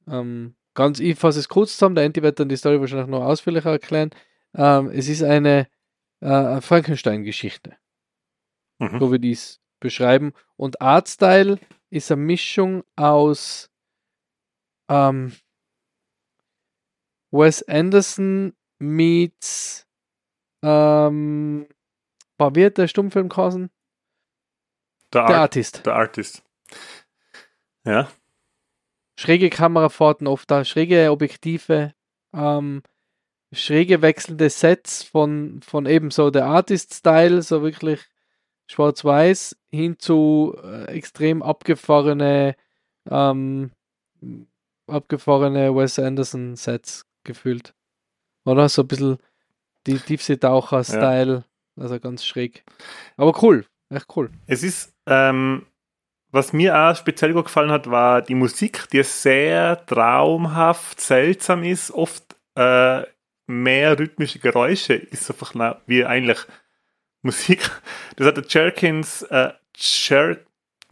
Ähm, 0.06 0.54
ganz, 0.74 1.00
ich 1.00 1.18
fasse 1.18 1.40
es 1.40 1.48
kurz 1.48 1.72
zusammen, 1.74 1.96
der 1.96 2.04
Anti 2.04 2.22
wird 2.22 2.38
dann 2.38 2.48
die 2.48 2.56
Story 2.56 2.80
wahrscheinlich 2.80 3.08
noch 3.08 3.24
ausführlicher 3.24 3.70
erklären. 3.72 4.10
Ähm, 4.54 4.90
es 4.90 5.08
ist 5.08 5.22
eine 5.24 5.66
äh, 6.20 6.60
Frankenstein-Geschichte, 6.60 7.76
Mhm. 8.78 8.98
so 9.00 9.12
wie 9.12 9.18
die 9.18 9.32
es 9.32 9.60
beschreiben. 9.82 10.32
Und 10.56 10.80
Artstyle 10.80 11.58
ist 11.90 12.10
eine 12.10 12.22
Mischung 12.22 12.84
aus 12.96 13.70
ähm, 14.88 15.32
Wes 17.30 17.62
Anderson 17.68 18.54
meets 18.78 19.86
ähm, 20.62 21.68
war 22.38 22.54
wird 22.54 22.78
der 22.78 22.88
Stummfilm 22.88 23.28
geheißen? 23.28 23.70
Der, 25.12 25.26
Der 25.26 25.34
Art, 25.34 25.40
Artist. 25.42 25.86
der 25.86 25.94
Artist. 25.94 26.42
Ja, 27.84 28.08
Schräge 29.18 29.50
Kamerafahrten 29.50 30.26
oft 30.26 30.50
da, 30.50 30.64
schräge 30.64 31.10
Objektive, 31.10 31.94
ähm, 32.34 32.82
schräge 33.52 34.02
wechselnde 34.02 34.48
Sets 34.48 35.02
von, 35.02 35.60
von 35.62 35.86
eben 35.86 36.10
so 36.10 36.30
der 36.30 36.46
Artist-Style, 36.46 37.42
so 37.42 37.62
wirklich 37.62 38.00
schwarz-weiß, 38.72 39.56
hin 39.70 39.98
zu 39.98 40.56
äh, 40.62 40.84
extrem 40.86 41.42
abgefahrene, 41.42 42.56
ähm, 43.10 43.70
abgefahrene 44.86 45.74
Wes 45.74 45.98
Anderson-Sets 45.98 47.06
gefühlt. 47.24 47.74
Oder? 48.44 48.68
So 48.68 48.82
ein 48.82 48.88
bisschen 48.88 49.18
die 49.86 49.98
Tiefseetaucher-Style, 49.98 51.44
also 51.76 52.00
ganz 52.00 52.24
schräg. 52.24 52.64
Aber 53.16 53.40
cool, 53.42 53.66
echt 53.90 54.06
cool. 54.16 54.30
es 54.46 54.62
ist, 54.62 54.94
ähm, 55.06 55.66
was 56.30 56.52
mir 56.52 56.76
auch 56.76 56.96
speziell 56.96 57.34
gut 57.34 57.44
gefallen 57.44 57.70
hat, 57.70 57.90
war 57.90 58.22
die 58.22 58.34
Musik, 58.34 58.88
die 58.90 59.02
sehr 59.02 59.84
traumhaft, 59.86 61.00
seltsam 61.00 61.62
ist, 61.62 61.90
oft 61.90 62.36
äh, 62.54 63.02
mehr 63.46 63.98
rhythmische 63.98 64.38
Geräusche 64.38 64.94
ist 64.94 65.30
einfach 65.30 65.54
wie 65.86 66.04
eigentlich 66.04 66.38
Musik. 67.22 67.70
Das 68.16 68.26
hat 68.26 68.36
der 68.36 68.44
Jerkins, 68.46 69.22
äh, 69.22 69.52
Jer 69.74 70.38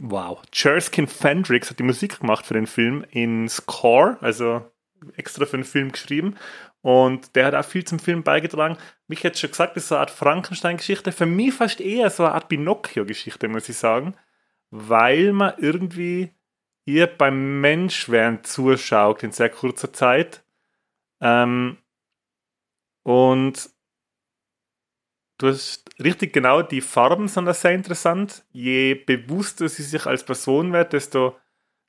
wow, 0.03 0.41
Jerskin 0.53 1.07
Fendrix 1.07 1.71
hat 1.71 1.79
die 1.79 1.85
Musik 1.85 2.21
gemacht 2.21 2.47
für 2.47 2.55
den 2.55 2.67
Film 2.67 3.05
in 3.11 3.49
Score, 3.49 4.17
also 4.21 4.65
extra 5.17 5.45
für 5.45 5.59
den 5.59 5.65
Film 5.65 5.93
geschrieben. 5.93 6.37
Und 6.83 7.37
der 7.37 7.47
hat 7.47 7.55
auch 7.55 7.65
viel 7.65 7.85
zum 7.85 7.99
Film 7.99 8.23
beigetragen. 8.23 8.79
Wie 9.07 9.15
ich 9.15 9.23
jetzt 9.23 9.39
schon 9.39 9.51
gesagt, 9.51 9.77
das 9.77 9.85
ist 9.85 9.89
so 9.91 9.97
eine 9.97 10.01
Art 10.01 10.11
Frankenstein-Geschichte. 10.11 11.13
Für 11.13 11.27
mich 11.27 11.53
fast 11.53 11.81
eher 11.81 12.09
so 12.09 12.25
eine 12.25 12.35
Art 12.35 12.49
Pinocchio-Geschichte, 12.49 13.49
muss 13.49 13.69
ich 13.69 13.77
sagen. 13.77 14.15
Weil 14.71 15.33
man 15.33 15.55
irgendwie 15.59 16.31
ihr 16.87 17.07
beim 17.07 17.61
Menschwerden 17.61 18.43
zuschaut 18.45 19.23
in 19.23 19.33
sehr 19.33 19.51
kurzer 19.51 19.93
Zeit. 19.93 20.43
Ähm, 21.21 21.77
und 23.03 23.71
du 25.41 25.49
hast 25.49 25.89
richtig 25.99 26.33
genau, 26.33 26.63
die 26.63 26.81
Farben 26.81 27.29
sind 27.29 27.47
da 27.47 27.55
sehr 27.55 27.73
interessant. 27.73 28.45
Je 28.53 28.95
bewusster 28.95 29.69
sie 29.69 29.83
sich 29.83 30.07
als 30.07 30.25
Person 30.25 30.73
wird, 30.73 30.93
desto, 30.93 31.37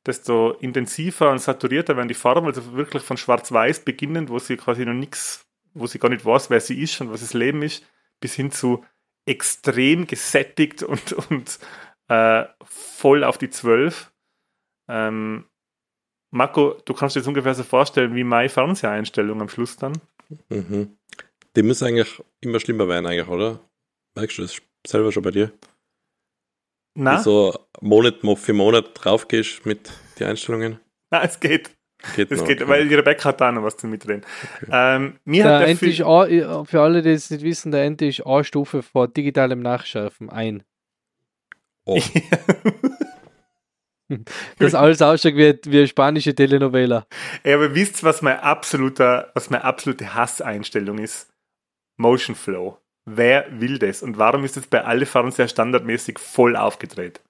desto 0.05 0.51
intensiver 0.53 1.29
und 1.31 1.39
saturierter 1.39 1.97
werden 1.97 2.07
die 2.07 2.13
Farben. 2.13 2.45
Also 2.47 2.73
wirklich 2.73 3.03
von 3.03 3.17
schwarz-weiß 3.17 3.81
beginnend, 3.81 4.29
wo 4.29 4.39
sie 4.39 4.55
quasi 4.55 4.85
noch 4.85 4.93
nichts, 4.93 5.45
wo 5.73 5.85
sie 5.85 5.99
gar 5.99 6.09
nicht 6.09 6.25
weiß, 6.25 6.49
wer 6.49 6.61
sie 6.61 6.81
ist 6.81 6.99
und 7.01 7.11
was 7.11 7.21
das 7.21 7.33
Leben 7.33 7.61
ist, 7.61 7.85
bis 8.21 8.33
hin 8.35 8.51
zu 8.51 8.85
extrem 9.25 10.07
gesättigt 10.07 10.81
und, 10.83 11.13
und 11.13 11.59
äh, 12.07 12.45
voll 12.63 13.25
auf 13.25 13.37
die 13.37 13.49
Zwölf. 13.49 14.13
Ähm, 14.87 15.45
Marco, 16.29 16.81
du 16.85 16.93
kannst 16.93 17.15
dir 17.15 17.19
jetzt 17.19 17.27
ungefähr 17.27 17.53
so 17.53 17.63
vorstellen, 17.63 18.15
wie 18.15 18.23
meine 18.23 18.47
Fernseheinstellung 18.47 19.41
am 19.41 19.49
Schluss 19.49 19.75
dann. 19.75 19.93
Mhm. 20.47 20.97
Die 21.55 21.63
müssen 21.63 21.85
eigentlich 21.85 22.23
immer 22.39 22.59
schlimmer 22.59 22.87
werden, 22.87 23.05
eigentlich, 23.05 23.27
oder? 23.27 23.59
Merkst 24.15 24.37
du 24.37 24.41
das 24.43 24.57
selber 24.87 25.11
schon 25.11 25.23
bei 25.23 25.31
dir? 25.31 25.51
Na, 26.93 27.19
so 27.19 27.57
Monat 27.79 28.15
für 28.37 28.53
Monat 28.53 28.91
drauf 28.93 29.27
gehst 29.27 29.65
mit 29.65 29.89
den 30.19 30.27
Einstellungen? 30.27 30.79
na 31.11 31.23
es 31.23 31.39
geht. 31.39 31.71
Geht 32.15 32.31
Es 32.31 32.39
noch, 32.39 32.47
geht, 32.47 32.61
okay. 32.61 32.69
weil 32.69 32.87
die 32.87 32.95
Rebecca 32.95 33.29
hat 33.29 33.41
da 33.41 33.51
noch 33.51 33.63
was 33.63 33.77
zu 33.77 33.85
mitreden. 33.85 34.25
Ähm, 34.71 35.19
mir 35.23 35.43
hat 35.43 35.51
Der 35.51 35.59
der 35.59 35.67
Ente 35.67 35.85
ist 35.85 36.01
A, 36.01 36.65
für 36.65 36.81
alle, 36.81 37.03
die 37.03 37.11
es 37.11 37.29
nicht 37.29 37.43
wissen, 37.43 37.71
der 37.71 37.83
Ente 37.83 38.07
ist 38.07 38.25
A-Stufe 38.25 38.81
vor 38.81 39.07
digitalem 39.07 39.61
Nachschärfen 39.61 40.29
ein. 40.29 40.63
Oh, 41.85 42.01
Das 44.57 44.75
alles 44.75 45.01
ausschaut 45.01 45.35
wie, 45.35 45.57
wie 45.65 45.77
eine 45.77 45.87
spanische 45.87 46.35
Telenovela. 46.35 47.05
Ey, 47.43 47.53
aber 47.53 47.73
wisst 47.75 48.03
ihr, 48.03 48.07
was 48.07 48.21
mein 48.21 48.39
absoluter, 48.39 49.31
was 49.35 49.49
meine 49.49 49.63
absolute 49.63 50.13
Hasseinstellung 50.13 50.97
ist? 50.97 51.30
Motion 51.97 52.35
Flow. 52.35 52.77
Wer 53.05 53.45
will 53.59 53.79
das? 53.79 54.03
Und 54.03 54.17
warum 54.17 54.43
ist 54.43 54.57
das 54.57 54.67
bei 54.67 54.83
alle 54.83 55.05
Fernseher 55.05 55.47
standardmäßig 55.47 56.19
voll 56.19 56.55
aufgedreht? 56.55 57.21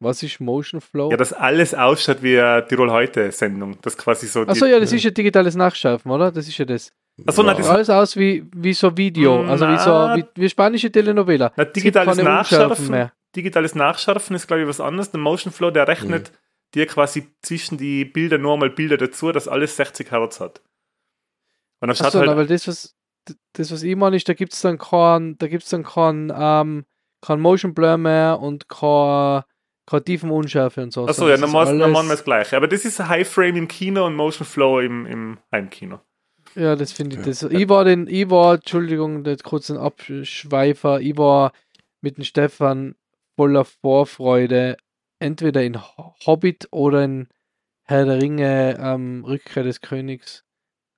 Was 0.00 0.22
ist 0.22 0.40
Motion 0.40 0.80
Flow? 0.80 1.10
Ja, 1.10 1.16
dass 1.16 1.32
alles 1.32 1.74
ausschaut 1.74 2.22
wie 2.22 2.38
eine 2.38 2.66
Tirol 2.66 2.90
heute 2.90 3.30
Sendung. 3.32 3.78
Das 3.82 3.96
quasi 3.96 4.26
so. 4.26 4.42
Achso, 4.42 4.66
ja, 4.66 4.78
das 4.80 4.92
ist 4.92 5.02
ja 5.04 5.10
digitales 5.10 5.54
Nachschärfen, 5.54 6.10
oder? 6.10 6.32
Das 6.32 6.48
ist 6.48 6.58
ja 6.58 6.64
das. 6.64 6.92
Achso, 7.26 7.42
Ja. 7.42 7.48
nein, 7.48 7.56
das 7.58 7.68
Alles 7.68 7.90
aus 7.90 8.16
wie, 8.16 8.44
wie 8.54 8.72
so 8.74 8.96
Video, 8.96 9.44
also 9.46 9.68
wie 9.68 9.78
so 9.78 9.90
Na. 9.90 10.16
wie, 10.16 10.24
wie 10.34 10.48
spanische 10.48 10.90
Telenovela. 10.90 11.52
Na, 11.56 11.62
Es 11.64 11.72
digitales 11.72 12.16
Nachschärfen, 12.18 12.90
mehr. 12.90 13.12
digitales 13.36 13.74
Nachschärfen 13.74 14.34
ist, 14.34 14.46
glaube 14.48 14.62
ich, 14.62 14.68
was 14.68 14.80
anderes. 14.80 15.10
Der 15.12 15.20
Motion 15.20 15.52
Flow, 15.52 15.70
der 15.70 15.86
rechnet 15.86 16.30
Mhm. 16.32 16.36
dir 16.74 16.86
quasi 16.86 17.28
zwischen 17.42 17.78
die 17.78 18.04
Bilder 18.04 18.38
nur 18.38 18.56
mal 18.58 18.70
Bilder 18.70 18.96
dazu, 18.96 19.30
dass 19.32 19.46
alles 19.48 19.76
60 19.76 20.10
Hertz 20.10 20.40
hat. 20.40 20.60
Und 21.80 21.88
dann 21.88 21.96
schaut 21.96 22.06
Achso, 22.08 22.18
halt, 22.18 22.30
aber 22.30 22.44
das, 22.46 22.66
was 22.66 22.96
das, 23.54 23.72
was 23.72 23.82
ich 23.82 23.96
meine, 23.96 24.16
ist, 24.16 24.28
da 24.28 24.34
gibt 24.34 24.52
es 24.52 24.60
dann 24.60 24.78
kein, 24.78 25.36
da 25.38 25.46
gibt's 25.48 25.70
dann 25.70 25.82
kein, 25.84 26.32
ähm, 26.36 26.84
kein 27.20 27.40
Motion 27.40 27.74
Blur 27.74 27.96
mehr 27.96 28.38
und 28.40 28.68
kein, 28.68 29.42
keine 29.86 30.04
tiefen 30.04 30.30
Unschärfe 30.30 30.82
und 30.82 30.92
so. 30.92 31.06
Achso, 31.06 31.28
ja, 31.28 31.34
ist 31.34 31.40
normal 31.40 31.82
alles- 31.82 32.08
das 32.08 32.24
gleiche. 32.24 32.56
Aber 32.56 32.68
das 32.68 32.84
ist 32.84 32.98
High 33.00 33.28
Frame 33.28 33.56
im 33.56 33.68
Kino 33.68 34.06
und 34.06 34.14
Motion 34.16 34.46
Flow 34.46 34.80
im, 34.80 35.06
im 35.06 35.38
Heimkino. 35.52 36.00
Ja, 36.54 36.76
das 36.76 36.92
finde 36.92 37.16
ich. 37.16 37.22
Das, 37.22 37.42
ich 37.42 37.68
war 37.68 37.84
den, 37.84 38.06
ich 38.06 38.30
war, 38.30 38.54
Entschuldigung, 38.56 39.24
jetzt 39.24 39.44
kurz 39.44 39.70
ein 39.70 39.76
Abschweifer, 39.78 41.00
ich 41.00 41.16
war 41.16 41.52
mit 42.00 42.16
dem 42.18 42.24
Stefan 42.24 42.94
voller 43.36 43.64
Vorfreude, 43.64 44.76
entweder 45.18 45.62
in 45.64 45.80
Ho- 45.80 46.14
Hobbit 46.26 46.68
oder 46.70 47.02
in 47.04 47.28
Herr 47.86 48.04
der 48.04 48.20
Ringe, 48.22 48.78
ähm, 48.80 49.24
Rückkehr 49.26 49.62
des 49.64 49.80
Königs, 49.80 50.44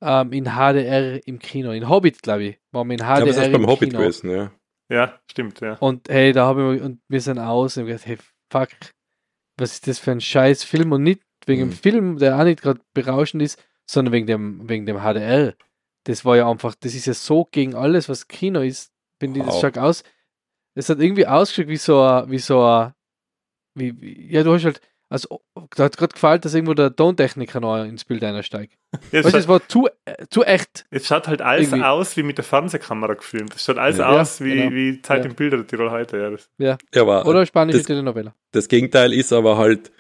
ähm, 0.00 0.32
in 0.32 0.44
HDR 0.44 1.26
im 1.26 1.38
Kino. 1.38 1.70
In 1.72 1.88
Hobbit, 1.88 2.22
glaube 2.22 2.44
ich, 2.44 2.58
waren 2.72 2.88
wir 2.88 2.94
in 2.94 3.00
ich 3.00 3.06
glaube, 3.06 3.26
das 3.26 3.36
HDR 3.36 3.46
ist 3.46 3.52
beim 3.52 3.62
im 3.62 3.68
Hobbit 3.68 3.90
Kino. 3.90 4.00
gewesen, 4.02 4.30
ja. 4.30 4.52
Ja, 4.88 5.20
stimmt, 5.30 5.60
ja. 5.60 5.74
Und 5.78 6.08
hey, 6.08 6.32
da 6.32 6.46
habe 6.46 6.76
ich 6.76 6.82
und 6.82 7.00
wir 7.08 7.20
sind 7.20 7.38
aus 7.38 7.76
und 7.76 7.84
ich 7.84 7.88
gedacht, 7.88 8.06
hey, 8.06 8.18
fuck, 8.52 8.68
was 9.58 9.72
ist 9.72 9.88
das 9.88 9.98
für 9.98 10.12
ein 10.12 10.20
scheiß 10.20 10.62
Film 10.64 10.92
und 10.92 11.02
nicht 11.02 11.22
wegen 11.46 11.60
dem 11.62 11.68
Mhm. 11.70 11.72
Film, 11.72 12.18
der 12.18 12.38
auch 12.38 12.44
nicht 12.44 12.62
gerade 12.62 12.80
berauschend 12.94 13.42
ist, 13.42 13.62
sondern 13.88 14.12
wegen 14.12 14.26
dem, 14.26 14.68
wegen 14.68 14.86
dem 14.86 14.98
HDR. 15.00 15.54
Das 16.04 16.24
war 16.24 16.36
ja 16.36 16.48
einfach, 16.48 16.74
das 16.78 16.94
ist 16.94 17.06
ja 17.06 17.14
so 17.14 17.46
gegen 17.50 17.74
alles, 17.74 18.08
was 18.08 18.28
Kino 18.28 18.60
ist, 18.60 18.92
finde 19.18 19.40
ich, 19.40 19.46
das 19.46 19.54
Wow. 19.56 19.60
schaut 19.62 19.78
aus. 19.78 20.04
Es 20.74 20.88
hat 20.88 21.00
irgendwie 21.00 21.26
ausgeschaut 21.26 21.68
wie 21.68 21.76
so 21.78 22.00
ein, 22.02 22.30
wie 22.30 22.38
so 22.38 22.62
ein, 22.64 22.92
wie, 23.74 24.00
wie, 24.00 24.32
ja, 24.32 24.42
du 24.44 24.52
hast 24.54 24.64
halt, 24.64 24.80
also, 25.08 25.40
da 25.76 25.84
hat 25.84 25.96
gerade 25.96 26.12
gefallen, 26.14 26.40
dass 26.40 26.54
irgendwo 26.54 26.74
der 26.74 26.94
Tontechniker 26.94 27.60
noch 27.60 27.84
ins 27.84 28.04
Bild 28.04 28.24
einsteigt. 28.24 28.74
Jetzt, 29.12 29.26
Weißt 29.26 29.36
es 29.36 29.44
schaut, 29.44 29.48
war 29.48 29.68
zu, 29.68 29.88
äh, 30.04 30.26
zu 30.30 30.42
echt. 30.42 30.84
jetzt 30.90 31.06
schaut 31.06 31.28
halt 31.28 31.42
alles 31.42 31.68
Irgendwie- 31.68 31.84
aus 31.84 32.16
wie 32.16 32.22
mit 32.24 32.38
der 32.38 32.44
Fernsehkamera 32.44 33.14
gefilmt. 33.14 33.54
Es 33.54 33.64
schaut 33.64 33.78
alles 33.78 33.98
Ja. 33.98 34.08
aus 34.20 34.40
wie, 34.40 34.54
genau. 34.56 34.70
wie 34.72 35.02
Zeit 35.02 35.24
Ja. 35.24 35.30
im 35.30 35.36
Bilder 35.36 35.58
der 35.58 35.66
Tirol 35.66 35.90
heute. 35.90 36.16
Ja, 36.18 36.30
das, 36.30 36.48
ja 36.58 36.78
aber 37.02 37.26
Oder 37.26 37.46
spanische 37.46 37.78
das- 37.78 37.86
Telenovela. 37.86 38.34
das 38.52 38.68
Gegenteil 38.68 39.12
ist 39.12 39.32
aber 39.32 39.56
halt 39.58 39.92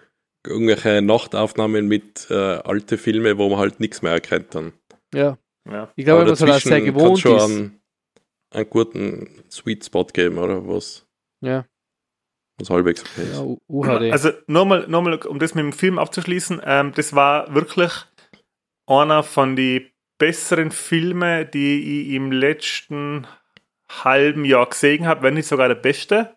irgendwelche 0.46 1.02
Nachtaufnahmen 1.02 1.86
mit 1.88 2.26
äh, 2.30 2.34
alte 2.34 2.98
Filme, 2.98 3.36
wo 3.38 3.48
man 3.48 3.58
halt 3.58 3.80
nichts 3.80 4.02
mehr 4.02 4.12
erkennt 4.12 4.54
dann. 4.54 4.72
Ja. 5.14 5.38
ja. 5.70 5.90
Ich 5.96 6.04
glaube, 6.04 6.22
Aber 6.22 6.30
was 6.32 6.40
halt 6.40 6.52
auch 6.52 6.60
sehr 6.60 6.80
gewohnt 6.80 7.18
schon 7.20 7.36
ist. 7.36 7.42
Einen, 7.44 7.80
einen 8.54 8.70
guten 8.70 9.44
Sweet 9.50 9.84
Spot 9.84 10.04
geben, 10.04 10.38
oder? 10.38 10.66
Was, 10.68 11.04
Ja, 11.42 11.64
was 12.58 12.70
halbwegs 12.70 13.02
okay 13.02 13.22
ist. 13.22 13.36
ja 13.36 13.56
UHD. 13.68 14.12
Also 14.12 14.30
nochmal, 14.46 14.86
nochmal, 14.88 15.14
um 15.26 15.38
das 15.38 15.54
mit 15.54 15.64
dem 15.64 15.72
Film 15.72 15.98
abzuschließen, 15.98 16.62
ähm, 16.64 16.92
das 16.94 17.14
war 17.14 17.54
wirklich 17.54 17.92
einer 18.86 19.22
von 19.22 19.56
den 19.56 19.86
besseren 20.18 20.70
Filmen, 20.70 21.50
die 21.52 22.08
ich 22.08 22.14
im 22.14 22.32
letzten 22.32 23.26
halben 23.88 24.44
Jahr 24.44 24.66
gesehen 24.66 25.06
habe, 25.06 25.22
wenn 25.22 25.34
nicht 25.34 25.48
sogar 25.48 25.68
der 25.68 25.74
beste. 25.74 26.36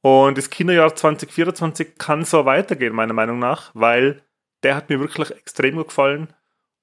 Und 0.00 0.38
das 0.38 0.50
Kinojahr 0.50 0.94
2024 0.94 1.98
kann 1.98 2.24
so 2.24 2.44
weitergehen, 2.44 2.94
meiner 2.94 3.14
Meinung 3.14 3.38
nach, 3.38 3.72
weil 3.74 4.22
der 4.62 4.76
hat 4.76 4.88
mir 4.90 5.00
wirklich 5.00 5.30
extrem 5.32 5.76
gut 5.76 5.88
gefallen. 5.88 6.32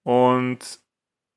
Und 0.04 0.80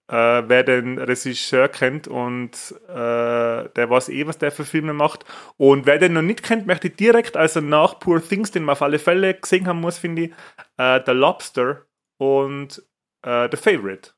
äh, 0.09 0.43
wer 0.49 0.65
den 0.65 0.99
Regisseur 0.99 1.69
kennt 1.69 2.09
und 2.09 2.75
äh, 2.89 2.95
der 2.95 3.91
weiß 3.91 4.09
eh, 4.09 4.27
was 4.27 4.39
der 4.39 4.51
für 4.51 4.65
Filme 4.65 4.95
macht. 4.95 5.25
Und 5.57 5.87
wer 5.87 5.99
den 5.99 6.15
noch 6.15 6.23
nicht 6.23 6.43
kennt, 6.43 6.67
möchte 6.67 6.89
ich 6.89 6.97
direkt, 6.97 7.37
also 7.37 7.61
nach 7.61 7.99
Poor 7.99 8.27
Things, 8.27 8.51
den 8.51 8.65
man 8.65 8.73
auf 8.73 8.83
alle 8.83 8.99
Fälle 8.99 9.35
gesehen 9.35 9.67
haben 9.67 9.81
muss, 9.81 9.99
finde 9.99 10.23
ich, 10.23 10.33
äh, 10.79 11.01
The 11.05 11.13
Lobster 11.13 11.87
und 12.17 12.83
äh, 13.23 13.49
The 13.51 13.57
Favorite 13.57 14.13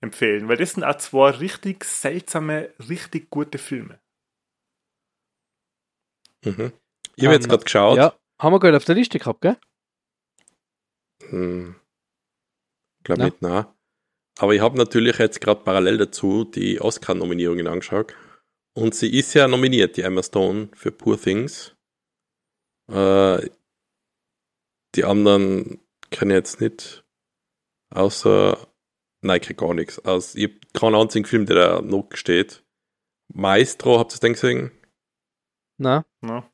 empfehlen, 0.00 0.48
weil 0.48 0.56
das 0.56 0.72
sind 0.72 0.84
auch 0.84 0.96
zwei 0.96 1.30
richtig 1.30 1.84
seltsame, 1.84 2.70
richtig 2.88 3.30
gute 3.30 3.58
Filme. 3.58 4.00
Mhm. 6.44 6.72
Ich 7.16 7.24
habe 7.26 7.34
jetzt 7.34 7.48
gerade 7.48 7.64
geschaut. 7.64 7.98
Ja, 7.98 8.14
haben 8.40 8.52
wir 8.54 8.60
gerade 8.60 8.78
auf 8.78 8.84
der 8.84 8.94
Liste 8.94 9.18
gehabt, 9.18 9.42
gell? 9.42 9.56
Hm, 11.28 11.76
glaube 13.04 13.20
Na? 13.20 13.24
nicht, 13.26 13.42
nein. 13.42 13.66
Aber 14.38 14.54
ich 14.54 14.60
habe 14.60 14.78
natürlich 14.78 15.18
jetzt 15.18 15.40
gerade 15.40 15.62
parallel 15.62 15.98
dazu 15.98 16.44
die 16.44 16.80
Oscar-Nominierungen 16.80 17.66
angeschaut. 17.66 18.14
Und 18.74 18.94
sie 18.94 19.12
ist 19.18 19.34
ja 19.34 19.48
nominiert, 19.48 19.96
die 19.96 20.02
Emma 20.02 20.22
Stone, 20.22 20.68
für 20.74 20.92
Poor 20.92 21.20
Things. 21.20 21.74
Äh, 22.90 23.48
die 24.94 25.04
anderen 25.04 25.80
kenne 26.10 26.34
ich 26.34 26.38
jetzt 26.38 26.60
nicht. 26.60 27.04
Außer, 27.90 28.66
nein, 29.22 29.40
ich 29.40 29.46
krieg 29.46 29.58
gar 29.58 29.74
nichts. 29.74 29.98
Also, 30.00 30.38
ich 30.38 30.44
habe 30.44 30.60
keinen 30.72 30.94
einzigen 30.94 31.26
Film, 31.26 31.46
der 31.46 31.56
da 31.56 31.82
noch 31.82 32.08
steht. 32.14 32.64
Maestro, 33.32 33.98
habt 33.98 34.12
ihr 34.12 34.14
das 34.14 34.20
denn 34.20 34.32
gesehen? 34.32 34.70
Na, 35.78 36.04
Ne? 36.20 36.44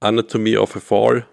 Anatomy 0.00 0.56
of 0.56 0.76
a 0.76 0.80
Fall, 0.80 1.26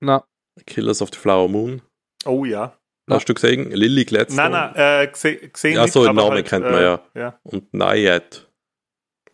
na, 0.00 0.26
Killers 0.66 1.00
of 1.00 1.10
the 1.12 1.18
Flower 1.18 1.48
Moon. 1.48 1.82
Oh 2.26 2.44
ja. 2.44 2.78
Na. 3.06 3.16
Hast 3.16 3.28
du 3.28 3.34
gesehen? 3.34 3.70
Lily 3.70 4.04
Gladstone 4.04 4.48
Nein, 4.50 4.72
nein, 4.74 5.02
äh, 5.04 5.06
gse 5.12 5.36
gesehen 5.48 5.74
Ja, 5.76 5.86
so, 5.88 6.04
aber 6.04 6.12
Namen 6.14 6.30
halt, 6.32 6.48
kennt 6.48 6.64
man 6.64 6.74
äh, 6.74 6.82
ja. 6.82 7.00
ja. 7.14 7.38
und 7.42 7.72
Nayad. 7.74 8.48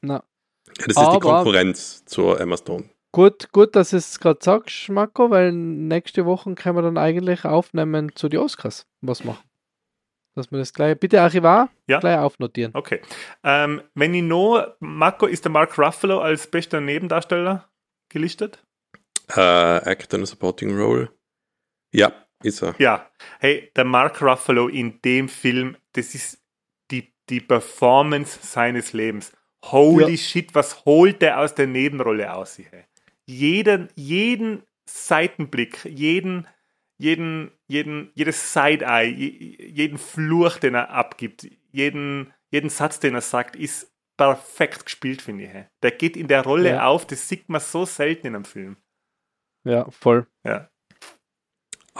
na. 0.00 0.14
Ja, 0.14 0.22
das 0.76 0.86
ist 0.88 0.96
Aber- 0.98 1.14
die 1.14 1.20
Konkurrenz 1.20 2.04
zur 2.04 2.40
Emma 2.40 2.56
Stone. 2.56 2.88
Gut, 3.12 3.50
gut, 3.52 3.74
dass 3.74 3.90
du 3.90 3.96
es 3.96 4.20
gerade 4.20 4.38
sagst, 4.42 4.88
Marco, 4.88 5.30
weil 5.30 5.50
nächste 5.52 6.24
Woche 6.26 6.54
können 6.54 6.76
wir 6.76 6.82
dann 6.82 6.96
eigentlich 6.96 7.44
aufnehmen 7.44 8.14
zu 8.14 8.28
den 8.28 8.38
Oscars. 8.40 8.86
Was 9.00 9.24
machen? 9.24 9.42
Dass 10.36 10.52
wir 10.52 10.58
das 10.60 10.72
gleich, 10.72 10.96
bitte 10.98 11.20
Archivar, 11.20 11.70
Ja. 11.88 11.98
gleich 11.98 12.18
aufnotieren. 12.18 12.70
Okay. 12.74 13.00
Ähm, 13.42 13.82
wenn 13.94 14.14
ich 14.14 14.22
noch, 14.22 14.64
Marco, 14.78 15.26
ist 15.26 15.44
der 15.44 15.50
Mark 15.50 15.76
Ruffalo 15.76 16.20
als 16.20 16.46
bester 16.46 16.80
Nebendarsteller 16.80 17.68
gelistet? 18.08 18.62
Äh, 19.28 19.40
Actor 19.40 20.18
in 20.18 20.22
a 20.22 20.26
Supporting 20.26 20.76
Role. 20.78 21.10
Ja, 21.92 22.12
ist 22.42 22.62
er. 22.62 22.74
Ja. 22.78 23.10
Hey, 23.38 23.70
der 23.76 23.84
Mark 23.84 24.20
Ruffalo 24.22 24.68
in 24.68 25.00
dem 25.02 25.28
Film, 25.28 25.76
das 25.92 26.14
ist 26.14 26.42
die, 26.90 27.12
die 27.28 27.40
Performance 27.40 28.38
seines 28.42 28.92
Lebens. 28.92 29.32
Holy 29.66 30.12
Ja. 30.12 30.16
shit, 30.16 30.54
was 30.54 30.84
holt 30.84 31.20
der 31.22 31.38
aus 31.40 31.54
der 31.54 31.66
Nebenrolle 31.66 32.32
aus? 32.32 32.58
Hey? 32.58 32.84
Jeden, 33.26 33.88
jeden 33.94 34.62
Seitenblick, 34.88 35.84
jeden, 35.84 36.46
jeden, 36.98 37.50
jeden, 37.68 38.10
jedes 38.14 38.52
Side-Eye, 38.52 39.04
je- 39.10 39.66
jeden 39.70 39.98
Fluch, 39.98 40.56
den 40.58 40.74
er 40.74 40.90
abgibt, 40.90 41.46
jeden, 41.72 42.32
jeden 42.50 42.70
Satz, 42.70 43.00
den 43.00 43.14
er 43.14 43.20
sagt, 43.20 43.54
ist 43.56 43.92
perfekt 44.16 44.86
gespielt, 44.86 45.22
finde 45.22 45.44
ich. 45.44 45.50
Der 45.82 45.90
geht 45.92 46.16
in 46.16 46.26
der 46.28 46.42
Rolle 46.42 46.70
Ja. 46.70 46.86
auf, 46.86 47.06
das 47.06 47.28
sieht 47.28 47.48
man 47.48 47.60
so 47.60 47.84
selten 47.84 48.26
in 48.28 48.34
einem 48.34 48.44
Film. 48.44 48.76
Ja, 49.64 49.90
voll. 49.90 50.26
Ja. 50.44 50.69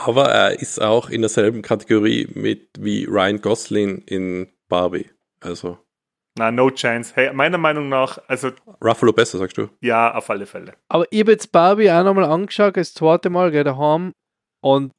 Aber 0.05 0.27
er 0.31 0.61
ist 0.61 0.81
auch 0.81 1.11
in 1.11 1.21
derselben 1.21 1.63
Kategorie 1.63 2.29
mit 2.35 2.69
wie 2.79 3.05
Ryan 3.05 3.41
Gosling 3.41 4.03
in 4.07 4.49
Barbie. 4.69 5.11
Also, 5.41 5.79
Na, 6.39 6.51
no 6.51 6.71
chance. 6.71 7.13
Hey, 7.15 7.33
meiner 7.33 7.59
Meinung 7.59 7.89
nach, 7.89 8.19
also 8.29 8.51
Ruffalo 8.83 9.13
besser, 9.13 9.39
sagst 9.39 9.59
du? 9.59 9.69
ja, 9.81 10.15
auf 10.15 10.31
alle 10.31 10.47
Fälle. 10.47 10.75
Aber 10.89 11.05
ich 11.11 11.21
habe 11.21 11.33
jetzt 11.33 11.53
Barbie 11.53 11.91
auch 11.91 12.05
nochmal 12.05 12.25
angeschaut, 12.25 12.77
das 12.77 12.95
zweite 12.95 13.31
Mal, 13.31 13.51
gell, 13.51 13.65
daheim. 13.65 14.13
Und 14.63 14.93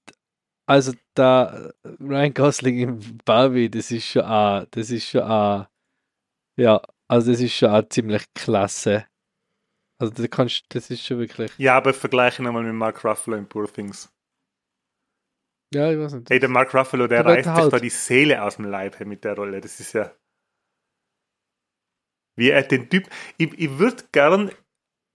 also 0.67 0.93
da 1.15 1.71
Ryan 1.99 2.33
Gosling 2.33 2.77
in 2.79 3.17
Barbie, 3.25 3.69
das 3.69 3.91
ist 3.91 4.05
schon 4.05 4.23
auch, 4.23 4.65
das 4.71 4.89
ist 4.91 5.07
schon 5.07 5.21
auch, 5.21 5.67
ja, 6.57 6.81
also 7.07 7.31
das 7.31 7.41
ist 7.41 7.53
schon 7.53 7.69
auch 7.69 7.87
ziemlich 7.89 8.23
klasse. 8.35 9.05
Also 9.99 10.13
das 10.13 10.29
kannst, 10.29 10.63
das 10.69 10.89
ist 10.89 11.05
schon 11.05 11.19
wirklich, 11.19 11.51
Ja, 11.57 11.77
aber 11.77 11.93
vergleiche 11.93 12.41
nochmal 12.41 12.63
mit 12.63 12.73
Mark 12.73 13.03
Ruffalo 13.05 13.37
in 13.37 13.47
Poor 13.47 13.71
Things. 13.71 14.11
Ja, 15.73 15.91
ich 15.91 15.99
weiß 15.99 16.13
nicht. 16.13 16.29
Hey, 16.29 16.39
der 16.39 16.49
Mark 16.49 16.73
Ruffalo, 16.73 17.07
der 17.07 17.25
reißt 17.25 17.55
sich 17.55 17.69
da 17.69 17.79
die 17.79 17.89
Seele 17.89 18.43
aus 18.43 18.57
dem 18.57 18.65
Leib 18.65 18.99
hey, 18.99 19.05
mit 19.05 19.23
der 19.23 19.35
Rolle. 19.35 19.61
Das 19.61 19.79
ist 19.79 19.93
ja. 19.93 20.11
Wie 22.35 22.49
er 22.49 22.63
den 22.63 22.89
Typ. 22.89 23.09
Ich, 23.37 23.57
ich 23.57 23.77
würde 23.77 24.03
gern 24.11 24.51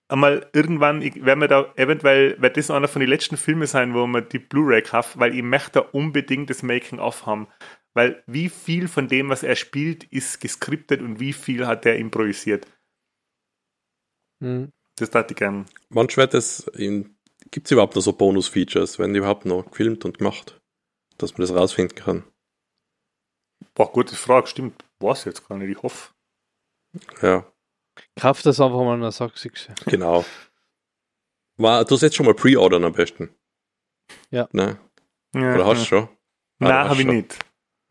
einmal 0.09 0.49
irgendwann, 0.53 1.03
ich 1.03 1.25
werde 1.25 1.41
mir 1.41 1.49
da 1.49 1.73
eventuell, 1.77 2.41
wird 2.41 2.57
das 2.57 2.71
einer 2.71 2.89
von 2.89 3.01
den 3.01 3.09
letzten 3.09 3.37
Filmen 3.37 3.67
sein, 3.67 3.95
wo 3.95 4.07
man 4.07 4.29
die 4.29 4.39
Blu-ray 4.39 4.83
kauft, 4.83 5.19
weil 5.19 5.35
ich 5.35 5.43
möchte 5.43 5.73
da 5.73 5.81
unbedingt 5.81 6.51
das 6.51 6.63
Making-of 6.63 7.27
haben. 7.27 7.49
Weil 7.95 8.23
wie 8.27 8.49
viel 8.49 8.89
von 8.89 9.09
dem, 9.09 9.31
was 9.31 9.43
er 9.43 9.57
spielt, 9.57 10.05
ist 10.05 10.41
geskriptet 10.41 11.01
und 11.01 11.19
wie 11.19 11.33
viel 11.33 11.67
hat 11.67 11.87
er 11.87 11.97
improvisiert. 11.97 12.67
Hm. 14.43 14.71
Das 14.97 15.11
dachte 15.11 15.33
ich 15.33 15.39
gern. 15.39 15.67
Manchmal 15.89 16.29
das 16.29 16.71
gibt 17.51 17.67
es 17.67 17.71
überhaupt 17.73 17.95
noch 17.97 18.03
so 18.03 18.13
Bonus-Features, 18.13 18.99
wenn 18.99 19.13
die 19.13 19.19
überhaupt 19.19 19.45
noch 19.47 19.65
gefilmt 19.71 20.05
und 20.05 20.19
gemacht, 20.19 20.61
dass 21.19 21.33
man 21.33 21.47
das 21.47 21.55
rausfinden 21.57 21.97
kann. 21.97 22.25
Boah, 23.75 23.91
gute 23.91 24.15
Frage, 24.17 24.47
stimmt. 24.47 24.85
Weiß 25.01 25.25
jetzt 25.25 25.47
gar 25.49 25.57
nicht, 25.59 25.71
ich 25.77 25.83
hoffe. 25.83 26.13
Ja, 27.23 27.47
Kauf 28.19 28.43
das 28.43 28.61
einfach 28.61 28.77
mal 28.85 29.11
sagst 29.13 29.45
du 29.45 29.49
es. 29.53 29.69
genau. 29.87 30.25
War, 31.59 31.85
du 31.85 31.95
hast 31.95 32.03
jetzt 32.03 32.17
schon 32.17 32.27
mal 32.27 32.35
pre-ordern 32.35 32.85
am 32.85 32.93
besten. 32.93 33.35
Ja. 34.31 34.49
Ne? 34.53 34.79
Ja, 35.35 35.55
Oder 35.55 35.67
hast 35.67 35.83
du 35.83 35.87
schon? 35.87 36.03
Ah, 36.05 36.09
Nein, 36.59 36.73
hast 36.75 36.89
habe 36.91 37.01
ich 37.01 37.07
nicht. 37.07 37.39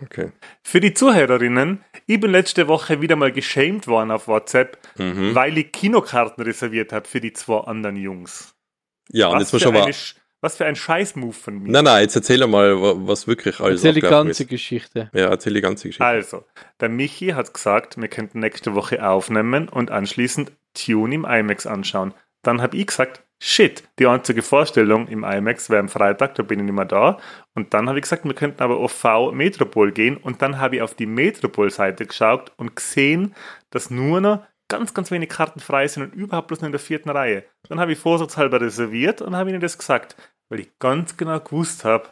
Okay. 0.04 0.32
Für 0.64 0.80
die 0.80 0.94
Zuhörerinnen, 0.94 1.84
ich 2.06 2.20
bin 2.20 2.32
letzte 2.32 2.68
Woche 2.68 3.02
wieder 3.02 3.16
mal 3.16 3.32
geschämt 3.32 3.88
worden 3.88 4.12
auf 4.12 4.28
WhatsApp, 4.28 4.78
Mhm. 4.98 5.34
weil 5.34 5.58
ich 5.58 5.72
Kinokarten 5.72 6.44
reserviert 6.44 6.92
habe 6.92 7.08
für 7.08 7.22
die 7.22 7.34
zwei 7.34 7.62
anderen 7.62 7.96
Jungs. 7.96 8.55
Ja, 9.12 9.28
und 9.30 9.40
was, 9.42 9.52
jetzt 9.52 9.62
schon 9.62 9.74
mal. 9.74 9.84
eine, 9.84 9.92
Sch- 9.92 10.16
was 10.42 10.58
für 10.58 10.66
ein 10.66 10.76
Scheiß-Move 10.76 11.34
von 11.34 11.60
mir. 11.60 11.72
Nein, 11.72 11.84
nein, 11.86 12.02
jetzt 12.04 12.16
erzähl 12.16 12.46
mal, 12.48 12.80
wa- 12.82 12.94
was 12.98 13.28
wirklich 13.28 13.60
alles 13.60 13.84
Erzähl 13.84 13.94
die 13.94 14.02
ganze 14.02 14.44
ist. 14.44 14.50
Geschichte. 14.50 15.10
Ja, 15.14 15.28
erzähl 15.28 15.54
die 15.54 15.62
ganze 15.62 15.88
Geschichte. 15.88 16.06
Also, 16.06 16.44
der 16.80 16.90
Michi 16.90 17.30
hat 17.30 17.54
gesagt, 17.54 17.98
wir 18.00 18.08
könnten 18.08 18.40
nächste 18.40 18.76
Woche 18.76 19.08
aufnehmen 19.08 19.70
und 19.70 19.92
anschließend 19.92 20.52
Tune 20.74 21.16
im 21.16 21.26
IMAX 21.26 21.66
anschauen. 21.66 22.14
Dann 22.44 22.62
habe 22.62 22.78
ich 22.78 22.86
gesagt, 22.88 23.24
shit, 23.42 23.84
die 23.98 24.06
einzige 24.08 24.42
Vorstellung 24.44 25.08
im 25.08 25.24
IMAX 25.24 25.70
wäre 25.70 25.80
am 25.80 25.90
Freitag, 25.90 26.36
da 26.36 26.44
bin 26.44 26.60
ich 26.60 26.66
nicht 26.66 26.76
mehr 26.76 26.86
da. 26.86 27.18
Und 27.56 27.74
dann 27.74 27.88
habe 27.90 27.98
ich 27.98 28.04
gesagt, 28.04 28.24
wir 28.26 28.34
könnten 28.36 28.62
aber 28.62 28.78
auf 28.78 28.92
V 28.92 29.32
Metropol 29.32 29.92
gehen. 29.92 30.18
Und 30.18 30.42
dann 30.42 30.60
habe 30.60 30.76
ich 30.78 30.82
auf 30.84 30.94
die 30.94 31.06
Metropol-Seite 31.08 32.06
geschaut 32.06 32.52
und 32.58 32.76
gesehen, 32.76 33.34
dass 33.72 33.90
nur 33.90 34.22
noch 34.22 34.44
ganz, 34.68 34.94
ganz 34.94 35.12
wenig 35.12 35.30
Karten 35.30 35.60
frei 35.60 35.88
sind 35.88 36.04
und 36.04 36.14
überhaupt 36.14 36.48
bloß 36.48 36.62
nur 36.62 36.68
in 36.68 36.72
der 36.72 36.80
vierten 36.80 37.10
Reihe. 37.10 37.44
Dann 37.70 37.80
habe 37.80 37.94
ich 37.94 38.00
vorsichtshalber 38.00 38.62
reserviert 38.62 39.22
und 39.22 39.36
habe 39.36 39.50
ihnen 39.50 39.62
das 39.62 39.78
gesagt, 39.78 40.16
weil 40.50 40.60
ich 40.60 40.80
ganz 40.80 41.18
genau 41.18 41.40
gewusst 41.40 41.86
habe, 41.86 42.10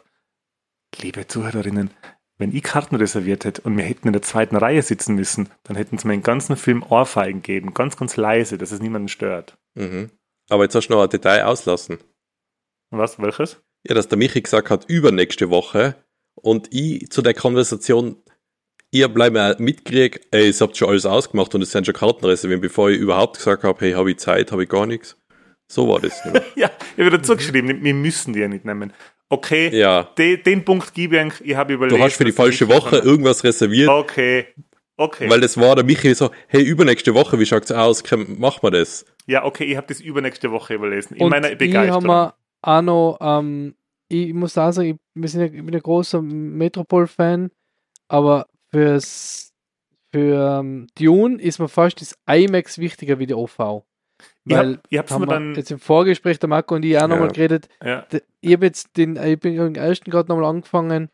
liebe 1.00 1.26
Zuhörerinnen, 1.26 1.90
wenn 2.38 2.54
ich 2.54 2.62
Karten 2.62 2.96
reserviert 2.96 3.44
hätte 3.44 3.62
und 3.62 3.76
wir 3.76 3.84
hätten 3.84 4.08
in 4.08 4.12
der 4.12 4.22
zweiten 4.22 4.56
Reihe 4.56 4.82
sitzen 4.82 5.14
müssen, 5.14 5.48
dann 5.62 5.76
hätten 5.76 5.98
sie 5.98 6.06
mir 6.06 6.14
den 6.14 6.22
ganzen 6.22 6.56
Film 6.56 6.82
Ohrfeigen 6.82 7.42
gegeben, 7.42 7.74
ganz, 7.74 7.96
ganz 7.96 8.16
leise, 8.16 8.58
dass 8.58 8.72
es 8.72 8.80
niemanden 8.80 9.08
stört. 9.08 9.56
Mhm. 9.74 10.10
Aber 10.48 10.64
jetzt 10.64 10.74
hast 10.74 10.88
du 10.88 10.94
noch 10.94 11.02
ein 11.02 11.08
Detail 11.08 11.44
auslassen. 11.44 11.98
Was? 12.90 13.20
Welches? 13.20 13.62
Ja, 13.86 13.94
dass 13.94 14.08
der 14.08 14.18
Michi 14.18 14.40
gesagt 14.40 14.70
hat, 14.70 14.84
übernächste 14.88 15.50
Woche. 15.50 15.96
Und 16.34 16.68
ich 16.72 17.10
zu 17.10 17.22
der 17.22 17.34
Konversation, 17.34 18.16
ihr 18.94 19.08
bleibt 19.08 19.34
mir 19.34 19.56
mitgekriegt, 19.58 20.26
ey, 20.30 20.46
ihr 20.48 20.54
habt 20.60 20.76
schon 20.76 20.88
alles 20.88 21.04
ausgemacht 21.04 21.54
und 21.54 21.62
es 21.62 21.70
sind 21.72 21.84
schon 21.84 21.94
Karten 21.94 22.24
reserviert, 22.24 22.60
bevor 22.60 22.90
ich 22.90 22.98
überhaupt 22.98 23.36
gesagt 23.38 23.64
habe, 23.64 23.78
hey, 23.80 23.92
habe 23.92 24.10
ich 24.12 24.18
Zeit, 24.18 24.52
habe 24.52 24.62
ich 24.62 24.68
gar 24.68 24.86
nichts. 24.86 25.16
So 25.70 25.88
war 25.88 26.00
das. 26.00 26.20
Ja, 26.56 26.70
ich 26.96 27.04
habe 27.04 27.16
dazu 27.18 27.36
geschrieben, 27.36 27.82
wir 27.82 27.94
müssen 27.94 28.32
die 28.32 28.40
ja 28.40 28.48
nicht 28.48 28.64
nehmen. 28.64 28.92
Okay, 29.28 29.76
ja, 29.76 30.04
de, 30.16 30.36
den 30.36 30.64
Punkt 30.64 30.94
gebe 30.94 31.16
ich 31.18 31.50
ich 31.50 31.56
habe 31.56 31.72
überlegt. 31.72 31.98
du 31.98 32.02
hast 32.04 32.16
für 32.16 32.24
die 32.24 32.32
falsche 32.32 32.64
ich- 32.64 32.70
Woche 32.70 32.98
irgendwas 32.98 33.42
reserviert, 33.42 33.88
Okay, 33.88 34.46
okay. 34.96 35.28
weil 35.28 35.40
das 35.40 35.56
war 35.56 35.74
der 35.74 35.84
Michi 35.84 36.14
so, 36.14 36.30
hey, 36.46 36.62
übernächste 36.62 37.14
Woche, 37.14 37.38
wie 37.40 37.46
schaut's 37.46 37.72
aus, 37.72 38.04
Komm, 38.04 38.38
machen 38.38 38.58
wir 38.62 38.70
das? 38.70 39.04
ja, 39.26 39.44
okay, 39.44 39.64
ich 39.64 39.76
habe 39.76 39.86
das 39.88 40.00
übernächste 40.00 40.52
Woche 40.52 40.74
überlesen. 40.74 41.16
In 41.16 41.22
Und 41.24 41.30
meiner 41.30 41.50
ich 41.52 41.58
Begeisterung. 41.58 42.08
habe 42.08 42.34
auch 42.62 42.82
noch, 42.82 43.18
ähm, 43.20 43.74
ich 44.08 44.32
muss 44.34 44.56
auch 44.58 44.70
sagen, 44.70 44.88
ich, 44.90 44.96
wir 45.14 45.28
sind 45.28 45.40
ja, 45.40 45.46
ich 45.46 45.52
bin 45.64 45.74
ein 45.74 45.80
großer 45.82 46.20
Metropol-Fan, 46.22 47.50
aber 48.08 48.46
fürs, 48.74 49.52
für 50.12 50.58
ähm, 50.60 50.86
Dune 50.98 51.40
ist 51.40 51.58
mir 51.58 51.68
fast 51.68 52.00
das 52.00 52.16
IMAX 52.28 52.78
wichtiger 52.78 53.18
wie 53.18 53.26
die 53.26 53.34
OV. 53.34 53.84
ich 54.44 54.52
Weil 54.54 54.80
ich 54.88 54.98
hab's 54.98 55.12
haben 55.12 55.22
mir 55.22 55.26
dann. 55.28 55.54
jetzt 55.54 55.70
im 55.70 55.78
Vorgespräch, 55.78 56.38
der 56.38 56.48
Marco 56.48 56.74
und 56.74 56.84
ich 56.84 56.98
auch 56.98 57.08
nochmal 57.08 57.28
Ja. 57.28 57.32
geredet, 57.32 57.68
Ja, 57.82 58.06
ich 58.40 58.52
habe 58.52 58.66
jetzt 58.66 58.96
den, 58.96 59.16
ich 59.16 59.38
bin 59.40 59.56
den 59.56 59.74
ersten 59.76 60.10
gerade 60.10 60.28
nochmal 60.28 60.44
angefangen 60.50 61.08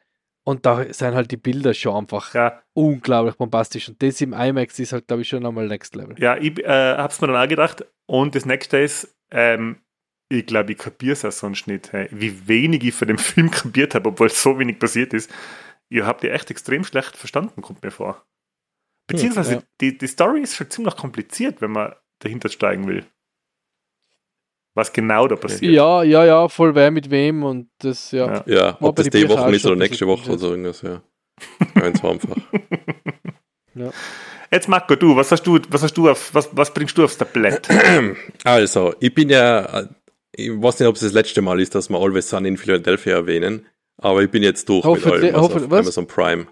und 0.44 0.66
da 0.66 0.85
sind 0.92 1.14
halt 1.14 1.31
die 1.31 1.37
Bilder 1.37 1.75
schon 1.75 1.96
einfach 1.96 2.35
ja, 2.35 2.62
unglaublich 2.75 3.37
bombastisch 3.37 3.88
und 3.88 4.03
das 4.03 4.20
im 4.20 4.33
IMAX 4.33 4.79
ist 4.79 4.92
halt, 4.92 5.07
glaube 5.07 5.23
ich, 5.23 5.29
schon 5.29 5.42
nochmal 5.42 5.66
Next 5.68 5.94
Level. 5.94 6.14
ja, 6.18 6.37
ich 6.37 6.59
äh, 6.59 6.96
habe 6.96 7.12
es 7.12 7.20
mir 7.20 7.29
dann 7.29 7.37
auch 7.44 7.49
gedacht. 7.49 7.85
Und 8.07 8.35
das 8.35 8.44
nächste 8.46 8.79
ist, 8.79 9.14
ähm, 9.31 9.77
ich 10.29 10.46
glaube, 10.46 10.73
ich 10.73 10.79
kapiere 10.79 11.12
es 11.12 11.25
auch 11.25 11.33
sonst 11.33 11.66
nicht, 11.66 11.92
hey, 11.92 12.09
wie 12.11 12.49
wenig 12.49 12.85
ich 12.85 12.94
von 12.94 13.09
dem 13.09 13.18
Film 13.31 13.51
kapiert 13.51 13.94
habe, 13.94 14.09
obwohl 14.11 14.29
so 14.31 14.59
wenig 14.59 14.79
passiert 14.79 15.12
ist. 15.14 15.31
Ihr 15.90 16.07
habt 16.07 16.22
die 16.22 16.31
echt 16.31 16.50
extrem 16.50 16.85
schlecht 16.85 17.16
verstanden, 17.16 17.62
kommt 17.62 17.83
mir 17.83 17.90
vor. 17.90 18.24
Beziehungsweise 19.09 19.55
ja. 19.55 19.62
die, 19.81 19.98
die 19.98 20.07
Story 20.07 20.40
ist 20.40 20.55
schon 20.55 20.70
ziemlich 20.70 20.96
kompliziert, 20.96 21.61
wenn 21.61 21.72
man 21.72 21.94
dahinter 22.20 22.48
steigen 22.48 22.87
will. 22.87 23.05
Was 24.74 24.92
genau 24.92 25.26
da 25.26 25.35
passiert. 25.35 25.72
Ja, 25.72 26.05
ja, 26.05 26.24
ja, 26.24 26.48
voll 26.48 26.76
wer 26.76 26.92
mit 26.92 27.11
wem 27.11 27.42
und 27.42 27.70
das, 27.79 28.12
ja. 28.12 28.35
Ja. 28.35 28.44
Ja, 28.46 28.79
ob 28.81 28.94
das 28.94 29.11
die 29.11 29.29
Woche 29.29 29.55
ist 29.55 29.66
oder 29.66 29.74
nächste 29.74 30.07
Woche 30.07 30.31
oder 30.31 30.38
so 30.38 30.50
irgendwas, 30.50 30.83
ja. 30.83 31.03
Ganz 31.74 32.05
einfach. 32.05 32.37
Jetzt 34.53 34.68
Marco, 34.68 34.94
du, 34.94 35.16
was 35.16 35.33
hast 35.33 35.42
du, 35.42 35.59
was 35.70 35.83
hast 35.83 35.94
du 35.94 36.09
auf, 36.09 36.33
was, 36.33 36.48
was 36.53 36.72
bringst 36.72 36.96
du 36.96 37.05
aufs 37.05 37.18
Tablett? 37.18 37.68
Also, 38.44 38.94
ich 39.00 39.12
bin 39.12 39.29
ja, 39.29 39.88
ich 40.33 40.50
weiß 40.50 40.79
nicht, 40.79 40.88
ob 40.88 40.94
es 40.94 41.03
das 41.03 41.12
letzte 41.12 41.42
Mal 41.42 41.61
ist, 41.61 41.74
dass 41.74 41.90
wir 41.90 41.98
Always 41.98 42.29
Sun 42.29 42.44
in 42.44 42.57
Philadelphia 42.57 43.14
erwähnen, 43.14 43.66
aber 44.01 44.23
ich 44.23 44.31
bin 44.31 44.43
jetzt 44.43 44.69
durch 44.69 44.85
Hoffentlich- 44.85 45.33
mit 45.33 45.35
allem, 45.35 45.71
was? 45.71 45.81
Amazon 45.81 46.07
Prime. 46.07 46.47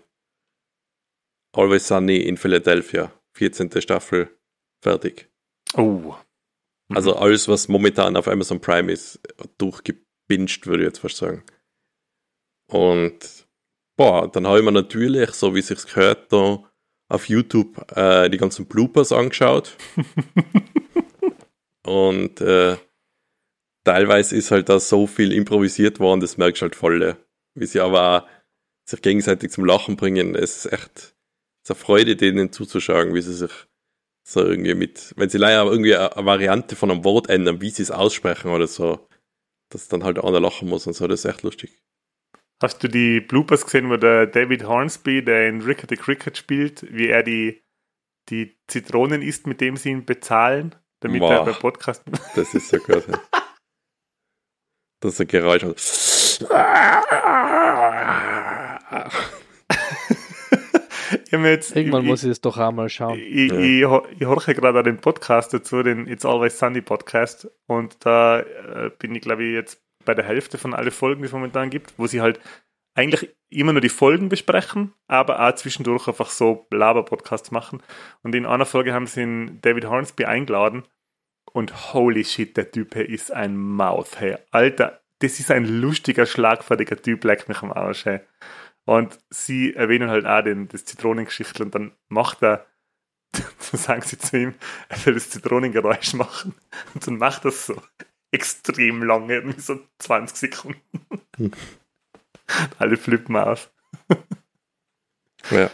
Always 1.52 1.88
Sunny 1.88 2.18
in 2.18 2.36
Philadelphia, 2.36 3.12
14. 3.34 3.80
Staffel, 3.80 4.30
fertig. 4.82 5.30
Oh. 5.74 6.14
Also 6.90 7.16
alles, 7.16 7.48
was 7.48 7.68
momentan 7.68 8.16
auf 8.16 8.28
Amazon 8.28 8.60
Prime 8.60 8.90
ist, 8.90 9.20
durchgebinged, 9.58 10.66
würde 10.66 10.84
ich 10.84 10.88
jetzt 10.88 11.00
fast 11.00 11.16
sagen. 11.16 11.44
Und 12.70 13.46
boah, 13.96 14.30
dann 14.30 14.46
habe 14.46 14.58
ich 14.58 14.64
mir 14.64 14.72
natürlich, 14.72 15.30
so 15.32 15.54
wie 15.54 15.60
es 15.60 15.68
sich 15.68 15.84
gehört, 15.86 16.32
da 16.32 16.62
auf 17.10 17.28
YouTube 17.28 17.90
äh, 17.96 18.28
die 18.28 18.36
ganzen 18.38 18.66
Bloopers 18.66 19.12
angeschaut. 19.12 19.76
Und 21.86 22.40
äh, 22.42 22.76
teilweise 23.84 24.36
ist 24.36 24.50
halt 24.50 24.68
da 24.68 24.78
so 24.78 25.06
viel 25.06 25.32
improvisiert 25.32 26.00
worden, 26.00 26.20
das 26.20 26.36
merkst 26.36 26.60
du 26.60 26.64
halt 26.64 26.76
voll. 26.76 27.16
Wie 27.58 27.66
sie 27.66 27.80
aber 27.80 28.26
sich 28.88 29.02
gegenseitig 29.02 29.50
zum 29.50 29.64
Lachen 29.64 29.96
bringen. 29.96 30.34
Es 30.34 30.64
ist 30.64 30.72
echt 30.72 31.14
es 31.62 31.70
ist 31.70 31.76
eine 31.76 31.84
Freude, 31.84 32.16
denen 32.16 32.52
zuzuschauen, 32.52 33.14
wie 33.14 33.20
sie 33.20 33.34
sich 33.34 33.50
so 34.26 34.44
irgendwie 34.44 34.74
mit, 34.74 35.12
wenn 35.16 35.28
sie 35.28 35.38
leider 35.38 35.64
irgendwie 35.64 35.94
eine 35.94 36.16
eine 36.16 36.26
Variante 36.26 36.76
von 36.76 36.90
einem 36.90 37.04
Wort 37.04 37.28
ändern, 37.28 37.60
wie 37.60 37.70
sie 37.70 37.82
es 37.82 37.90
aussprechen 37.90 38.50
oder 38.50 38.66
so, 38.66 39.06
dass 39.70 39.88
dann 39.88 40.04
halt 40.04 40.18
einer 40.18 40.40
lachen 40.40 40.68
muss 40.68 40.86
und 40.86 40.94
so, 40.94 41.06
das 41.06 41.24
ist 41.24 41.30
echt 41.30 41.42
lustig. 41.42 41.82
Hast 42.60 42.82
du 42.82 42.88
die 42.88 43.20
Bloopers 43.20 43.64
gesehen, 43.64 43.88
wo 43.88 43.96
der 43.96 44.26
David 44.26 44.64
Hornsby, 44.64 45.24
der 45.24 45.48
in 45.48 45.62
Rickety 45.62 45.96
Cricket 45.96 46.36
spielt, 46.36 46.84
wie 46.92 47.08
er 47.08 47.22
die, 47.22 47.62
die 48.30 48.58
Zitronen 48.66 49.22
isst, 49.22 49.46
mit 49.46 49.60
dem 49.60 49.76
sie 49.76 49.90
ihn 49.90 50.04
bezahlen, 50.04 50.74
damit 51.00 51.20
Boah. 51.20 51.34
er 51.34 51.44
beim 51.44 51.54
Podcast. 51.54 52.02
Das 52.34 52.54
ist 52.54 52.68
so 52.68 52.78
gut. 52.78 53.04
Das 55.00 55.12
ist 55.14 55.20
ein 55.20 55.28
Geräusch. 55.28 55.62
Ich 55.62 56.40
hab 56.40 56.50
mir 61.12 61.17
jetzt, 61.30 61.76
Irgendwann 61.76 62.02
ich, 62.02 62.08
muss 62.08 62.22
ich 62.22 62.28
das 62.28 62.40
doch 62.40 62.58
auch 62.58 62.72
mal 62.72 62.88
schauen. 62.88 63.18
Ich, 63.18 63.52
Ja. 63.52 63.58
ich, 63.58 64.20
ich 64.20 64.26
horche 64.26 64.54
gerade 64.54 64.82
den 64.82 64.98
Podcast 64.98 65.52
dazu, 65.54 65.82
den 65.82 66.06
It's 66.06 66.24
Always 66.24 66.58
Sunny 66.58 66.80
Podcast. 66.80 67.48
Und 67.66 67.96
da 68.04 68.40
äh, 68.40 68.90
bin 68.98 69.14
ich, 69.14 69.22
glaube 69.22 69.44
ich, 69.44 69.52
jetzt 69.52 69.82
bei 70.04 70.14
der 70.14 70.24
Hälfte 70.24 70.58
von 70.58 70.74
alle 70.74 70.90
Folgen, 70.90 71.22
die 71.22 71.26
es 71.26 71.32
momentan 71.32 71.70
gibt, 71.70 71.94
wo 71.98 72.06
sie 72.06 72.20
halt 72.20 72.40
eigentlich 72.94 73.30
immer 73.48 73.72
nur 73.72 73.80
die 73.80 73.88
Folgen 73.88 74.28
besprechen, 74.28 74.92
aber 75.06 75.46
auch 75.46 75.54
zwischendurch 75.54 76.08
einfach 76.08 76.30
so 76.30 76.66
Laber-Podcasts 76.70 77.50
machen. 77.50 77.82
Und 78.22 78.34
in 78.34 78.44
einer 78.44 78.66
Folge 78.66 78.92
haben 78.92 79.06
sie 79.06 79.20
den 79.20 79.60
David 79.60 79.86
Hornsby 79.86 80.24
eingeladen 80.24 80.82
und 81.52 81.94
holy 81.94 82.24
shit, 82.24 82.56
der 82.56 82.70
Typ 82.70 82.96
ist 82.96 83.32
ein 83.32 83.56
Mouth, 83.56 84.18
hey. 84.18 84.36
Alter, 84.50 85.00
das 85.20 85.40
ist 85.40 85.50
ein 85.50 85.64
lustiger, 85.64 86.26
schlagfertiger 86.26 87.00
Typ, 87.00 87.24
leck 87.24 87.48
mich 87.48 87.62
am 87.62 87.72
Arsch, 87.72 88.04
hey. 88.04 88.20
Und 88.88 89.18
sie 89.28 89.74
erwähnen 89.74 90.08
halt 90.08 90.24
auch 90.24 90.40
den, 90.40 90.66
das 90.68 90.86
Zitronengeschichtel 90.86 91.66
und 91.66 91.74
dann 91.74 91.92
macht 92.08 92.42
er, 92.42 92.64
dann 93.32 93.78
sagen 93.78 94.00
sie 94.00 94.16
zu 94.16 94.34
ihm, 94.34 94.54
er 94.88 95.04
will 95.04 95.12
das 95.12 95.28
Zitronengeräusch 95.28 96.14
machen. 96.14 96.54
Und 96.94 97.06
dann 97.06 97.18
macht 97.18 97.44
er 97.44 97.50
so 97.50 97.82
extrem 98.30 99.02
lange, 99.02 99.34
irgendwie 99.34 99.60
so 99.60 99.78
20 99.98 100.38
Sekunden. 100.38 100.80
Hm. 101.36 101.50
Alle 102.78 102.96
flippen 102.96 103.36
aus. 103.36 103.70
ja. 105.50 105.70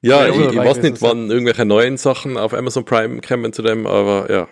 Ja, 0.00 0.26
ich, 0.26 0.36
ich 0.36 0.56
weiß 0.56 0.78
nicht, 0.78 1.00
wann 1.00 1.30
irgendwelche 1.30 1.64
neuen 1.64 1.96
Sachen 1.96 2.38
auf 2.38 2.54
Amazon 2.54 2.84
Prime 2.84 3.20
kommen 3.20 3.52
zu 3.52 3.62
dem, 3.62 3.86
aber 3.86 4.28
ja. 4.28 4.48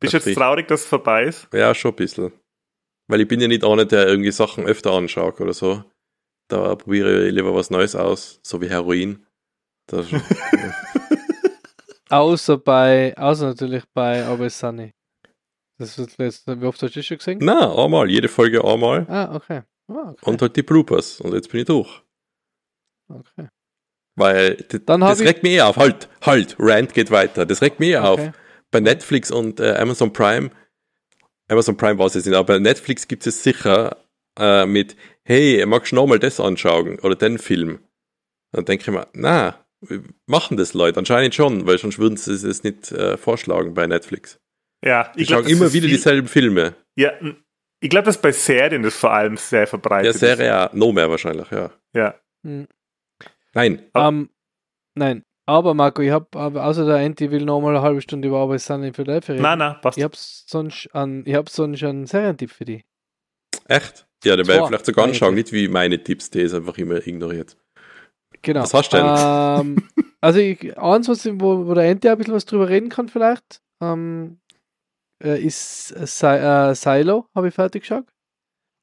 Bist 0.00 0.14
du 0.14 0.18
jetzt 0.18 0.34
traurig, 0.34 0.66
dass 0.66 0.80
es 0.80 0.86
vorbei 0.88 1.26
ist? 1.26 1.46
Ja, 1.52 1.72
schon 1.76 1.92
ein 1.92 1.96
bisschen. 1.96 2.32
Weil 3.08 3.20
ich 3.20 3.28
bin 3.28 3.40
ja 3.40 3.48
nicht 3.48 3.64
einer, 3.64 3.84
der 3.84 4.08
irgendwie 4.08 4.32
Sachen 4.32 4.66
öfter 4.66 4.92
anschaut 4.92 5.40
oder 5.40 5.52
so. 5.52 5.84
Da 6.48 6.74
probiere 6.76 7.26
ich 7.26 7.34
lieber 7.34 7.54
was 7.54 7.70
Neues 7.70 7.96
aus, 7.96 8.40
so 8.42 8.60
wie 8.60 8.68
Heroin. 8.68 9.26
außer 12.10 12.58
bei, 12.58 13.14
außer 13.16 13.46
natürlich 13.48 13.84
bei 13.92 14.24
Always 14.24 14.58
Sunny. 14.58 14.92
Das 15.78 15.98
wird 15.98 16.16
jetzt, 16.18 16.46
wie 16.46 16.66
oft 16.66 16.82
hast 16.82 16.94
du 16.94 17.00
das 17.00 17.06
schon 17.06 17.18
gesehen? 17.18 17.38
Na, 17.42 17.74
einmal, 17.76 18.08
jede 18.10 18.28
Folge 18.28 18.64
einmal. 18.64 19.06
Ah, 19.08 19.34
okay. 19.34 19.62
Oh, 19.88 20.10
okay. 20.10 20.30
Und 20.30 20.40
halt 20.40 20.56
die 20.56 20.62
Bloopers. 20.62 21.20
Und 21.20 21.34
jetzt 21.34 21.50
bin 21.50 21.60
ich 21.60 21.66
durch. 21.66 22.02
Okay. 23.08 23.48
Weil 24.16 24.54
Dann 24.86 25.00
das 25.00 25.20
regt 25.20 25.42
mich 25.42 25.54
eh 25.54 25.62
auf. 25.62 25.76
Halt, 25.76 26.08
halt, 26.22 26.56
Rant 26.58 26.94
geht 26.94 27.10
weiter. 27.10 27.44
Das 27.44 27.60
regt 27.60 27.80
mich 27.80 27.90
eh 27.90 27.98
okay. 27.98 28.06
auf. 28.06 28.32
Bei 28.70 28.80
Netflix 28.80 29.30
und 29.30 29.60
äh, 29.60 29.74
Amazon 29.74 30.12
Prime, 30.12 30.50
Amazon 31.48 31.76
Prime 31.76 31.98
weiß 31.98 32.12
ich 32.12 32.16
jetzt 32.16 32.26
nicht, 32.26 32.36
aber 32.36 32.54
bei 32.54 32.58
Netflix 32.58 33.08
gibt 33.08 33.26
es 33.26 33.42
sicher 33.42 33.96
äh, 34.38 34.66
mit, 34.66 34.96
hey, 35.24 35.64
magst 35.66 35.92
du 35.92 35.96
nochmal 35.96 36.18
das 36.18 36.40
anschauen 36.40 36.98
oder 37.00 37.14
den 37.14 37.38
Film? 37.38 37.80
Dann 38.52 38.64
denke 38.64 38.82
ich 38.82 38.90
mir, 38.90 39.06
na, 39.12 39.64
machen 40.26 40.56
das 40.56 40.74
Leute 40.74 40.98
anscheinend 40.98 41.34
schon, 41.34 41.66
weil 41.66 41.78
sonst 41.78 41.98
würden 41.98 42.16
sie 42.16 42.32
es 42.32 42.62
nicht 42.62 42.92
äh, 42.92 43.16
vorschlagen 43.16 43.74
bei 43.74 43.86
Netflix. 43.86 44.40
Ja, 44.84 45.12
ich 45.16 45.28
glaube 45.28 45.50
immer 45.50 45.72
wieder 45.72 45.88
viel, 45.88 45.96
dieselben 45.96 46.28
Filme. 46.28 46.74
Ja, 46.96 47.12
ich 47.80 47.90
glaube, 47.90 48.06
dass 48.06 48.20
bei 48.20 48.32
Serien 48.32 48.82
das 48.82 48.94
vor 48.94 49.12
allem 49.12 49.36
sehr 49.36 49.66
verbreitet 49.66 50.14
ist. 50.14 50.22
Ja, 50.22 50.28
Serie 50.28 50.46
ja, 50.46 50.70
noch 50.72 50.92
mehr 50.92 51.10
wahrscheinlich, 51.10 51.50
ja. 51.50 51.70
Ja. 51.94 52.14
Hm. 52.44 52.66
Nein. 53.54 53.78
Um, 53.92 54.02
ähm, 54.02 54.30
nein. 54.94 55.24
Aber 55.46 55.74
Marco, 55.74 56.00
ich 56.00 56.10
habe 56.10 56.38
außer 56.38 56.86
der 56.86 56.96
Anti 56.96 57.30
will 57.30 57.44
noch 57.44 57.60
mal 57.60 57.76
eine 57.76 57.82
halbe 57.82 58.00
Stunde 58.00 58.28
über 58.28 58.38
Arbeit 58.38 58.62
Sun 58.62 58.82
in 58.82 58.94
Philadelphia 58.94 59.34
reden. 59.34 59.42
Nein, 59.42 59.58
nein, 59.58 59.76
passt. 59.82 59.98
Ich 59.98 60.04
habe 60.04 60.14
sonst 60.16 60.88
an, 60.94 61.22
ich 61.26 61.34
habe 61.34 61.50
sonst 61.50 61.82
einen 61.82 62.06
Serientipp 62.06 62.50
für 62.50 62.64
dich. 62.64 62.84
Echt? 63.66 64.06
Ja, 64.24 64.36
den 64.36 64.46
werde 64.46 64.62
ich 64.62 64.68
vielleicht 64.68 64.86
sogar 64.86 65.04
anschauen, 65.04 65.34
nicht 65.34 65.52
wie 65.52 65.68
meine 65.68 66.02
Tipps, 66.02 66.30
die 66.30 66.40
ist 66.40 66.54
einfach 66.54 66.78
immer 66.78 67.06
ignoriert. 67.06 67.58
Genau. 68.40 68.62
Was 68.62 68.72
hast 68.74 68.90
du 68.92 68.96
denn? 68.96 69.06
Ähm, 69.06 69.88
also 70.20 70.38
ich, 70.38 70.78
eins, 70.78 71.08
was, 71.08 71.26
wo, 71.26 71.66
wo 71.66 71.74
der 71.74 71.84
Ente 71.84 72.10
ein 72.10 72.18
bisschen 72.18 72.34
was 72.34 72.46
drüber 72.46 72.68
reden 72.68 72.88
kann 72.88 73.08
vielleicht, 73.08 73.60
ähm, 73.82 74.38
äh, 75.22 75.42
ist 75.42 75.92
äh, 75.92 76.70
äh, 76.70 76.74
Silo, 76.74 77.26
habe 77.34 77.48
ich 77.48 77.54
fertig 77.54 77.82
geschaut. 77.82 78.06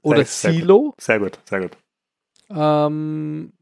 Oder 0.04 0.26
sehr, 0.26 0.54
Silo. 0.54 0.94
Sehr 1.00 1.20
gut, 1.20 1.40
sehr 1.46 1.62
gut. 1.62 1.78
Ähm, 2.50 3.54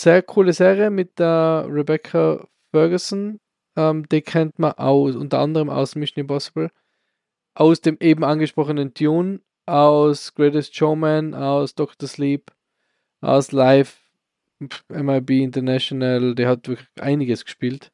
sehr 0.00 0.22
coole 0.22 0.52
Serie 0.52 0.90
mit 0.90 1.18
der 1.18 1.66
Rebecca 1.68 2.46
Ferguson. 2.70 3.40
Ähm, 3.76 4.08
die 4.08 4.22
kennt 4.22 4.58
man 4.58 4.72
aus, 4.72 5.16
unter 5.16 5.40
anderem 5.40 5.70
aus 5.70 5.94
Mission 5.96 6.22
Impossible, 6.22 6.70
aus 7.54 7.80
dem 7.80 7.96
eben 8.00 8.24
angesprochenen 8.24 8.94
Tune, 8.94 9.40
aus 9.66 10.34
Greatest 10.34 10.76
Showman, 10.76 11.34
aus 11.34 11.74
Doctor 11.74 12.08
Sleep, 12.08 12.52
aus 13.20 13.52
Live, 13.52 14.00
MIB 14.88 15.30
International, 15.42 16.34
der 16.34 16.48
hat 16.48 16.68
wirklich 16.68 16.88
einiges 17.00 17.44
gespielt. 17.44 17.90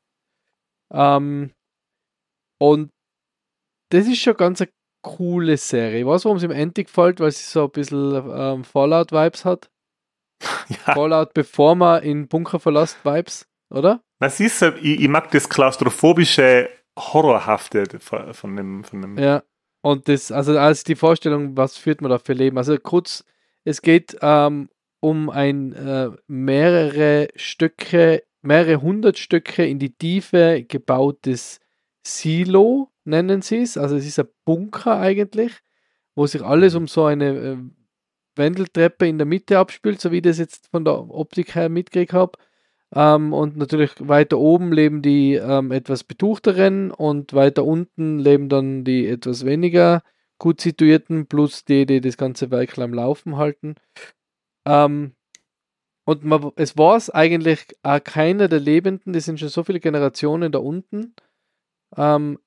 Ähm, 0.93 1.53
und 2.59 2.91
das 3.91 4.07
ist 4.07 4.19
schon 4.19 4.37
ganz 4.37 4.61
eine 4.61 4.71
coole 5.03 5.57
Serie. 5.57 6.01
Ich 6.01 6.07
weiß, 6.07 6.25
warum 6.25 6.39
sie 6.39 6.47
im 6.47 6.53
Ending 6.53 6.85
gefällt, 6.85 7.21
weil 7.21 7.31
sie 7.33 7.45
so 7.45 7.65
ein 7.65 7.71
bisschen 7.71 8.15
ähm, 8.15 8.65
Fallout-Vibes 8.65 9.45
hat. 9.45 9.71
Ja. 10.87 10.95
Fallout, 10.95 11.35
bevor 11.35 11.75
man 11.75 12.03
in 12.03 12.29
Bunker 12.29 12.61
verlässt, 12.61 13.05
Vibes, 13.05 13.47
oder? 13.71 14.01
Na, 14.21 14.31
siehst 14.31 14.63
du, 14.63 14.75
ich, 14.81 15.01
ich 15.01 15.09
mag 15.09 15.31
das 15.33 15.49
klaustrophobische, 15.49 16.69
horrorhafte 16.97 17.99
von, 17.99 18.57
dem, 18.57 18.85
von 18.85 19.03
dem. 19.03 19.19
Ja, 19.19 19.43
und 19.83 20.09
das, 20.09 20.31
also 20.31 20.59
als 20.59 20.85
die 20.85 20.95
Vorstellung, 20.95 21.57
was 21.57 21.77
führt 21.77 22.03
man 22.03 22.11
da 22.11 22.19
für 22.19 22.35
Leben? 22.35 22.59
Also 22.59 22.77
kurz, 22.79 23.25
es 23.65 23.83
geht 23.83 24.17
ähm, 24.21 24.69
um 25.01 25.31
ein 25.31 25.73
äh, 25.73 26.11
mehrere 26.27 27.29
Stücke, 27.35 28.23
mehrere 28.43 28.83
hundert 28.83 29.19
Stücke 29.19 29.67
in 29.67 29.79
die 29.79 29.97
Tiefe 29.97 30.65
gebautes 30.69 31.61
Silo, 32.07 32.91
nennen 33.05 33.43
sie 33.43 33.63
es. 33.63 33.77
Also 33.79 33.97
es 33.97 34.07
ist 34.07 34.19
ein 34.19 34.29
Bunker 34.45 34.99
eigentlich, 34.99 35.53
wo 36.15 36.27
sich 36.27 36.43
alles 36.43 36.75
um 36.75 36.87
so 36.87 37.05
eine 37.05 37.29
äh, 37.29 37.57
Wendeltreppe 38.37 39.07
in 39.07 39.19
der 39.19 39.27
Mitte 39.27 39.59
abspielt, 39.59 40.01
so 40.01 40.13
wie 40.13 40.17
ich 40.17 40.23
das 40.23 40.39
jetzt 40.39 40.69
von 40.69 40.85
der 40.85 41.11
Optik 41.11 41.55
her 41.55 41.69
mitgekriegt 41.69 42.13
habe. 42.13 42.33
Ähm, 42.95 43.33
und 43.33 43.57
natürlich 43.57 43.93
weiter 44.01 44.39
oben 44.39 44.73
leben 44.73 45.03
die 45.03 45.35
ähm, 45.35 45.71
etwas 45.71 46.05
betuchteren 46.05 46.91
und 46.91 47.33
weiter 47.35 47.65
unten 47.65 48.19
leben 48.19 48.49
dann 48.49 48.85
die 48.85 49.07
etwas 49.07 49.45
weniger 49.45 50.03
gut 50.39 50.61
situierten, 50.61 51.27
plus 51.27 51.65
die, 51.65 51.87
die 51.87 52.01
das 52.01 52.17
ganze 52.17 52.51
Werk 52.51 52.79
am 52.79 52.95
Laufen 52.95 53.37
halten. 53.37 53.77
Ähm, 54.67 55.15
und 56.05 56.25
man, 56.25 56.51
es 56.57 56.77
war 56.77 56.97
es 56.97 57.11
eigentlich 57.11 57.67
auch 57.83 58.03
keiner 58.03 58.49
der 58.49 58.59
Lebenden, 58.59 59.13
das 59.13 59.27
sind 59.27 59.39
schon 59.39 59.51
so 59.51 59.63
viele 59.63 59.81
Generationen 59.81 60.51
da 60.51 60.59
unten. 60.59 61.15
Ähm, 61.97 62.39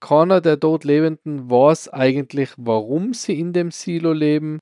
keiner 0.00 0.40
der 0.40 0.56
dort 0.56 0.84
Lebenden 0.84 1.50
weiß 1.50 1.88
eigentlich, 1.88 2.50
warum 2.56 3.14
sie 3.14 3.38
in 3.38 3.52
dem 3.52 3.70
Silo 3.70 4.12
leben 4.12 4.58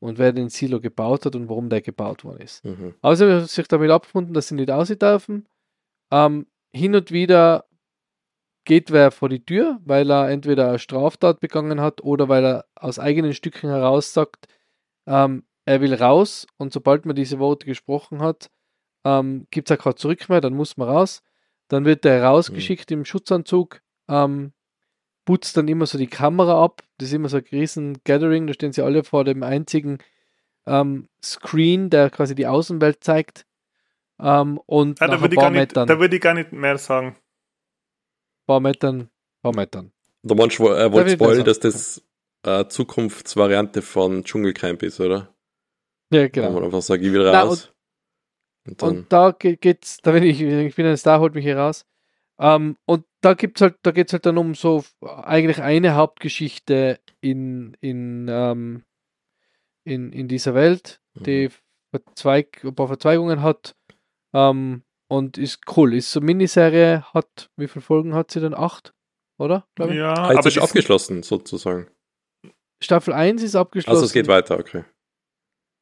und 0.00 0.18
wer 0.18 0.32
den 0.32 0.48
Silo 0.48 0.80
gebaut 0.80 1.26
hat 1.26 1.34
und 1.34 1.48
warum 1.48 1.68
der 1.68 1.80
gebaut 1.80 2.24
worden 2.24 2.40
ist. 2.40 2.64
Mhm. 2.64 2.94
Außerdem 3.02 3.42
hat 3.42 3.50
sich 3.50 3.68
damit 3.68 3.90
abgefunden, 3.90 4.34
dass 4.34 4.48
sie 4.48 4.54
nicht 4.54 4.70
aussehen 4.70 4.98
dürfen. 4.98 5.48
Ähm, 6.10 6.46
hin 6.72 6.94
und 6.94 7.10
wieder 7.10 7.64
geht 8.64 8.90
wer 8.90 9.10
vor 9.10 9.28
die 9.28 9.44
Tür, 9.44 9.80
weil 9.84 10.10
er 10.10 10.28
entweder 10.28 10.68
eine 10.68 10.78
Straftat 10.78 11.40
begangen 11.40 11.80
hat 11.80 12.02
oder 12.02 12.28
weil 12.28 12.44
er 12.44 12.64
aus 12.74 12.98
eigenen 12.98 13.32
Stücken 13.32 13.70
heraus 13.70 14.12
sagt, 14.12 14.46
ähm, 15.06 15.44
er 15.64 15.80
will 15.80 15.94
raus 15.94 16.46
und 16.58 16.72
sobald 16.72 17.06
man 17.06 17.16
diese 17.16 17.38
Worte 17.38 17.66
gesprochen 17.66 18.20
hat, 18.20 18.50
ähm, 19.04 19.46
gibt 19.50 19.70
es 19.70 19.78
auch 19.78 19.82
kein 19.82 19.96
Zurück 19.96 20.28
mehr, 20.28 20.40
dann 20.40 20.54
muss 20.54 20.76
man 20.76 20.88
raus. 20.88 21.22
Dann 21.68 21.84
wird 21.84 22.04
er 22.04 22.24
rausgeschickt 22.24 22.90
mhm. 22.90 22.98
im 22.98 23.04
Schutzanzug, 23.04 23.82
ähm, 24.08 24.52
putzt 25.28 25.58
dann 25.58 25.68
immer 25.68 25.84
so 25.84 25.98
die 25.98 26.06
Kamera 26.06 26.64
ab. 26.64 26.82
Das 26.96 27.08
ist 27.08 27.14
immer 27.14 27.28
so 27.28 27.36
ein 27.36 27.44
riesen 27.52 27.98
Gathering, 28.04 28.46
da 28.46 28.54
stehen 28.54 28.72
sie 28.72 28.80
alle 28.80 29.04
vor 29.04 29.24
dem 29.24 29.42
einzigen 29.42 29.98
ähm, 30.66 31.10
Screen, 31.22 31.90
der 31.90 32.08
quasi 32.08 32.34
die 32.34 32.46
Außenwelt 32.46 33.04
zeigt. 33.04 33.44
Ähm, 34.18 34.58
und 34.64 35.02
ah, 35.02 35.06
da, 35.06 35.20
würde 35.20 35.36
ich 35.38 35.50
nicht, 35.50 35.76
da 35.76 36.00
würde 36.00 36.16
ich 36.16 36.22
gar 36.22 36.32
nicht 36.32 36.52
mehr 36.52 36.78
sagen. 36.78 37.14
Paar 38.46 38.60
Metern, 38.60 39.10
paar 39.42 39.54
Metern. 39.54 39.92
Der 40.22 40.34
Mensch 40.34 40.58
äh, 40.60 40.90
wollte 40.90 41.10
spoilen, 41.10 41.44
dass 41.44 41.60
das 41.60 42.02
äh, 42.46 42.64
Zukunftsvariante 42.66 43.82
von 43.82 44.24
Dschungelcamp 44.24 44.82
ist, 44.82 44.98
oder? 44.98 45.34
Ja, 46.10 46.26
genau. 46.28 46.52
Man 46.52 46.64
einfach 46.64 46.80
sagt, 46.80 47.04
ich 47.04 47.12
will 47.12 47.28
raus. 47.28 47.70
Na, 48.64 48.70
und, 48.70 48.82
und, 48.82 48.96
und, 48.96 49.12
da 49.12 49.32
geht's, 49.32 49.98
da 49.98 50.12
bin 50.12 50.22
ich, 50.22 50.40
ich 50.40 50.74
bin 50.74 50.86
ein 50.86 50.96
Star, 50.96 51.20
holt 51.20 51.34
mich 51.34 51.44
hier 51.44 51.58
raus. 51.58 51.84
Ähm, 52.40 52.76
und 52.86 53.04
da 53.20 53.34
gibt's 53.34 53.60
halt, 53.60 53.76
da 53.82 53.90
geht 53.90 54.08
es 54.08 54.12
halt 54.12 54.26
dann 54.26 54.38
um 54.38 54.54
so 54.54 54.84
eigentlich 55.02 55.60
eine 55.60 55.94
Hauptgeschichte 55.94 57.00
in, 57.20 57.76
in, 57.80 58.28
ähm, 58.28 58.84
in, 59.84 60.12
in 60.12 60.28
dieser 60.28 60.54
Welt, 60.54 61.00
die 61.14 61.48
mhm. 61.48 61.52
Verzweig, 61.90 62.62
ein 62.64 62.74
paar 62.74 62.88
Verzweigungen 62.88 63.42
hat. 63.42 63.74
Ähm, 64.34 64.82
und 65.10 65.38
ist 65.38 65.60
cool. 65.76 65.94
Ist 65.94 66.12
so 66.12 66.20
Miniserie, 66.20 67.02
hat, 67.14 67.50
wie 67.56 67.66
viele 67.66 67.82
Folgen 67.82 68.14
hat 68.14 68.30
sie 68.30 68.40
denn? 68.40 68.54
Acht, 68.54 68.92
oder? 69.38 69.66
Ja, 69.78 70.12
also 70.12 70.38
aber 70.38 70.48
ist 70.48 70.58
abgeschlossen, 70.58 71.22
sozusagen. 71.22 71.88
Staffel 72.82 73.14
1 73.14 73.42
ist 73.42 73.56
abgeschlossen. 73.56 73.96
Also 73.96 74.06
es 74.06 74.12
geht 74.12 74.28
weiter, 74.28 74.58
okay. 74.58 74.84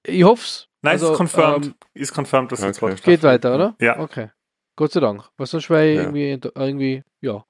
Ich 0.06 0.22
hoffe 0.22 0.44
es. 0.44 0.68
Nein, 0.82 0.92
also, 0.92 1.12
ist 1.12 1.18
confirmed. 1.18 1.66
Ähm, 1.66 1.74
ist 1.94 2.14
confirmed, 2.14 2.52
dass 2.52 2.62
okay. 2.62 2.92
es 2.92 3.02
Geht 3.02 3.24
weiter, 3.24 3.54
oder? 3.54 3.76
Ja. 3.80 3.98
Okay. 3.98 4.30
Gott 4.76 4.92
sei 4.92 5.00
Dank. 5.00 5.24
Was 5.38 5.50
sonst 5.50 5.70
wäre 5.70 5.92
ja. 5.92 6.02
irgendwie, 6.02 6.38
irgendwie, 6.54 7.02
ja. 7.22 7.44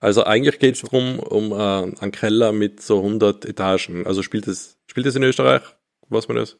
Also 0.00 0.24
eigentlich 0.24 0.58
geht 0.58 0.74
es 0.74 0.82
darum, 0.82 1.18
um 1.18 1.52
äh, 1.52 2.00
einen 2.00 2.12
Keller 2.12 2.52
mit 2.52 2.82
so 2.82 2.98
100 2.98 3.46
Etagen. 3.46 4.06
Also 4.06 4.22
spielt 4.22 4.46
es, 4.46 4.78
spielt 4.86 5.06
es 5.06 5.16
in 5.16 5.22
Österreich? 5.22 5.62
Was 6.08 6.28
man 6.28 6.36
das? 6.36 6.58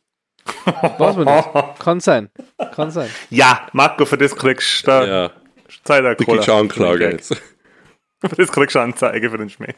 Was 0.99 1.17
man 1.17 1.27
das? 1.27 1.79
Kann 1.79 2.01
sein. 2.01 2.31
Kann 2.75 2.91
sein. 2.91 3.11
Ja, 3.29 3.69
Marco, 3.73 4.07
für 4.07 4.17
das 4.17 4.35
kriegst 4.35 4.83
du 4.83 4.87
da 4.87 5.07
Ja, 5.07 5.31
Zeit 5.85 6.05
der 6.05 6.15
du 6.15 6.25
kriegst 6.25 6.49
Anklage 6.49 7.11
jetzt. 7.11 7.35
Für 8.27 8.37
das 8.37 8.51
kriegst 8.51 8.75
du 8.75 8.81
Anzeige 8.81 9.29
für 9.29 9.37
den 9.37 9.51
Schmäh. 9.51 9.75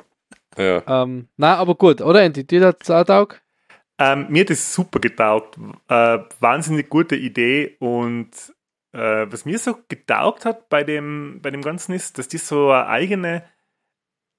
Ja. 0.57 0.81
Ähm, 0.87 1.27
na, 1.37 1.57
aber 1.57 1.75
gut, 1.75 2.01
oder 2.01 2.23
Andy? 2.23 2.45
Dir 2.45 2.65
hat 2.65 2.81
es 2.81 2.91
auch 2.91 3.03
taugt? 3.03 3.43
Ähm, 3.99 4.27
mir 4.29 4.43
hat 4.43 4.51
das 4.51 4.73
super 4.73 5.01
getaugt. 5.01 5.59
Äh, 5.89 6.19
wahnsinnig 6.39 6.89
gute 6.89 7.17
Idee 7.17 7.77
und 7.81 8.31
äh, 8.97 9.31
was 9.31 9.45
mir 9.45 9.59
so 9.59 9.77
getaugt 9.89 10.45
hat 10.45 10.69
bei 10.69 10.83
dem, 10.85 11.41
bei 11.43 11.51
dem 11.51 11.63
Ganzen 11.63 11.93
ist, 11.93 12.19
dass 12.19 12.29
die 12.29 12.39
so 12.39 12.71
eine 12.71 12.87
eigene, 12.87 13.45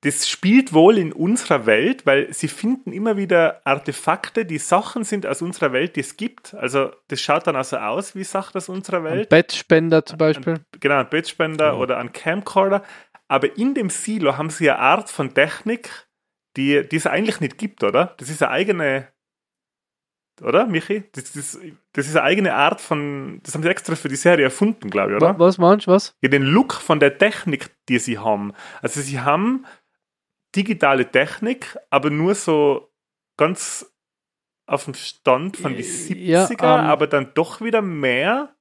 das 0.02 0.30
spielt 0.30 0.74
wohl 0.74 0.98
in 0.98 1.12
unserer 1.12 1.66
Welt, 1.66 2.06
weil 2.06 2.32
sie 2.34 2.48
finden 2.48 2.94
immer 2.94 3.18
wieder 3.18 3.62
Artefakte, 3.66 4.46
die 4.46 4.60
Sachen 4.60 5.04
sind 5.04 5.26
aus 5.26 5.42
unserer 5.42 5.74
Welt, 5.74 5.96
die 5.96 6.02
es 6.02 6.18
gibt. 6.18 6.54
Also 6.54 6.92
das 7.08 7.20
schaut 7.22 7.48
dann 7.48 7.56
also 7.56 7.78
aus 7.78 8.16
wie 8.16 8.24
Sachen 8.24 8.58
aus 8.58 8.70
unserer 8.70 8.98
Ein 8.98 9.04
Welt. 9.06 9.30
Bettspender 9.30 10.06
zum 10.06 10.18
Beispiel. 10.20 10.60
genau, 10.80 11.00
ein 11.00 11.10
Bettspender 11.10 11.68
Ja. 11.68 11.74
oder 11.74 11.98
ein 11.98 12.12
Camcorder. 12.14 12.84
Aber 13.28 13.58
in 13.58 13.74
dem 13.74 13.90
Silo 13.90 14.38
haben 14.38 14.50
sie 14.52 14.70
eine 14.70 14.80
Art 14.80 15.10
von 15.10 15.34
Technik, 15.34 15.90
die, 16.56 16.88
die 16.88 16.96
es 16.96 17.06
eigentlich 17.08 17.40
nicht 17.42 17.58
gibt, 17.58 17.84
oder? 17.84 18.16
Das 18.18 18.30
ist 18.30 18.42
eine 18.42 18.52
eigene, 18.52 19.08
oder, 20.42 20.66
Michi? 20.68 21.04
Das, 21.14 21.32
das, 21.34 21.60
das 21.94 22.08
ist 22.08 22.16
eine 22.16 22.24
eigene 22.24 22.54
Art 22.54 22.80
von, 22.82 23.40
das 23.44 23.54
haben 23.54 23.64
sie 23.64 23.70
extra 23.70 23.96
für 23.96 24.08
die 24.10 24.16
Serie 24.16 24.46
erfunden, 24.46 24.90
glaube 24.90 25.12
ich, 25.12 25.18
oder? 25.18 25.38
Was 25.40 25.58
meinst 25.58 25.88
du, 25.88 25.92
was? 25.92 26.16
Ja, 26.22 26.30
den 26.30 26.44
Look 26.44 26.74
von 26.74 27.00
der 27.00 27.18
Technik, 27.18 27.72
die 27.90 28.00
sie 28.00 28.20
haben. 28.20 28.54
Also 28.82 29.02
sie 29.02 29.20
haben 29.20 29.66
digitale 30.56 31.10
Technik, 31.10 31.78
aber 31.90 32.10
nur 32.10 32.36
so 32.36 32.92
ganz 33.38 33.92
auf 34.66 34.86
dem 34.86 34.94
Stand 34.96 35.58
von 35.58 35.76
die 35.76 35.84
70er, 35.84 36.16
Ja, 36.64 36.80
ähm, 36.80 36.90
aber 36.90 37.08
dann 37.08 37.32
doch 37.34 37.62
wieder 37.62 37.82
mehr. 37.82 38.54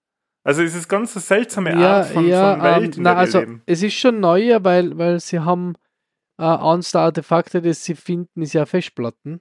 Also 0.45 0.62
es 0.62 0.74
ist 0.77 0.89
ganz 0.89 1.16
eine 1.16 1.22
seltsame 1.22 1.72
Ja, 1.72 1.99
Art 1.99 2.07
von, 2.09 2.27
ja, 2.27 2.55
von 2.55 2.62
Welt, 2.62 2.95
ähm, 2.97 2.99
in 2.99 3.03
na, 3.03 3.11
der 3.11 3.16
wir 3.16 3.20
also 3.20 3.39
leben. 3.41 3.62
es 3.66 3.83
ist 3.83 3.95
schon 3.95 4.20
neuer, 4.20 4.62
weil, 4.62 4.97
weil 4.97 5.18
sie 5.18 5.41
haben 5.41 5.74
äh, 6.39 6.45
eines 6.45 6.93
der 6.93 7.01
Artefakte, 7.01 7.61
das 7.62 7.83
sie 7.85 7.97
finden, 7.97 8.43
ist 8.43 8.53
ja 8.53 8.66
Festplatten. 8.66 9.41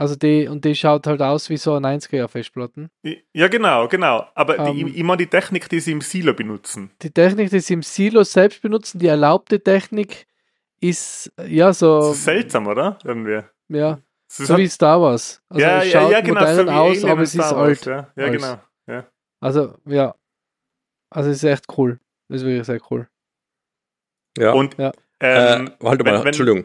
Also 0.00 0.14
die, 0.14 0.46
und 0.46 0.64
die 0.64 0.76
schaut 0.76 1.06
halt 1.08 1.20
aus 1.20 1.50
wie 1.50 1.56
so 1.56 1.74
ein 1.74 1.84
90er 1.84 2.28
Festplatten. 2.28 2.88
Ja, 3.32 3.48
genau, 3.48 3.88
genau. 3.88 4.26
Aber 4.36 4.56
die, 4.70 4.80
Ähm, 4.82 4.86
ich, 4.88 4.96
ich 4.98 5.02
meine 5.02 5.16
die 5.18 5.26
Technik, 5.26 5.68
die 5.68 5.80
sie 5.80 5.90
im 5.90 6.00
Silo 6.00 6.32
benutzen. 6.34 6.92
Die 7.02 7.10
Technik, 7.10 7.50
die 7.50 7.58
sie 7.58 7.74
im 7.74 7.82
Silo 7.82 8.22
selbst 8.22 8.62
benutzen, 8.62 9.00
die 9.00 9.08
erlaubte 9.08 9.60
Technik, 9.60 10.26
ist 10.80 11.32
ja 11.44 11.72
so, 11.72 12.12
ist 12.12 12.22
seltsam, 12.24 12.68
oder? 12.68 12.96
Irgendwie. 13.02 13.42
ja, 13.68 13.98
ist 14.28 14.36
so 14.46 14.54
halt- 14.54 14.58
wie 14.62 14.68
Star 14.68 15.00
Wars. 15.00 15.42
Also 15.48 15.60
ja, 15.66 15.82
es 15.82 15.92
ja, 15.92 16.00
schaut 16.00 16.12
ja, 16.12 16.20
genau. 16.20 16.40
So 16.40 16.46
modern 16.46 16.66
wie 16.66 16.70
aus, 16.70 16.96
Alien 16.98 17.08
aber 17.10 17.22
es 17.22 17.34
ist 17.34 17.40
alt. 17.52 17.86
Ja, 17.86 18.12
ja 18.14 18.28
genau. 18.28 18.60
Ja. 18.86 19.06
Also, 19.40 19.74
ja. 19.86 20.14
Also 21.10 21.30
es 21.30 21.38
ist 21.38 21.44
echt 21.44 21.64
cool. 21.76 21.98
Das 22.28 22.42
ist 22.42 22.46
wirklich 22.46 22.64
sehr 22.66 22.80
cool. 22.90 23.08
ja. 24.38 24.52
Und 24.52 24.78
Ja. 24.78 24.92
ähm, 25.20 25.66
äh, 25.66 25.70
warte 25.80 26.04
wenn- 26.04 26.12
mal, 26.14 26.20
wenn- 26.20 26.26
Entschuldigung. 26.28 26.64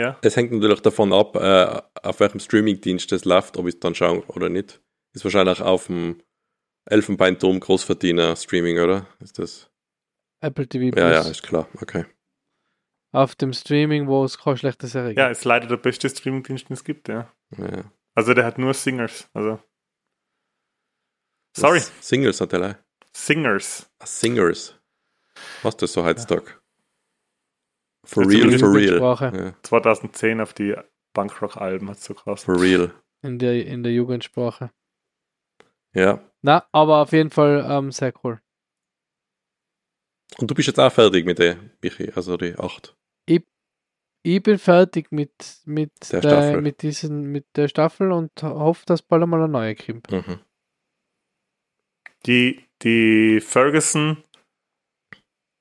Ja. 0.00 0.18
Es 0.22 0.36
hängt 0.36 0.52
natürlich 0.52 0.80
davon 0.80 1.12
ab, 1.12 1.36
äh, 1.36 1.80
auf 2.02 2.20
welchem 2.20 2.40
Streamingdienst 2.40 3.10
das 3.12 3.24
läuft, 3.24 3.56
ob 3.56 3.66
ich 3.68 3.74
es 3.74 3.80
dann 3.80 3.94
schaue 3.94 4.24
oder 4.28 4.48
nicht. 4.48 4.80
Ist 5.12 5.24
wahrscheinlich 5.24 5.60
auf 5.60 5.86
dem 5.88 6.22
Elfenbeinturm 6.86 7.60
Großverdiener 7.60 8.36
Streaming, 8.36 8.78
oder? 8.78 9.06
Ist 9.20 9.38
das? 9.38 9.70
Apple 10.40 10.66
TV 10.68 10.96
Ja, 10.98 11.10
ja, 11.10 11.20
Plus. 11.20 11.30
ist 11.32 11.42
klar. 11.42 11.68
Okay. 11.80 12.04
Auf 13.12 13.34
dem 13.34 13.52
Streaming, 13.52 14.06
wo 14.06 14.24
es 14.24 14.38
keine 14.38 14.56
schlechte 14.56 14.86
Serie 14.86 15.08
gibt. 15.10 15.18
ja, 15.18 15.28
ist 15.28 15.44
leider 15.44 15.66
der 15.66 15.76
beste 15.76 16.08
Streamingdienst, 16.08 16.68
den 16.68 16.74
es 16.74 16.84
gibt, 16.84 17.08
ja. 17.08 17.30
Ja. 17.58 17.84
Also 18.14 18.34
der 18.34 18.44
hat 18.44 18.56
nur 18.58 18.72
Singers. 18.74 19.28
Also. 19.34 19.60
Sorry, 21.56 21.78
Das 21.80 21.92
Singles 22.00 22.40
hat 22.40 22.52
er. 22.52 22.58
leider. 22.60 22.78
Singers. 23.14 23.90
Ah, 23.98 24.06
Singers. 24.06 24.76
Was 25.62 25.74
ist 25.74 25.82
das 25.82 25.92
so 25.92 26.04
heutzutage? 26.04 26.59
For 28.04 28.24
Also 28.24 28.38
real, 28.38 28.58
for 28.58 28.74
real. 28.74 28.98
Ja, 29.34 29.54
2010 29.62 30.40
auf 30.40 30.52
die 30.54 30.74
Punkrock-Alben 31.12 31.88
hat 31.90 32.00
so 32.00 32.14
krass. 32.14 32.44
for 32.44 32.60
real. 32.60 32.92
In 33.22 33.38
der, 33.38 33.66
in 33.66 33.82
der 33.82 33.92
Jugendsprache. 33.92 34.70
Ja. 35.92 36.20
Na, 36.42 36.66
aber 36.72 37.02
auf 37.02 37.12
jeden 37.12 37.30
Fall 37.30 37.66
ähm, 37.68 37.92
sehr 37.92 38.12
cool. 38.24 38.40
Und 40.38 40.50
du 40.50 40.54
bist 40.54 40.68
jetzt 40.68 40.78
auch 40.78 40.92
fertig 40.92 41.26
mit 41.26 41.38
der, 41.38 41.56
Michi, 41.82 42.10
also 42.14 42.36
die 42.36 42.54
8. 42.56 42.96
Ich 44.22 44.42
bin 44.42 44.58
fertig 44.58 45.10
mit, 45.12 45.32
mit, 45.64 45.92
Der 46.12 46.20
der, 46.20 46.28
Staffel. 46.28 46.60
mit, 46.60 46.82
diesen, 46.82 47.32
mit 47.32 47.46
der 47.56 47.68
Staffel 47.68 48.12
und 48.12 48.30
hoffe, 48.42 48.84
dass 48.84 49.00
bald 49.00 49.22
einmal 49.22 49.40
eine 49.40 49.50
neue 49.50 49.74
kommt. 49.74 50.10
Mhm. 50.12 50.40
Die, 52.26 52.62
die 52.82 53.40
Ferguson 53.40 54.22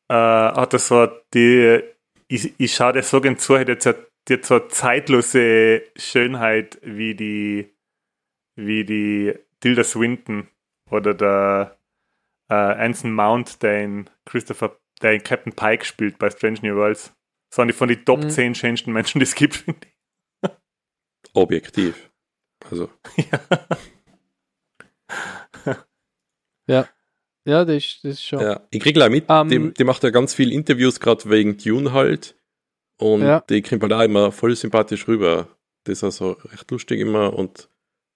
äh, 0.10 0.14
hat 0.14 0.74
das 0.74 0.90
so, 0.90 1.08
die, 1.34 1.82
ich, 2.30 2.58
ich 2.60 2.74
schaue 2.74 2.94
dir 2.94 3.04
so 3.04 3.20
gern 3.20 3.38
zu, 3.38 3.58
hat 3.58 3.68
jetzt 3.68 3.84
so, 3.84 3.94
die 4.28 4.36
hat 4.36 4.46
so 4.46 4.56
eine 4.56 4.68
zeitlose 4.70 5.84
Schönheit 5.96 6.80
wie 6.84 7.16
die, 7.16 7.74
wie 8.56 8.86
die 8.86 9.34
Tilda 9.60 9.84
Swinton 9.84 10.48
oder 10.90 11.14
der 11.14 11.78
äh, 12.50 12.54
Anson 12.54 13.14
Mount, 13.14 13.62
der 13.64 13.84
in 13.84 14.10
Christopher, 14.26 14.80
der 15.02 15.14
in 15.14 15.24
Captain 15.24 15.54
Pike 15.54 15.86
spielt 15.86 16.20
bei 16.20 16.30
Strange 16.30 16.60
New 16.62 16.76
Worlds. 16.76 17.14
So 17.54 17.64
eine 17.64 17.74
von 17.74 17.90
den 17.90 18.06
Top 18.06 18.24
Mhm. 18.24 18.30
10 18.30 18.56
schönsten 18.56 18.94
Menschen, 18.94 19.20
die 19.20 19.24
es 19.24 19.36
gibt, 19.36 19.56
finde 19.56 19.88
ich. 19.88 20.52
Objektiv. 21.34 22.10
Also, 22.70 22.90
Ja, 26.68 26.88
das 27.66 27.76
ist, 27.78 28.04
das 28.04 28.12
ist 28.14 28.24
schon. 28.24 28.42
ja. 28.42 28.62
Ich 28.72 28.80
kriege 28.80 28.94
gleich 28.94 29.10
mit, 29.10 29.26
Ähm, 29.30 29.50
die, 29.50 29.74
die 29.74 29.84
macht 29.84 30.04
ja 30.04 30.10
ganz 30.10 30.34
viele 30.34 30.54
Interviews, 30.54 31.00
gerade 31.00 31.30
wegen 31.30 31.58
Dune 31.58 31.94
halt. 31.94 32.36
Und 32.98 33.22
Ja. 33.22 33.42
die 33.50 33.62
kommt 33.62 33.82
halt 33.84 33.94
auch 33.94 34.02
immer 34.02 34.32
voll 34.32 34.56
sympathisch 34.56 35.08
rüber. 35.08 35.48
Das 35.86 36.00
ist 36.00 36.04
also 36.04 36.32
recht 36.52 36.70
lustig 36.72 37.00
immer 37.00 37.34
und 37.34 37.70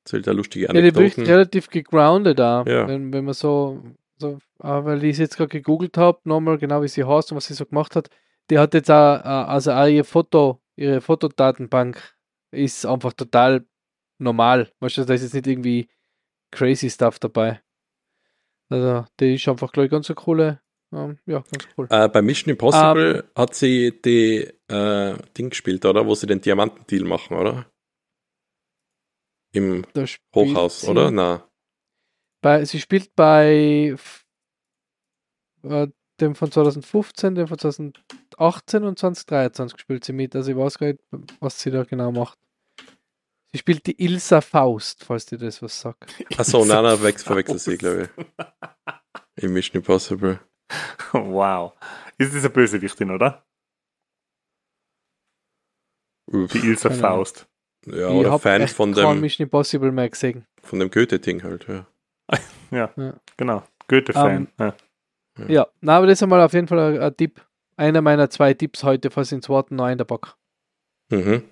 erzählt 0.05 0.27
da 0.27 0.31
lustige 0.31 0.65
Ja, 0.67 0.73
die 0.73 0.83
wirkt 0.83 0.97
Anekdoten. 0.97 1.25
relativ 1.25 1.69
gegroundet 1.69 2.37
da, 2.39 2.63
Ja. 2.67 2.87
wenn, 2.87 3.13
wenn 3.13 3.23
man 3.25 3.33
so, 3.33 3.81
so 4.17 4.39
äh, 4.61 4.83
weil 4.83 5.03
ich 5.05 5.11
es 5.11 5.17
jetzt 5.19 5.37
gerade 5.37 5.47
gegoogelt 5.49 5.97
habe, 5.97 6.19
nochmal 6.25 6.57
genau 6.57 6.81
wie 6.81 6.87
sie 6.89 7.05
heißt 7.05 7.31
und 7.31 7.37
was 7.37 7.45
sie 7.45 7.53
so 7.53 7.65
gemacht 7.65 7.95
hat. 7.95 8.09
Die 8.49 8.59
hat 8.59 8.73
jetzt 8.73 8.91
auch, 8.91 9.15
äh, 9.19 9.27
also 9.27 9.71
auch 9.71 9.87
ihr 9.87 10.03
Foto, 10.03 10.61
ihre 10.75 10.99
Fotodatenbank 10.99 12.15
ist 12.51 12.85
einfach 12.85 13.13
total 13.13 13.65
normal. 14.19 14.69
Weißt 14.81 14.97
du, 14.97 15.05
da 15.05 15.13
ist 15.13 15.23
jetzt 15.23 15.33
nicht 15.33 15.47
irgendwie 15.47 15.87
crazy 16.51 16.89
Stuff 16.89 17.19
dabei. 17.19 17.61
Also, 18.73 19.05
die 19.19 19.35
ist 19.35 19.47
einfach, 19.47 19.71
glaube 19.71 19.85
ich, 19.85 19.91
ganz 19.91 20.09
eine 20.09 20.15
coole, 20.15 20.59
ähm, 20.91 21.19
ja, 21.27 21.43
ganz 21.51 21.67
cool. 21.77 21.85
Äh, 21.91 22.09
bei 22.09 22.23
Mission 22.23 22.49
Impossible 22.49 23.17
Ähm. 23.17 23.23
hat 23.35 23.53
sie 23.53 24.01
die 24.01 24.51
äh, 24.67 25.15
Ding 25.37 25.51
gespielt, 25.51 25.85
oder? 25.85 26.07
Wo 26.07 26.15
sie 26.15 26.25
den 26.25 26.41
Diamantendeal 26.41 27.03
machen, 27.03 27.37
oder? 27.37 27.67
Im 29.51 29.85
Hochhaus, 30.33 30.87
oder? 30.87 31.11
Na. 31.11 31.47
Bei, 32.41 32.65
sie 32.65 32.81
spielt 32.81 33.15
bei 33.15 33.95
äh, 35.61 35.87
dem 36.19 36.33
von 36.33 36.51
2015, 36.51 37.35
dem 37.35 37.47
von 37.47 37.59
2018 37.59 38.83
und 38.85 38.97
2023 38.97 39.79
spielt 39.79 40.03
sie 40.03 40.13
mit. 40.13 40.35
Also 40.35 40.49
ich 40.49 40.57
weiß 40.57 40.79
gar 40.79 40.87
nicht, 40.87 41.03
was 41.41 41.61
sie 41.61 41.69
da 41.69 41.83
genau 41.83 42.11
macht. 42.11 42.39
Sie 43.53 43.59
spielt 43.59 43.85
die 43.85 44.03
Ilsa 44.03 44.41
Faust, 44.41 45.03
falls 45.05 45.27
dir 45.27 45.37
das 45.37 45.61
was 45.61 45.79
sagt. 45.79 46.15
Achso, 46.37 46.65
nein, 46.65 46.83
nein, 46.83 46.97
verwechsel, 46.97 47.25
verwechsel 47.27 47.59
sie, 47.59 47.77
glaube 47.77 48.09
ich. 49.37 49.43
Im 49.43 49.53
Mission 49.53 49.77
Impossible. 49.77 50.39
Wow. 51.13 51.73
Ist 52.17 52.33
das 52.33 52.39
eine 52.41 52.49
Bösewichtin, 52.49 53.11
oder? 53.11 53.45
Uff, 56.31 56.51
Die 56.51 56.59
Ahnung. 56.61 56.77
Faust. 56.77 57.47
ja, 57.85 58.09
ich 58.09 58.15
oder 58.15 58.39
Fan 58.39 58.61
echt 58.61 58.73
von 58.75 58.93
dem, 58.93 59.19
Mission 59.19 59.43
Impossible 59.45 59.91
mehr 59.91 60.09
gesehen. 60.09 60.45
von 60.63 60.79
dem 60.79 60.89
Goethe-Ding 60.89 61.43
halt, 61.43 61.67
ja. 62.71 62.93
Genau. 63.37 63.63
Goethe-Fan. 63.87 64.47
Ähm, 64.47 64.47
ja. 64.59 64.75
Ja. 65.37 65.45
Ja, 65.49 65.67
na, 65.81 65.97
aber 65.97 66.07
das 66.07 66.19
ist 66.19 66.23
einmal 66.23 66.41
auf 66.41 66.53
jeden 66.53 66.67
Fall 66.67 66.79
ein, 66.95 67.01
ein 67.01 67.17
Tipp. 67.17 67.45
Einer 67.75 68.01
meiner 68.01 68.29
zwei 68.29 68.53
Tipps 68.53 68.83
heute, 68.83 69.09
falls 69.11 69.31
ins 69.31 69.49
Wort 69.49 69.71
neu 69.71 69.91
in 69.91 69.97
der 69.97 70.05
Bock. 70.05 70.37
Mhm. 71.09 71.43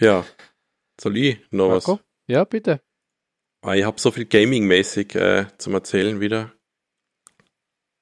Ja. 0.00 0.24
Soll 1.00 1.16
ich 1.16 1.38
noch 1.50 1.70
was? 1.70 1.86
Marco? 1.86 2.02
Ja, 2.26 2.44
bitte. 2.44 2.80
Ah, 3.62 3.74
ich 3.74 3.84
habe 3.84 4.00
so 4.00 4.10
viel 4.10 4.26
Gaming-mäßig 4.26 5.14
äh, 5.14 5.46
zum 5.58 5.74
Erzählen 5.74 6.20
wieder. 6.20 6.52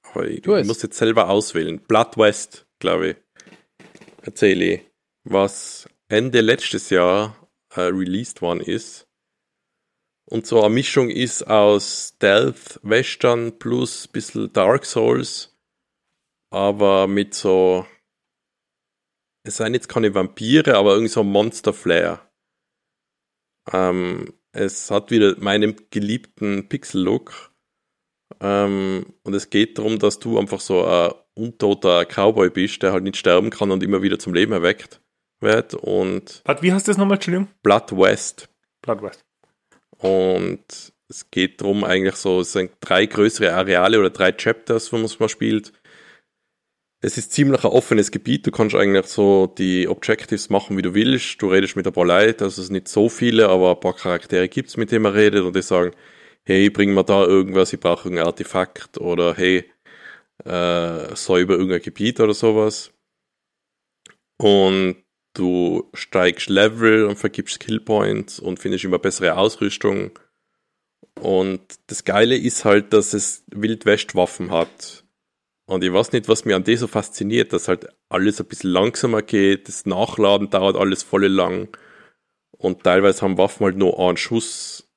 Aber 0.03 0.27
ich, 0.27 0.47
ich 0.47 0.67
muss 0.67 0.83
jetzt 0.83 0.99
selber 0.99 1.29
auswählen. 1.29 1.81
Blood 1.81 2.17
West, 2.19 2.67
glaube 2.79 3.09
ich. 3.11 3.17
Erzähle 4.23 4.65
ich. 4.65 4.81
Was 5.25 5.89
Ende 6.09 6.41
letztes 6.41 6.91
Jahr 6.91 7.49
äh, 7.71 7.83
released 7.83 8.43
worden 8.43 8.61
ist. 8.61 9.09
Und 10.27 10.47
so 10.47 10.63
eine 10.63 10.75
Mischung 10.75 11.11
ist 11.11 11.43
aus 11.43 12.15
Stealth, 12.15 12.81
Western 12.83 13.59
plus 13.59 14.09
bisschen 14.09 14.53
Dark 14.53 14.85
Souls. 14.85 15.57
Aber 16.51 17.07
mit 17.07 17.35
so. 17.35 17.87
Es 19.45 19.57
seien 19.57 19.75
jetzt 19.75 19.89
keine 19.89 20.15
Vampire, 20.15 20.77
aber 20.77 20.93
irgendwie 20.93 21.13
so 21.13 21.25
Monster 21.25 21.73
Flair. 21.73 22.21
Ähm, 23.73 24.33
es 24.53 24.91
hat 24.91 25.11
wieder 25.11 25.35
meinen 25.39 25.77
geliebten 25.91 26.69
Pixel-Look. 26.69 27.53
Ähm, 28.41 29.07
und 29.23 29.35
es 29.35 29.51
geht 29.51 29.79
darum, 29.79 29.99
dass 29.99 30.19
du 30.19 30.39
einfach 30.39 30.61
so 30.61 30.85
ein 30.85 31.13
untoter 31.35 32.05
Cowboy 32.05 32.51
bist, 32.51 32.83
der 32.83 32.93
halt 32.93 33.05
nicht 33.05 33.17
sterben 33.17 33.51
kann 33.51 33.71
und 33.71 33.83
immer 33.83 34.03
wieder 34.03 34.19
zum 34.19 34.35
Leben 34.35 34.53
erweckt 34.53 35.01
wird. 35.41 35.75
Und 35.75 36.43
Warte, 36.45 36.63
wie 36.63 36.73
heißt 36.73 36.87
das 36.87 36.97
nochmal, 36.97 37.17
Entschuldigung? 37.17 37.49
Blood 37.63 37.93
West. 37.93 38.49
Blood 38.83 39.03
West. 39.03 39.25
Und 39.99 40.93
es 41.09 41.31
geht 41.31 41.61
darum, 41.61 41.85
eigentlich 41.85 42.17
so, 42.17 42.41
es 42.41 42.53
sind 42.53 42.73
drei 42.81 43.07
größere 43.07 43.53
Areale 43.53 43.99
oder 43.99 44.11
drei 44.11 44.33
Chapters, 44.33 44.93
wo 44.93 44.97
man 44.97 45.07
es 45.07 45.19
mal 45.19 45.29
spielt. 45.29 45.73
Es 47.05 47.19
ist 47.19 47.33
ziemlich 47.33 47.65
ein 47.65 47.73
offenes 47.73 48.13
Gebiet. 48.13 48.47
Du 48.47 48.53
kannst 48.53 48.77
eigentlich 48.77 49.07
so 49.07 49.49
die 49.49 49.89
Objectives 49.89 50.51
machen, 50.51 50.77
wie 50.77 50.83
du 50.83 50.95
willst. 50.95 51.43
Du 51.43 51.49
redest 51.49 51.75
mit 51.75 51.85
ein 51.85 51.93
paar 51.93 52.07
Leuten, 52.07 52.45
also 52.45 52.61
es 52.63 52.69
sind 52.69 52.75
nicht 52.75 52.87
so 52.87 53.09
viele, 53.09 53.49
aber 53.49 53.73
ein 53.73 53.81
paar 53.81 53.97
Charaktere 53.97 54.49
gibt 54.49 54.69
es, 54.69 54.77
mit 54.77 54.93
denen 54.93 55.03
man 55.03 55.13
redet 55.13 55.43
und 55.43 55.57
die 55.57 55.63
sagen, 55.63 55.91
hey, 56.45 56.71
bring 56.71 56.95
mir 56.95 57.03
da 57.03 57.25
irgendwas, 57.25 57.73
ich 57.73 57.81
brauche 57.81 58.05
irgendein 58.05 58.27
Artefakt 58.27 58.99
oder 58.99 59.35
hey, 59.35 59.65
äh, 60.45 61.17
säuber 61.17 61.55
irgendein 61.55 61.83
Gebiet 61.83 62.21
oder 62.21 62.35
sowas. 62.35 62.93
Und 64.39 65.03
du 65.35 65.91
steigst 65.95 66.51
Level 66.51 67.07
und 67.07 67.17
vergibst 67.17 67.57
Skillpoints 67.57 68.39
und 68.39 68.61
findest 68.61 68.85
immer 68.85 69.01
bessere 69.01 69.37
Ausrüstung. 69.37 70.19
Und 71.21 71.63
das 71.89 72.05
Geile 72.05 72.37
ist 72.37 72.65
halt, 72.65 72.93
dass 72.93 73.13
es 73.13 73.45
Wildwestwaffen 73.49 74.53
hat. 74.53 75.02
Und 75.73 75.83
ich 75.83 75.91
weiß 75.91 76.13
nicht, 76.13 76.29
was 76.29 76.45
mir 76.45 76.55
an 76.55 76.65
dem 76.65 76.77
so 76.77 76.87
fasziniert, 76.87 77.55
dass 77.55 77.67
halt 77.67 77.89
alles 78.11 78.39
ein 78.39 78.47
bisschen 78.47 78.69
langsamer 78.69 79.23
geht, 79.23 79.69
das 79.69 79.87
Nachladen 79.87 80.51
dauert 80.51 80.77
alles 80.77 81.03
voll 81.03 81.27
lang. 81.27 81.75
Und 82.51 82.85
teilweise 82.85 83.23
haben 83.23 83.39
Waffen 83.39 83.65
halt 83.65 83.79
nur 83.79 83.99
einen 83.99 84.19
Schuss. 84.19 84.93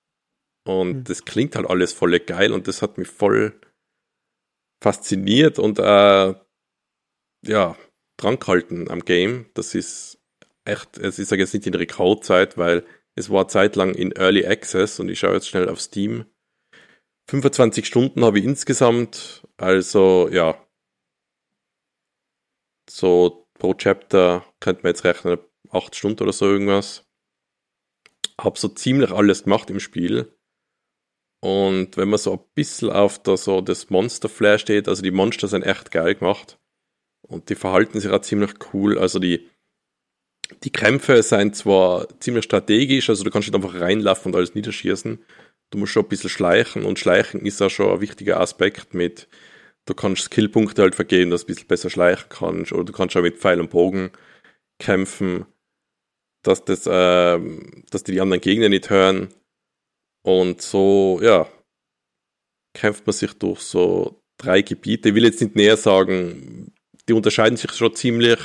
Und 0.68 0.90
mhm. 0.90 1.04
das 1.06 1.24
klingt 1.24 1.56
halt 1.56 1.70
alles 1.70 1.94
voll 1.94 2.20
geil 2.20 2.52
und 2.52 2.68
das 2.68 2.82
hat 2.82 2.98
mich 2.98 3.08
voll 3.08 3.58
fasziniert 4.84 5.60
und 5.60 5.80
äh, 5.80 6.34
ja, 7.46 7.78
dran 8.18 8.38
gehalten 8.38 8.92
am 8.92 9.06
Game. 9.06 9.46
Das 9.54 9.76
ist 9.76 10.20
echt, 10.66 10.98
es 10.98 11.20
ist 11.20 11.32
jetzt 11.32 11.54
nicht 11.54 11.68
in 11.68 11.74
Rekordzeit, 11.74 12.58
weil 12.58 12.84
es 13.16 13.30
war 13.30 13.48
zeitlang 13.48 13.96
in 13.96 14.12
Early 14.12 14.46
Access 14.46 15.00
und 15.00 15.08
ich 15.08 15.20
schaue 15.20 15.36
jetzt 15.36 15.48
schnell 15.48 15.70
auf 15.70 15.80
Steam. 15.80 16.26
25 17.30 17.86
Stunden 17.86 18.26
habe 18.26 18.40
ich 18.40 18.46
insgesamt, 18.46 19.48
also 19.58 20.28
ja, 20.30 20.65
so 22.90 23.48
pro 23.58 23.74
Chapter 23.74 24.46
könnte 24.60 24.84
man 24.84 24.92
jetzt 24.92 25.04
rechnen, 25.04 25.40
8 25.72 25.96
Stunden 25.96 26.24
oder 26.24 26.34
so 26.34 26.46
irgendwas. 26.46 27.06
Hab 28.40 28.58
so 28.58 28.68
ziemlich 28.68 29.12
alles 29.12 29.44
gemacht 29.44 29.70
im 29.70 29.80
Spiel. 29.80 30.36
Und 31.42 31.98
wenn 31.98 32.10
man 32.10 32.20
so 32.20 32.34
ein 32.34 32.46
bisschen 32.56 32.90
auf 32.90 33.22
der, 33.22 33.38
so 33.38 33.62
das 33.62 33.90
Monster-Flair 33.90 34.58
steht, 34.58 34.88
also 34.88 35.02
die 35.02 35.12
Monster 35.12 35.48
sind 35.48 35.64
echt 35.64 35.92
geil 35.92 36.16
gemacht. 36.16 36.58
Und 37.22 37.50
die 37.50 37.56
verhalten 37.56 38.00
sich 38.00 38.12
auch 38.12 38.22
ziemlich 38.22 38.52
cool. 38.74 38.98
Also 38.98 39.20
die, 39.20 39.50
die 40.64 40.72
Kämpfe 40.72 41.22
sind 41.24 41.56
zwar 41.56 42.08
ziemlich 42.20 42.46
strategisch, 42.46 43.10
also 43.10 43.24
du 43.24 43.30
kannst 43.30 43.48
nicht 43.48 43.56
einfach 43.56 43.80
reinlaufen 43.80 44.32
und 44.32 44.38
alles 44.38 44.56
niederschießen. 44.56 45.24
Du 45.72 45.78
musst 45.78 45.94
schon 45.94 46.04
ein 46.04 46.10
bisschen 46.10 46.30
schleichen 46.30 46.84
und 46.86 47.00
schleichen 47.00 47.46
ist 47.46 47.62
auch 47.62 47.70
schon 47.70 47.92
ein 47.92 48.02
wichtiger 48.02 48.40
Aspekt 48.40 48.94
mit, 48.94 49.28
du 49.86 49.94
kannst 49.94 50.24
Skillpunkte 50.24 50.82
halt 50.82 50.96
vergeben, 50.96 51.32
dass 51.32 51.42
du 51.42 51.46
ein 51.46 51.56
bisschen 51.56 51.68
besser 51.68 51.90
schleichen 51.90 52.28
kannst 52.30 52.72
oder 52.72 52.84
du 52.84 52.94
kannst 52.94 53.16
auch 53.16 53.22
mit 53.22 53.38
Pfeil 53.38 53.60
und 53.60 53.70
Bogen 53.70 54.12
kämpfen, 54.80 55.46
dass 56.44 56.66
das, 56.66 56.86
äh, 56.88 57.40
dass 57.92 58.04
die, 58.04 58.14
die 58.14 58.22
anderen 58.22 58.42
Gegner 58.42 58.70
nicht 58.70 58.90
hören. 58.90 59.30
Und 60.24 60.62
so, 60.62 61.20
ja, 61.22 61.48
kämpft 62.74 63.06
man 63.06 63.14
sich 63.14 63.34
durch 63.34 63.62
so 63.62 64.22
drei 64.38 64.62
Gebiete. 64.62 65.10
Ich 65.10 65.16
will 65.16 65.24
jetzt 65.24 65.42
nicht 65.42 65.56
näher 65.56 65.78
sagen, 65.78 66.74
die 67.08 67.14
unterscheiden 67.14 67.58
sich 67.58 67.72
schon 67.72 67.96
ziemlich, 67.96 68.40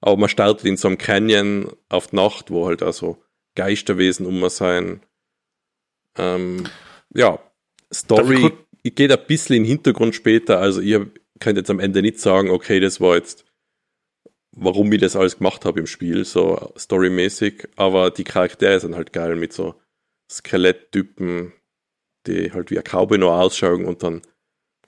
aber 0.00 0.16
man 0.16 0.30
startet 0.30 0.64
in 0.64 0.78
so 0.78 0.88
einem 0.88 0.98
Canyon 0.98 1.70
auf 1.90 2.08
die 2.08 2.16
Nacht, 2.16 2.50
wo 2.50 2.66
halt 2.66 2.82
also 2.82 3.22
Geisterwesen 3.54 4.24
um 4.24 4.48
sein. 4.48 5.02
Ähm, 6.16 6.64
ja, 7.14 7.38
Story 7.92 8.52
geht 8.82 9.12
ein 9.12 9.26
bisschen 9.26 9.56
in 9.56 9.62
den 9.62 9.68
Hintergrund 9.68 10.14
später. 10.14 10.58
Also 10.58 10.80
ihr 10.80 11.10
könnt 11.38 11.58
jetzt 11.58 11.70
am 11.70 11.80
Ende 11.80 12.02
nicht 12.02 12.18
sagen, 12.18 12.50
okay, 12.50 12.80
das 12.80 13.00
war 13.00 13.16
jetzt, 13.16 13.44
warum 14.56 14.92
ich 14.92 15.00
das 15.00 15.16
alles 15.16 15.38
gemacht 15.38 15.64
habe 15.64 15.80
im 15.80 15.86
Spiel, 15.86 16.24
so 16.24 16.72
storymäßig. 16.76 17.68
Aber 17.76 18.10
die 18.10 18.24
Charaktere 18.24 18.80
sind 18.80 18.96
halt 18.96 19.12
geil 19.12 19.36
mit 19.36 19.52
so 19.52 19.74
Skeletttypen, 20.30 21.52
die 22.26 22.52
halt 22.52 22.70
wie 22.70 22.78
ein 22.78 22.84
Cowboy 22.84 23.18
noch 23.18 23.38
ausschauen 23.38 23.84
und 23.84 24.02
dann 24.02 24.22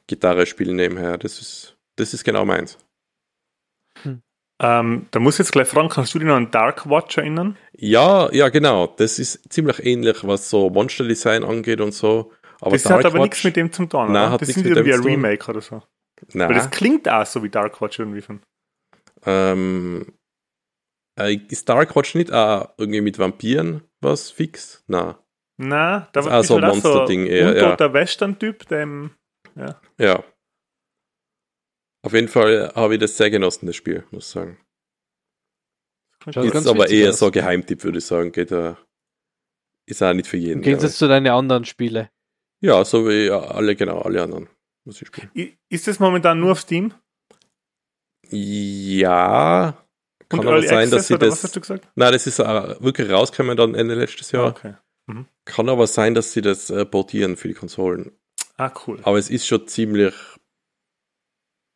Gitarre 0.06 0.46
spielen 0.46 0.76
nebenher. 0.76 1.18
Das 1.18 1.40
ist, 1.40 1.76
das 1.96 2.14
ist 2.14 2.24
genau 2.24 2.44
meins. 2.44 2.78
Ähm, 4.62 5.06
da 5.10 5.18
muss 5.18 5.34
ich 5.34 5.38
jetzt 5.40 5.52
gleich 5.52 5.66
fragen, 5.66 5.88
kannst 5.88 6.14
du 6.14 6.20
dich 6.20 6.28
noch 6.28 6.36
an 6.36 6.52
Dark 6.52 6.88
Watch 6.88 7.18
erinnern? 7.18 7.56
Ja, 7.72 8.32
ja, 8.32 8.48
genau. 8.48 8.86
Das 8.86 9.18
ist 9.18 9.52
ziemlich 9.52 9.84
ähnlich, 9.84 10.18
was 10.22 10.50
so 10.50 10.70
Monster-Design 10.70 11.42
angeht 11.42 11.80
und 11.80 11.92
so. 11.92 12.30
Aber 12.62 12.72
das 12.76 12.84
Dark 12.84 13.00
hat 13.00 13.06
aber 13.06 13.14
Watch, 13.16 13.22
nichts 13.24 13.44
mit 13.44 13.56
dem 13.56 13.72
zum 13.72 13.88
tun, 13.88 14.12
nein, 14.12 14.38
Das 14.38 14.48
ist 14.48 14.56
irgendwie 14.58 14.94
ein 14.94 15.00
Remake 15.00 15.50
oder 15.50 15.60
so. 15.60 15.82
Nein. 16.32 16.48
Weil 16.48 16.54
das 16.54 16.70
klingt 16.70 17.08
auch 17.08 17.26
so 17.26 17.42
wie 17.42 17.48
Dark 17.48 17.80
Watch 17.80 17.98
irgendwie 17.98 18.22
von. 18.22 18.40
Ähm, 19.26 20.12
äh, 21.18 21.34
ist 21.48 21.68
Dark 21.68 21.96
Watch 21.96 22.14
nicht 22.14 22.32
auch 22.32 22.72
irgendwie 22.78 23.00
mit 23.00 23.18
Vampiren 23.18 23.82
was 24.00 24.30
fix? 24.30 24.84
Nein. 24.86 25.16
Nein, 25.58 26.06
da 26.12 26.24
war 26.24 26.32
also 26.32 26.56
ein 26.56 26.62
Monster-Ding 26.62 27.26
so 27.26 27.30
eher. 27.30 27.56
Ja. 27.56 27.76
der 27.76 27.92
Western-Typ, 27.92 28.68
dem. 28.68 29.10
Ja. 29.56 29.80
ja. 29.98 30.24
Auf 32.04 32.12
jeden 32.14 32.28
Fall 32.28 32.72
habe 32.74 32.94
ich 32.94 33.00
das 33.00 33.16
sehr 33.16 33.30
genossen, 33.30 33.66
das 33.66 33.76
Spiel, 33.76 34.04
muss 34.10 34.26
ich 34.26 34.32
sagen. 34.32 34.58
Das 36.26 36.46
ist 36.46 36.66
aber 36.68 36.88
eher 36.88 37.10
aus. 37.10 37.18
so 37.18 37.26
ein 37.26 37.32
Geheimtipp, 37.32 37.82
würde 37.82 37.98
ich 37.98 38.06
sagen. 38.06 38.30
Geht 38.30 38.52
da, 38.52 38.78
ist 39.86 40.02
auch 40.02 40.12
nicht 40.14 40.28
für 40.28 40.36
jeden. 40.36 40.62
Geht 40.62 40.82
es 40.82 40.96
zu 40.96 41.08
deinen 41.08 41.26
anderen 41.26 41.64
Spiele? 41.64 42.10
Ja, 42.62 42.84
so 42.84 43.06
wie 43.06 43.30
alle, 43.30 43.76
genau, 43.76 44.00
alle 44.00 44.22
anderen 44.22 44.48
muss 44.84 45.02
ich 45.02 45.08
spielen. 45.08 45.30
Ist 45.68 45.86
das 45.86 46.00
momentan 46.00 46.40
nur 46.40 46.52
auf 46.52 46.60
Steam? 46.60 46.94
Ja. 48.30 49.76
Kann 50.28 50.40
Und 50.40 50.46
aber 50.46 50.62
sein, 50.62 50.90
dass 50.90 51.08
sie 51.08 51.18
das. 51.18 51.32
Was 51.32 51.44
hast 51.44 51.56
du 51.56 51.60
gesagt? 51.60 51.88
Nein, 51.94 52.12
das 52.12 52.26
ist 52.26 52.38
wirklich 52.38 53.10
rausgekommen 53.10 53.56
dann 53.56 53.74
Ende 53.74 53.94
letztes 53.94 54.32
Jahr. 54.32 54.46
okay. 54.46 54.74
Mhm. 55.06 55.26
Kann 55.44 55.68
aber 55.68 55.86
sein, 55.86 56.14
dass 56.14 56.32
sie 56.32 56.40
das 56.40 56.70
äh, 56.70 56.86
portieren 56.86 57.36
für 57.36 57.48
die 57.48 57.54
Konsolen. 57.54 58.12
Ah, 58.56 58.72
cool. 58.86 59.00
Aber 59.02 59.18
es 59.18 59.28
ist 59.28 59.46
schon 59.46 59.66
ziemlich 59.66 60.14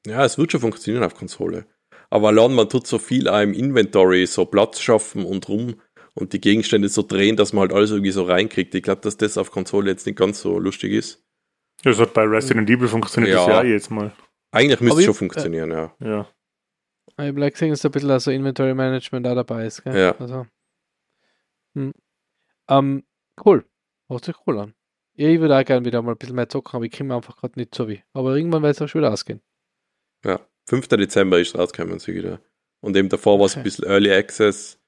ja, 0.07 0.25
es 0.25 0.39
wird 0.39 0.53
schon 0.53 0.61
funktionieren 0.61 1.05
auf 1.05 1.15
Konsole. 1.15 1.67
Aber 2.11 2.29
allein 2.29 2.55
man 2.55 2.69
tut 2.69 2.87
so 2.87 2.99
viel 2.99 3.27
im 3.27 3.53
Inventory, 3.53 4.27
so 4.27 4.45
Platz 4.45 4.81
schaffen 4.81 5.25
und 5.25 5.49
rum 5.49 5.81
und 6.17 6.33
die 6.33 6.41
Gegenstände 6.41 6.89
so 6.89 7.03
drehen, 7.03 7.37
dass 7.37 7.53
man 7.53 7.63
halt 7.63 7.73
alles 7.73 7.91
irgendwie 7.91 8.11
so 8.11 8.25
reinkriegt. 8.25 8.75
Ich 8.75 8.83
glaube, 8.83 9.03
dass 9.03 9.19
das 9.19 9.37
auf 9.37 9.51
Konsole 9.51 9.91
jetzt 9.91 10.07
nicht 10.07 10.19
ganz 10.19 10.41
so 10.41 10.59
lustig 10.59 10.93
ist. 10.93 11.23
Das 11.83 11.99
hat 11.99 12.15
bei 12.15 12.23
Resident 12.23 12.69
Evil 12.71 12.89
funktioniert 12.89 13.35
ja. 13.35 13.47
das 13.47 13.49
ja 13.49 13.63
jetzt 13.65 13.91
mal. 13.91 14.13
Eigentlich 14.51 14.81
müsste 14.81 15.01
es 15.01 15.05
schon 15.05 15.15
funktionieren, 15.15 15.71
äh, 15.71 15.75
ja. 15.75 15.95
Ja. 16.01 16.29
Ich 17.19 17.29
habe 17.29 17.51
gesehen, 17.51 17.71
dass 17.71 17.81
da 17.81 17.89
ein 17.89 17.93
bisschen 17.93 18.11
also 18.11 18.31
Inventory 18.31 18.75
Management 18.75 19.27
da 19.27 19.35
dabei 19.35 19.67
ist. 19.67 19.85
Gell? 19.85 19.97
Ja. 19.97 20.17
Also, 20.19 20.47
hm. 21.75 21.93
um, 22.69 23.03
cool. 23.45 23.65
Hört 24.09 24.25
sich 24.25 24.35
cool 24.47 24.59
an. 24.59 24.75
Ich 25.15 25.39
würde 25.41 25.59
auch 25.59 25.65
gerne 25.65 25.85
wieder 25.85 26.01
mal 26.01 26.13
ein 26.13 26.19
bisschen 26.19 26.37
mehr 26.37 26.49
zocken, 26.49 26.77
aber 26.77 26.85
ich 26.87 26.97
komme 26.97 27.15
einfach 27.15 27.37
gerade 27.37 27.59
nicht 27.59 27.75
so 27.75 27.89
wie. 27.89 28.03
Aber 28.15 28.35
irgendwann 28.35 28.63
wird 28.63 28.75
es 28.75 28.83
auch 28.83 28.89
schon 28.89 29.03
wieder 29.03 29.13
ausgehen. 29.13 29.43
Ja, 30.25 30.41
5. 30.69 30.89
Dezember 30.89 31.39
ist 31.39 31.57
rausgekommen, 31.57 31.99
sie 31.99 32.15
wieder. 32.15 32.41
Und 32.81 32.97
eben 32.97 33.09
davor 33.09 33.39
war 33.39 33.47
es 33.47 33.57
ein 33.57 33.63
bisschen 33.63 33.87
Early 33.87 34.13
Access. 34.13 34.79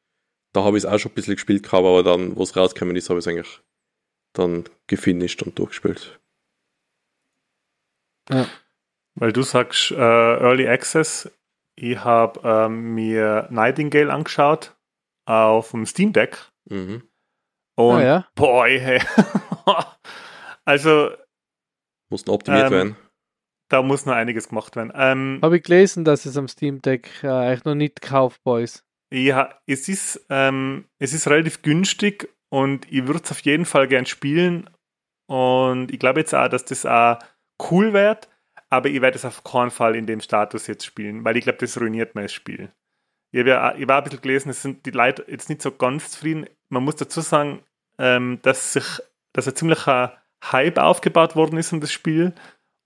Da 0.53 0.65
habe 0.65 0.77
ich 0.77 0.85
es 0.85 0.91
auch 0.91 0.99
schon 0.99 1.13
ein 1.13 1.15
bisschen 1.15 1.35
gespielt 1.35 1.63
gehabt, 1.63 1.85
aber 1.85 2.03
dann, 2.03 2.37
wo 2.37 2.43
es 2.43 2.57
rausgekommen 2.57 2.97
ist, 2.97 3.11
habe 3.11 3.19
ich 3.19 3.27
es 3.27 3.29
eigentlich 3.29 3.61
dann 4.33 4.65
gefinisht 4.87 5.43
und 5.43 5.59
durchgespielt. 5.59 6.21
Ja. 8.31 8.47
Weil 9.15 9.33
du 9.33 9.43
sagst 9.43 9.91
äh, 9.91 9.97
Early 9.97 10.69
Access, 10.69 11.31
ich 11.77 11.99
habe 11.99 12.41
äh, 12.45 12.69
mir 12.69 13.49
Nightingale 13.51 14.13
angeschaut 14.13 14.77
auf 15.27 15.71
dem 15.73 15.87
Steam 15.87 16.13
Deck. 16.13 16.39
Mhm. 16.67 17.09
Und 17.77 17.97
ah, 17.97 18.03
ja? 18.03 18.29
boy, 18.35 18.79
hey. 18.79 19.03
also 20.65 21.11
mussten 22.11 22.31
optimiert 22.31 22.67
ähm, 22.67 22.73
werden 22.73 22.97
da 23.69 23.83
muss 23.83 24.07
noch 24.07 24.15
einiges 24.15 24.49
gemacht 24.49 24.77
werden. 24.77 24.93
Ähm, 24.95 25.41
Habe 25.43 25.59
ich 25.59 25.63
gelesen, 25.63 26.05
dass 26.05 26.27
es 26.27 26.37
am 26.37 26.49
Steam 26.49 26.81
Deck 26.83 27.11
äh, 27.23 27.29
eigentlich 27.29 27.65
noch 27.65 27.75
nicht 27.75 28.01
kaufbar 28.01 28.61
ist. 28.61 28.85
Ja, 29.11 29.59
es 29.67 29.89
ist, 29.89 30.27
ähm, 30.29 30.85
es 30.99 31.13
ist 31.13 31.29
relativ 31.29 31.63
günstig 31.63 32.29
und 32.51 32.91
ich 32.93 33.07
würde 33.07 33.23
es 33.25 33.31
auf 33.31 33.41
jeden 33.41 33.65
Fall 33.65 33.89
gern 33.89 34.07
spielen. 34.07 34.69
Und 35.27 35.93
ich 35.93 35.99
glaube 35.99 36.21
jetzt 36.21 36.35
auch, 36.35 36.49
dass 36.49 36.65
das 36.65 36.85
auch 36.85 37.19
cool 37.71 37.93
wird, 37.93 38.29
aber 38.71 38.89
ich 38.89 39.01
werde 39.01 39.17
es 39.17 39.25
auf 39.25 39.45
keinen 39.45 39.71
Fall 39.71 39.97
in 39.97 40.07
dem 40.07 40.21
Status 40.21 40.67
jetzt 40.67 40.85
spielen, 40.85 41.25
weil 41.25 41.37
ich 41.37 41.45
glaube, 41.45 41.59
das 41.59 41.81
ruiniert 41.81 42.15
mein 42.15 42.29
Spiel. 42.29 42.73
Ich, 43.33 43.47
ja, 43.47 43.75
ich 43.75 43.89
war 43.89 43.99
ein 43.99 44.05
bisschen 44.05 44.21
gelesen, 44.21 44.51
es 44.51 44.63
sind 44.63 44.87
die 44.87 44.91
Leute 44.91 45.25
jetzt 45.29 45.49
nicht 45.49 45.63
so 45.63 45.73
ganz 45.73 46.11
zufrieden. 46.11 46.47
Man 46.71 46.85
muss 46.85 46.97
dazu 46.97 47.21
sagen, 47.21 47.63
ähm, 47.99 48.39
dass 48.43 48.75
sich, 48.75 48.85
dass 49.33 49.49
ein 49.49 49.57
ziemlicher 49.57 50.17
Hype 50.45 50.79
aufgebaut 50.79 51.37
worden 51.37 51.59
ist 51.59 51.73
um 51.73 51.81
das 51.81 51.93
Spiel 51.93 52.35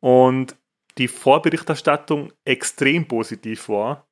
und 0.01 0.57
die 0.99 1.09
Vorberichterstattung 1.09 2.33
extrem 2.45 3.07
positiv 3.07 3.69
war. 3.69 4.09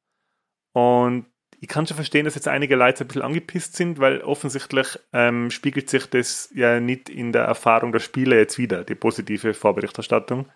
Und 0.73 1.27
ich 1.63 1.69
kann 1.69 1.87
schon 1.87 1.97
verstehen, 1.97 2.25
dass 2.25 2.35
jetzt 2.35 2.49
einige 2.49 2.75
Leute 2.75 3.05
ein 3.05 3.07
bisschen 3.07 3.23
angepisst 3.23 3.77
sind, 3.77 3.99
weil 3.99 4.23
offensichtlich 4.23 4.99
ähm, 5.13 5.51
spiegelt 5.51 5.91
sich 5.91 6.07
das 6.07 6.51
ja 6.55 6.81
nicht 6.81 7.11
in 7.11 7.33
der 7.33 7.45
Erfahrung 7.45 7.93
der 7.93 8.01
Spieler 8.01 8.37
jetzt 8.37 8.57
wieder, 8.57 8.83
die 8.83 8.95
positive 8.95 9.53
Vorberichterstattung. 9.53 10.51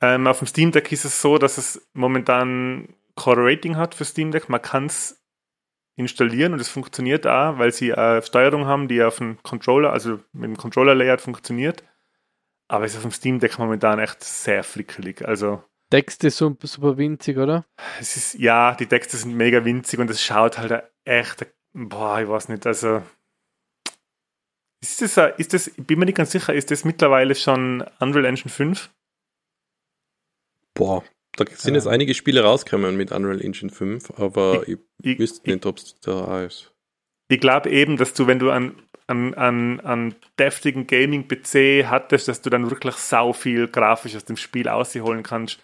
Ähm, 0.00 0.28
auf 0.28 0.38
dem 0.38 0.46
Steam 0.46 0.70
Deck 0.70 0.92
ist 0.92 1.04
es 1.04 1.20
so, 1.20 1.38
dass 1.38 1.58
es 1.58 1.88
momentan 1.92 2.94
Core 3.16 3.50
Rating 3.50 3.76
hat 3.76 3.96
für 3.96 4.04
Steam 4.04 4.30
Deck. 4.30 4.48
Man 4.48 4.62
kann 4.62 4.86
es 4.86 5.20
installieren 5.96 6.52
und 6.52 6.60
es 6.60 6.68
funktioniert 6.68 7.26
auch, 7.26 7.58
weil 7.58 7.72
sie 7.72 7.94
eine 7.94 8.22
Steuerung 8.22 8.66
haben, 8.66 8.86
die 8.86 9.02
auf 9.02 9.18
dem 9.18 9.42
Controller, 9.42 9.92
also 9.92 10.20
mit 10.32 10.44
dem 10.44 10.56
Controller-Layout 10.56 11.20
funktioniert. 11.20 11.82
Aber 12.68 12.84
es 12.84 12.92
ist 12.92 12.98
auf 12.98 13.02
dem 13.02 13.12
Steam 13.12 13.40
Deck 13.40 13.58
momentan 13.58 13.98
echt 13.98 14.22
sehr 14.22 14.62
flickelig. 14.62 15.26
Also 15.26 15.64
Texte 15.94 16.30
super, 16.30 16.66
super 16.66 16.96
winzig, 16.96 17.38
oder? 17.38 17.64
Es 18.00 18.16
ist, 18.16 18.34
ja, 18.34 18.74
die 18.74 18.86
Texte 18.86 19.16
sind 19.16 19.36
mega 19.36 19.64
winzig 19.64 20.00
und 20.00 20.10
es 20.10 20.20
schaut 20.20 20.58
halt 20.58 20.82
echt, 21.04 21.46
boah, 21.72 22.20
ich 22.20 22.28
weiß 22.28 22.48
nicht, 22.48 22.66
also 22.66 23.00
ist 24.82 25.00
das, 25.00 25.16
ist 25.38 25.54
das, 25.54 25.68
ich 25.68 25.86
bin 25.86 26.00
mir 26.00 26.06
nicht 26.06 26.16
ganz 26.16 26.32
sicher, 26.32 26.52
ist 26.52 26.72
das 26.72 26.84
mittlerweile 26.84 27.36
schon 27.36 27.84
Unreal 28.00 28.24
Engine 28.24 28.50
5? 28.50 28.90
Boah, 30.74 31.04
da 31.36 31.44
sind 31.46 31.74
ja. 31.74 31.78
jetzt 31.78 31.86
einige 31.86 32.14
Spiele 32.14 32.42
rausgekommen 32.42 32.96
mit 32.96 33.12
Unreal 33.12 33.40
Engine 33.40 33.70
5, 33.70 34.18
aber 34.18 34.66
ich, 34.66 34.78
ich, 35.00 35.12
ich 35.12 35.18
wüsste 35.20 35.48
nicht, 35.48 35.64
ob 35.64 35.76
es 35.76 35.94
da 36.00 36.42
ist. 36.42 36.74
Ich 37.28 37.38
glaube 37.38 37.70
eben, 37.70 37.98
dass 37.98 38.14
du, 38.14 38.26
wenn 38.26 38.40
du 38.40 38.50
an, 38.50 38.82
an, 39.06 39.32
an, 39.34 39.78
an 39.78 40.16
deftigen 40.40 40.88
Gaming-PC 40.88 41.86
hattest, 41.86 42.26
dass 42.26 42.42
du 42.42 42.50
dann 42.50 42.68
wirklich 42.68 42.96
sau 42.96 43.32
viel 43.32 43.68
grafisch 43.68 44.16
aus 44.16 44.24
dem 44.24 44.36
Spiel 44.36 44.68
ausholen 44.68 45.22
kannst 45.22 45.60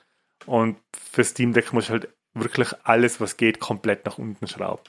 und 0.46 0.78
für 0.92 1.24
Steam 1.24 1.52
Deck 1.52 1.72
muss 1.72 1.90
halt 1.90 2.08
wirklich 2.34 2.72
alles, 2.84 3.20
was 3.20 3.36
geht, 3.36 3.60
komplett 3.60 4.04
nach 4.06 4.18
unten 4.18 4.46
schrauben. 4.46 4.84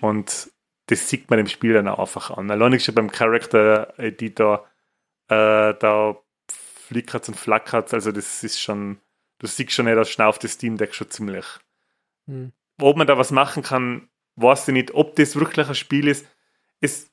Und 0.00 0.50
das 0.86 1.08
sieht 1.08 1.30
man 1.30 1.38
im 1.38 1.46
Spiel 1.46 1.72
dann 1.72 1.88
auch 1.88 1.98
einfach 1.98 2.30
an. 2.30 2.50
Allein 2.50 2.78
schon 2.80 2.94
beim 2.94 3.10
Character 3.10 3.94
Editor, 3.98 4.66
äh, 5.28 5.74
da 5.74 6.16
flickert 6.50 7.28
und 7.28 7.34
flackert, 7.34 7.94
also 7.94 8.10
das 8.10 8.42
ist 8.42 8.60
schon, 8.60 8.98
du 9.38 9.46
siehst 9.46 9.72
schon, 9.72 9.86
das 9.86 10.10
schnauft 10.10 10.42
das 10.42 10.52
Steam 10.52 10.76
Deck 10.76 10.94
schon 10.94 11.10
ziemlich. 11.10 11.46
Hm. 12.26 12.52
Ob 12.80 12.96
man 12.96 13.06
da 13.06 13.18
was 13.18 13.30
machen 13.30 13.62
kann, 13.62 14.08
weiß 14.36 14.68
ich 14.68 14.74
nicht. 14.74 14.94
Ob 14.94 15.14
das 15.16 15.36
wirklich 15.36 15.68
ein 15.68 15.74
Spiel 15.74 16.08
ist, 16.08 16.26
ist 16.80 17.10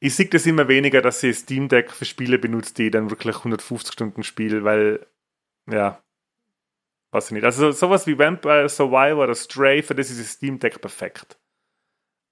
ich 0.00 0.14
sehe 0.14 0.26
das 0.26 0.44
immer 0.44 0.68
weniger, 0.68 1.00
dass 1.00 1.22
ich 1.22 1.38
Steam 1.38 1.68
Deck 1.68 1.90
für 1.90 2.04
Spiele 2.04 2.38
benutzt, 2.38 2.76
die 2.76 2.90
dann 2.90 3.08
wirklich 3.08 3.36
150 3.36 3.90
Stunden 3.90 4.22
spielen, 4.22 4.62
weil, 4.62 5.06
ja, 5.70 6.03
weiß 7.14 7.26
ich 7.26 7.32
nicht. 7.32 7.44
Also 7.44 7.70
sowas 7.70 8.06
wie 8.06 8.18
Vampire 8.18 8.68
Survivor 8.68 9.24
oder 9.24 9.34
Stray, 9.34 9.82
für 9.82 9.94
das 9.94 10.10
ist 10.10 10.20
das 10.20 10.32
Steam 10.32 10.58
Deck 10.58 10.80
perfekt. 10.80 11.38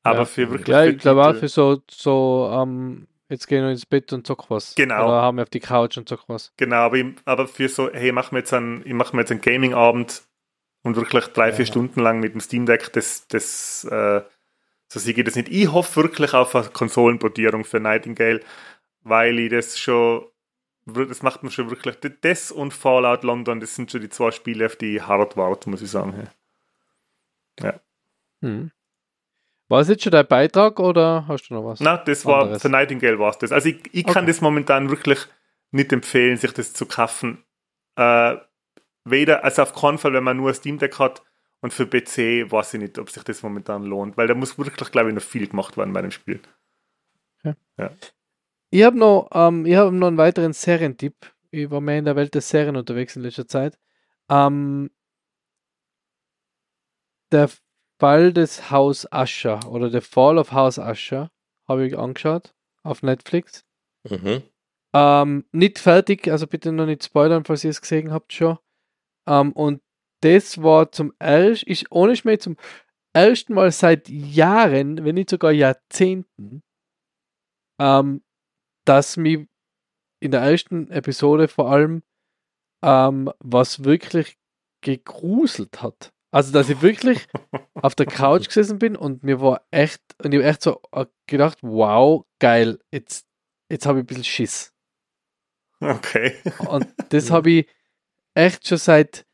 Aber 0.03 0.21
ja. 0.21 0.25
für 0.25 0.51
wirklich. 0.51 0.69
Ja, 0.69 0.85
ich 0.85 0.99
glaube 0.99 1.25
auch 1.25 1.37
für 1.37 1.49
so, 1.49 1.81
so 1.89 2.51
ähm, 2.53 3.07
jetzt 3.29 3.47
gehen 3.47 3.63
wir 3.63 3.71
ins 3.71 3.87
Bett 3.87 4.13
und 4.13 4.27
zock 4.27 4.51
was. 4.51 4.75
Genau. 4.75 5.07
Oder 5.07 5.23
haben 5.23 5.37
wir 5.37 5.45
auf 5.45 5.51
die 5.51 5.61
Couch 5.61 5.97
und 5.97 6.09
zock 6.09 6.25
was. 6.27 6.53
Genau, 6.57 6.77
aber, 6.77 6.97
ich, 6.97 7.07
aber 7.25 7.47
für 7.47 7.69
so, 7.69 7.91
hey, 7.93 8.11
mach 8.11 8.33
mir 8.33 8.41
jetzt 8.41 8.53
einen, 8.53 8.85
ich 8.85 8.93
mache 8.93 9.15
mir 9.15 9.23
jetzt 9.23 9.31
einen 9.31 9.41
Gaming-Abend 9.41 10.23
und 10.83 10.97
wirklich 10.97 11.27
drei, 11.29 11.51
ja. 11.51 11.55
vier 11.55 11.67
Stunden 11.67 12.01
lang 12.01 12.19
mit 12.19 12.35
dem 12.35 12.41
Steam 12.41 12.67
Deck, 12.67 12.93
das, 12.93 13.29
das, 13.29 13.85
äh, 13.85 14.23
so 14.89 14.99
sehe 14.99 15.15
ich 15.15 15.25
das 15.25 15.37
nicht. 15.37 15.49
Ich 15.49 15.71
hoffe 15.71 16.03
wirklich 16.03 16.35
auf 16.35 16.57
eine 16.57 16.69
Konsolenportierung 16.69 17.65
für 17.65 17.79
Nightingale, 17.79 18.41
weil 19.05 19.39
ich 19.39 19.51
das 19.51 19.79
schon 19.79 20.25
das 20.87 21.23
macht 21.23 21.43
man 21.43 21.53
schon 21.53 21.71
wirklich. 21.71 21.97
Das 22.21 22.51
und 22.51 22.73
Fallout 22.73 23.23
London, 23.23 23.61
das 23.61 23.75
sind 23.75 23.91
schon 23.91 24.01
die 24.01 24.09
zwei 24.09 24.31
Spiele, 24.31 24.67
auf 24.67 24.77
die 24.77 24.97
ich 24.97 25.07
hart 25.07 25.37
warte, 25.37 25.71
muss 25.71 25.83
ich 25.83 25.91
sagen. 25.91 26.29
Ja. 27.61 27.81
Hm. 28.41 28.71
War 29.69 29.81
es 29.81 29.89
jetzt 29.89 30.03
schon 30.03 30.13
dein 30.13 30.27
Beitrag 30.27 30.81
oder 30.81 31.27
hast 31.29 31.49
du 31.49 31.55
noch 31.55 31.65
was? 31.65 31.81
Nein, 31.81 32.01
das 32.05 32.27
war 32.27 32.43
anderes? 32.43 32.63
für 32.63 32.69
Nightingale 32.69 33.19
war 33.19 33.31
es 33.31 33.39
das. 33.39 33.53
Also 33.53 33.69
ich, 33.69 33.83
ich 33.93 34.07
kann 34.07 34.27
das 34.27 34.41
momentan 34.41 34.91
wirklich 34.91 35.27
nicht 35.71 35.93
empfehlen, 35.93 36.37
sich 36.37 36.53
das 36.53 36.73
zu 36.73 36.85
kaufen. 36.87 37.43
Äh, 37.97 38.37
weder, 39.05 39.45
also 39.45 39.63
auf 39.63 39.75
keinen 39.75 39.99
Fall, 39.99 40.13
wenn 40.13 40.25
man 40.25 40.37
nur 40.37 40.49
ein 40.49 40.55
Steam 40.55 40.79
Deck 40.79 40.99
hat 40.99 41.23
und 41.61 41.73
für 41.73 41.87
PC 41.87 42.51
weiß 42.51 42.75
ich 42.75 42.81
nicht, 42.81 42.99
ob 42.99 43.11
sich 43.11 43.23
das 43.23 43.43
momentan 43.43 43.85
lohnt, 43.85 44.17
weil 44.17 44.27
da 44.27 44.35
muss 44.35 44.59
wirklich, 44.59 44.91
glaube 44.91 45.09
ich, 45.09 45.15
noch 45.15 45.23
viel 45.23 45.47
gemacht 45.47 45.77
werden 45.77 45.93
bei 45.93 46.03
dem 46.03 46.11
Spiel. 46.11 46.41
Okay. 47.39 47.55
Ja. 47.79 47.91
Ich 48.75 48.85
habe 48.85 48.99
noch, 48.99 49.29
ähm, 49.35 49.67
hab 49.67 49.93
noch 49.93 50.07
einen 50.07 50.17
weiteren 50.17 50.55
Serientipp. 50.55 51.15
Ich 51.51 51.71
war 51.71 51.83
mehr 51.83 51.99
in 51.99 52.07
der 52.07 52.17
Welt 52.17 52.33
der 52.33 52.41
Serien 52.41 52.77
unterwegs 52.77 53.15
in 53.17 53.23
letzter 53.23 53.47
Zeit. 53.47 53.79
Ähm, 54.31 54.91
der 57.33 57.51
Fall 58.01 58.33
des 58.33 58.71
Haus 58.71 59.07
Asher 59.13 59.61
oder 59.69 59.91
The 59.91 60.01
Fall 60.01 60.39
of 60.39 60.53
House 60.53 60.79
Asher 60.79 61.31
habe 61.69 61.87
ich 61.87 61.99
angeschaut 61.99 62.55
auf 62.83 63.03
Netflix. 63.03 63.67
Mhm. 64.09 64.43
Ähm, 64.95 65.45
nicht 65.53 65.79
fertig, 65.79 66.29
also 66.29 66.47
bitte 66.47 66.73
noch 66.73 66.87
nicht 66.87 67.05
spoilern, 67.05 67.45
falls 67.45 67.65
ihr 67.65 67.71
es 67.71 67.83
gesehen 67.83 68.11
habt 68.11 68.33
schon. 68.33 68.59
Ähm, 69.29 69.53
und 69.53 69.83
das 70.23 70.63
war 70.63 70.91
zum 70.93 71.13
ersten, 71.19 71.71
ich 71.71 71.93
ohne 71.93 72.17
Schmäh 72.17 72.39
zum 72.39 72.57
ersten 73.13 73.53
Mal 73.53 73.71
seit 73.71 74.09
Jahren, 74.09 75.05
wenn 75.05 75.17
nicht 75.17 75.29
sogar 75.29 75.53
Jahrzehnten, 75.53 76.63
ähm, 77.79 78.23
dass 78.85 79.17
mich 79.17 79.47
in 80.21 80.31
der 80.31 80.43
ersten 80.43 80.91
Episode 80.91 81.49
vor 81.49 81.71
allem 81.71 82.03
ähm, 82.83 83.31
was 83.41 83.85
wirklich 83.85 84.39
gegruselt 84.81 85.83
hat. 85.83 86.13
Also, 86.31 86.53
dass 86.53 86.69
ich 86.69 86.81
wirklich 86.81 87.27
auf 87.75 87.95
der 87.95 88.07
Couch 88.07 88.47
gesessen 88.47 88.79
bin 88.79 88.97
und 88.97 89.23
mir 89.23 89.41
war 89.41 89.67
echt, 89.71 90.01
und 90.23 90.33
ich 90.33 90.39
habe 90.39 90.49
echt 90.49 90.63
so 90.63 90.81
äh, 90.93 91.07
gedacht, 91.27 91.59
wow, 91.63 92.25
geil, 92.39 92.79
jetzt, 92.91 93.27
jetzt 93.71 93.87
habe 93.87 93.99
ich 93.99 94.05
ein 94.05 94.07
bisschen 94.07 94.25
Schiss. 94.25 94.73
Okay. 95.81 96.37
Und 96.69 96.87
das 97.11 97.31
habe 97.31 97.51
ich 97.51 97.69
echt 98.35 98.67
schon 98.67 98.79
seit 98.79 99.27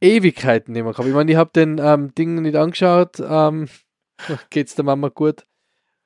Ewigkeiten 0.00 0.72
nicht 0.72 0.82
mehr 0.82 0.92
gehabt. 0.92 1.08
Ich 1.08 1.14
meine, 1.14 1.30
ich 1.30 1.36
habe 1.36 1.50
den 1.54 1.78
ähm, 1.78 2.14
Ding 2.14 2.40
nicht 2.40 2.56
angeschaut. 2.56 3.20
Ähm, 3.20 3.68
es 4.54 4.74
der 4.74 4.84
Mama 4.84 5.08
gut? 5.08 5.46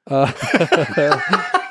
Äh, 0.09 0.27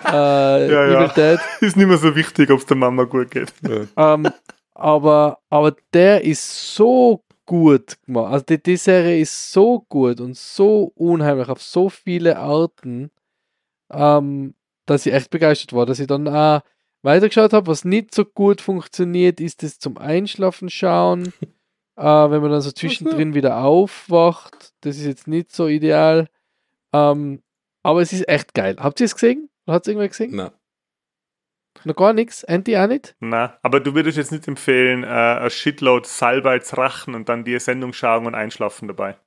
äh, 0.04 0.72
ja, 0.72 0.86
Evil 0.86 1.12
Dead. 1.16 1.40
Ist 1.62 1.78
nicht 1.78 1.88
mehr 1.88 1.98
so 1.98 2.16
wichtig, 2.16 2.50
ob 2.52 2.60
es 2.60 2.66
der 2.66 2.78
Mama 2.78 3.04
gut 3.04 3.32
geht. 3.32 3.54
Ja. 3.62 4.14
Ähm, 4.14 4.30
aber, 4.74 5.40
aber 5.50 5.76
der 5.94 6.24
ist 6.26 6.76
so 6.76 7.24
gut 7.46 7.98
gemacht. 8.06 8.34
Also 8.34 8.46
die, 8.46 8.62
die 8.62 8.78
Serie 8.78 9.22
ist 9.22 9.52
so 9.52 9.86
gut 9.88 10.20
und 10.20 10.36
so 10.36 10.92
unheimlich 10.96 11.48
auf 11.48 11.62
so 11.62 11.90
viele 11.90 12.38
Arten, 12.38 13.10
ähm, 13.92 14.56
dass 14.86 15.06
ich 15.06 15.14
echt 15.14 15.30
begeistert 15.30 15.74
war, 15.74 15.86
dass 15.86 16.00
ich 16.00 16.08
dann 16.08 16.28
auch 16.28 16.62
weitergeschaut 17.04 17.54
habe. 17.54 17.68
Was 17.68 17.86
nicht 17.86 18.14
so 18.14 18.26
gut 18.26 18.62
funktioniert, 18.62 19.40
ist 19.40 19.64
das 19.64 19.80
zum 19.80 19.98
Einschlafen 19.98 20.70
schauen. 20.70 21.32
äh, 21.98 22.04
wenn 22.04 22.42
man 22.42 22.52
dann 22.52 22.62
so 22.62 22.72
zwischendrin 22.72 23.34
wieder 23.34 23.64
aufwacht. 23.64 24.74
Das 24.82 24.98
ist 24.98 25.06
jetzt 25.06 25.28
nicht 25.28 25.54
so 25.54 25.68
ideal. 25.68 26.28
Ähm, 26.94 27.42
aber 27.84 28.02
es 28.02 28.14
ist 28.14 28.28
echt 28.28 28.54
geil. 28.54 28.76
Habt 28.80 29.00
ihr 29.00 29.06
es 29.06 29.14
gesehen? 29.14 29.50
Hat 29.68 29.84
es 29.84 29.88
irgendwer 29.88 30.10
gesehen? 30.10 30.36
Nein. 30.36 30.52
Noch 31.84 31.96
gar 31.96 32.14
nichts? 32.14 32.46
Anti 32.46 32.78
auch 32.78 32.88
nicht? 32.88 33.16
Nein, 33.20 33.52
aber 33.62 33.80
du 33.80 33.94
würdest 33.94 34.18
jetzt 34.18 34.32
nicht 34.32 34.48
empfehlen, 34.48 35.04
äh, 35.04 35.08
ein 35.08 35.50
Shitload 35.50 36.08
Salbei 36.08 36.60
zu 36.60 36.78
rachen 36.78 37.16
und 37.16 37.28
dann 37.30 37.44
die 37.44 37.60
Sendung 37.60 37.94
schauen 37.94 38.26
und 38.26 38.36
einschlafen 38.36 38.88
dabei? 38.88 39.18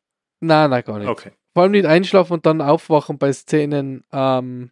Nein, 0.40 0.70
nein, 0.70 0.82
gar 0.84 0.98
nicht. 0.98 1.08
Okay. 1.08 1.32
Vor 1.54 1.64
allem 1.64 1.72
nicht 1.72 1.86
einschlafen 1.86 2.34
und 2.34 2.46
dann 2.46 2.60
aufwachen 2.60 3.18
bei 3.18 3.32
Szenen, 3.32 4.04
ähm, 4.12 4.70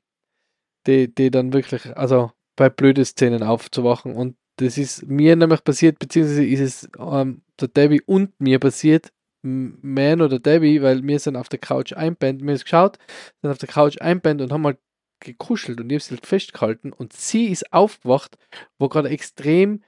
die, 0.87 1.13
die 1.13 1.31
dann 1.31 1.53
wirklich, 1.53 1.97
also 1.97 2.33
bei 2.57 2.71
blöden 2.71 3.05
Szenen 3.05 3.43
aufzuwachen. 3.43 4.15
Und 4.15 4.37
das 4.57 4.79
ist 4.79 5.07
mir 5.07 5.37
nämlich 5.37 5.63
passiert, 5.63 5.99
beziehungsweise 5.99 6.45
ist 6.45 6.61
es 6.61 6.89
ähm, 6.99 7.43
der 7.61 7.69
Debbie 7.69 8.03
und 8.03 8.41
mir 8.41 8.59
passiert, 8.59 9.13
Man 9.43 10.23
oder 10.23 10.39
Debbie, 10.39 10.83
weil 10.83 11.03
wir 11.03 11.19
sind 11.19 11.37
auf 11.37 11.49
der 11.49 11.59
Couch 11.59 11.93
einband, 11.93 12.43
wir 12.43 12.53
haben 12.53 12.61
geschaut, 12.61 12.99
sind 13.43 13.51
auf 13.51 13.59
der 13.59 13.69
Couch 13.69 14.01
einband 14.01 14.41
und 14.41 14.53
haben 14.53 14.63
mal 14.63 14.79
gekuschelt 15.27 15.81
und 15.81 15.91
ich 15.91 15.97
habe 15.97 16.05
sie 16.05 16.15
halt 16.15 16.27
festgehalten 16.27 16.93
und 16.93 17.13
sie 17.13 17.47
ist 17.47 17.73
aufgewacht, 17.73 18.39
wo 18.79 18.89
gerade 18.89 19.11
extrem 19.11 19.83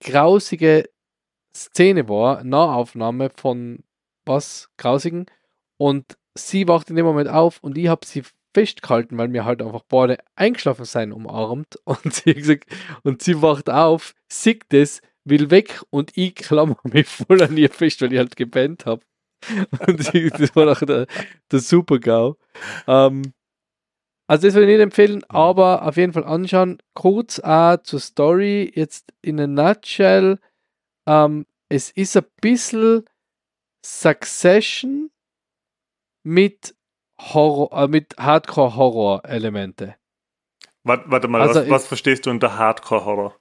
grausige 0.00 0.88
Szene 1.54 2.08
war, 2.08 2.44
Nahaufnahme 2.44 3.30
von 3.30 3.84
was 4.24 4.70
Grausigen 4.76 5.26
und 5.76 6.18
sie 6.34 6.68
wacht 6.68 6.90
in 6.90 6.96
dem 6.96 7.06
Moment 7.06 7.28
auf 7.28 7.58
und 7.62 7.78
ich 7.78 7.88
habe 7.88 8.06
sie 8.06 8.22
festgehalten, 8.54 9.18
weil 9.18 9.32
wir 9.32 9.44
halt 9.44 9.62
einfach 9.62 9.82
beide 9.88 10.18
eingeschlafen 10.36 10.84
sein 10.84 11.12
umarmt 11.12 11.78
und 11.84 12.12
sie 12.12 12.34
gesagt, 12.34 12.66
und 13.02 13.22
sie 13.22 13.40
wacht 13.42 13.70
auf, 13.70 14.14
sieht 14.28 14.64
das, 14.70 15.00
will 15.24 15.50
weg 15.50 15.82
und 15.90 16.16
ich 16.16 16.34
klammer 16.34 16.78
mich 16.84 17.06
voll 17.06 17.42
an 17.42 17.56
ihr 17.56 17.70
fest, 17.70 18.00
weil 18.02 18.12
ich 18.12 18.18
halt 18.18 18.36
gebannt 18.36 18.86
habe. 18.86 19.02
Und 19.86 20.00
das 20.00 20.56
war 20.56 20.72
auch 20.72 20.84
der, 20.84 21.06
der 21.52 21.60
Super-GAU. 21.60 22.36
Ähm, 22.88 23.32
Also 24.30 24.46
das 24.46 24.54
würde 24.54 24.70
ich 24.70 24.76
nicht 24.76 24.82
empfehlen, 24.82 25.24
aber 25.28 25.86
auf 25.86 25.96
jeden 25.96 26.12
Fall 26.12 26.24
anschauen. 26.24 26.78
Kurz 26.94 27.40
auch 27.40 27.78
zur 27.82 27.98
Story, 27.98 28.70
jetzt 28.74 29.12
in 29.22 29.40
a 29.40 29.46
nutshell. 29.46 30.38
Ähm, 31.06 31.46
es 31.70 31.90
ist 31.90 32.14
ein 32.16 32.26
bisschen 32.40 33.04
Succession 33.84 35.10
mit 36.24 36.76
Horror, 37.18 37.72
äh, 37.72 37.88
mit 37.88 38.16
Hardcore-Horror-Elemente. 38.18 39.96
Warte, 40.84 41.10
warte 41.10 41.28
mal, 41.28 41.40
Also 41.40 41.60
was, 41.62 41.70
was 41.70 41.86
verstehst 41.86 42.26
du 42.26 42.30
unter 42.30 42.58
Hardcore-Horror? 42.58 43.34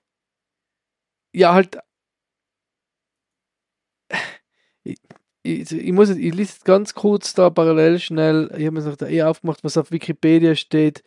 Ja, 1.34 1.54
halt. 1.54 1.78
Ich, 5.48 5.72
ich, 5.72 5.88
ich 5.88 5.94
muss 5.94 6.10
jetzt, 6.10 6.20
ich 6.20 6.34
lese 6.34 6.60
ganz 6.66 6.94
kurz 6.94 7.34
da 7.34 7.50
parallel 7.50 8.00
schnell. 8.00 8.50
Ich 8.58 8.66
habe 8.66 8.72
mir 8.72 8.84
gesagt, 8.84 9.02
eh 9.02 9.24
aufgemacht, 9.24 9.64
was 9.64 9.78
auf 9.78 9.92
Wikipedia 9.92 10.56
steht. 10.56 11.04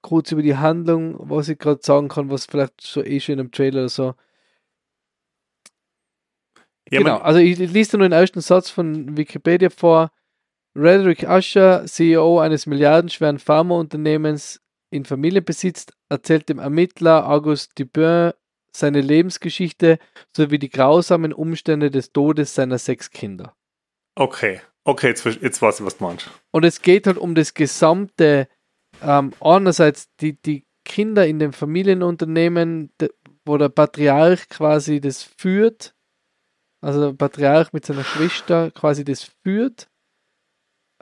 Kurz 0.00 0.32
über 0.32 0.42
die 0.42 0.56
Handlung, 0.56 1.16
was 1.18 1.48
ich 1.48 1.58
gerade 1.58 1.80
sagen 1.82 2.08
kann, 2.08 2.30
was 2.30 2.46
vielleicht 2.46 2.80
so 2.80 3.04
eh 3.04 3.20
schon 3.20 3.38
im 3.38 3.52
Trailer 3.52 3.80
oder 3.80 3.88
so. 3.88 4.14
Ja, 6.90 6.98
genau, 6.98 7.18
also 7.18 7.38
ich 7.38 7.58
lese 7.58 7.92
dir 7.92 7.98
nur 7.98 8.08
den 8.08 8.18
ersten 8.18 8.40
Satz 8.40 8.68
von 8.68 9.16
Wikipedia 9.16 9.70
vor. 9.70 10.10
Rederick 10.74 11.24
Usher, 11.28 11.84
CEO 11.86 12.40
eines 12.40 12.66
milliardenschweren 12.66 13.38
Pharmaunternehmens 13.38 14.60
in 14.90 15.04
Familienbesitz, 15.04 15.86
erzählt 16.08 16.48
dem 16.48 16.58
Ermittler 16.58 17.28
August 17.28 17.78
Dupin 17.78 18.32
seine 18.74 19.02
Lebensgeschichte 19.02 19.98
sowie 20.34 20.58
die 20.58 20.70
grausamen 20.70 21.32
Umstände 21.32 21.90
des 21.90 22.12
Todes 22.12 22.54
seiner 22.54 22.78
sechs 22.78 23.10
Kinder. 23.10 23.54
Okay, 24.14 24.60
okay, 24.84 25.08
jetzt, 25.08 25.24
jetzt 25.24 25.62
weiß 25.62 25.80
ich, 25.80 25.86
was 25.86 25.96
du 25.96 26.04
meinst. 26.04 26.30
Und 26.50 26.64
es 26.64 26.82
geht 26.82 27.06
halt 27.06 27.18
um 27.18 27.34
das 27.34 27.54
gesamte, 27.54 28.48
ähm, 29.02 29.32
einerseits 29.40 30.14
die, 30.16 30.40
die 30.40 30.66
Kinder 30.84 31.26
in 31.26 31.38
dem 31.38 31.52
Familienunternehmen, 31.52 32.92
wo 33.44 33.56
der 33.56 33.68
Patriarch 33.68 34.48
quasi 34.48 35.00
das 35.00 35.22
führt, 35.22 35.94
also 36.80 37.10
der 37.10 37.16
Patriarch 37.16 37.72
mit 37.72 37.86
seiner 37.86 38.04
Schwester 38.04 38.70
quasi 38.70 39.04
das 39.04 39.30
führt, 39.42 39.88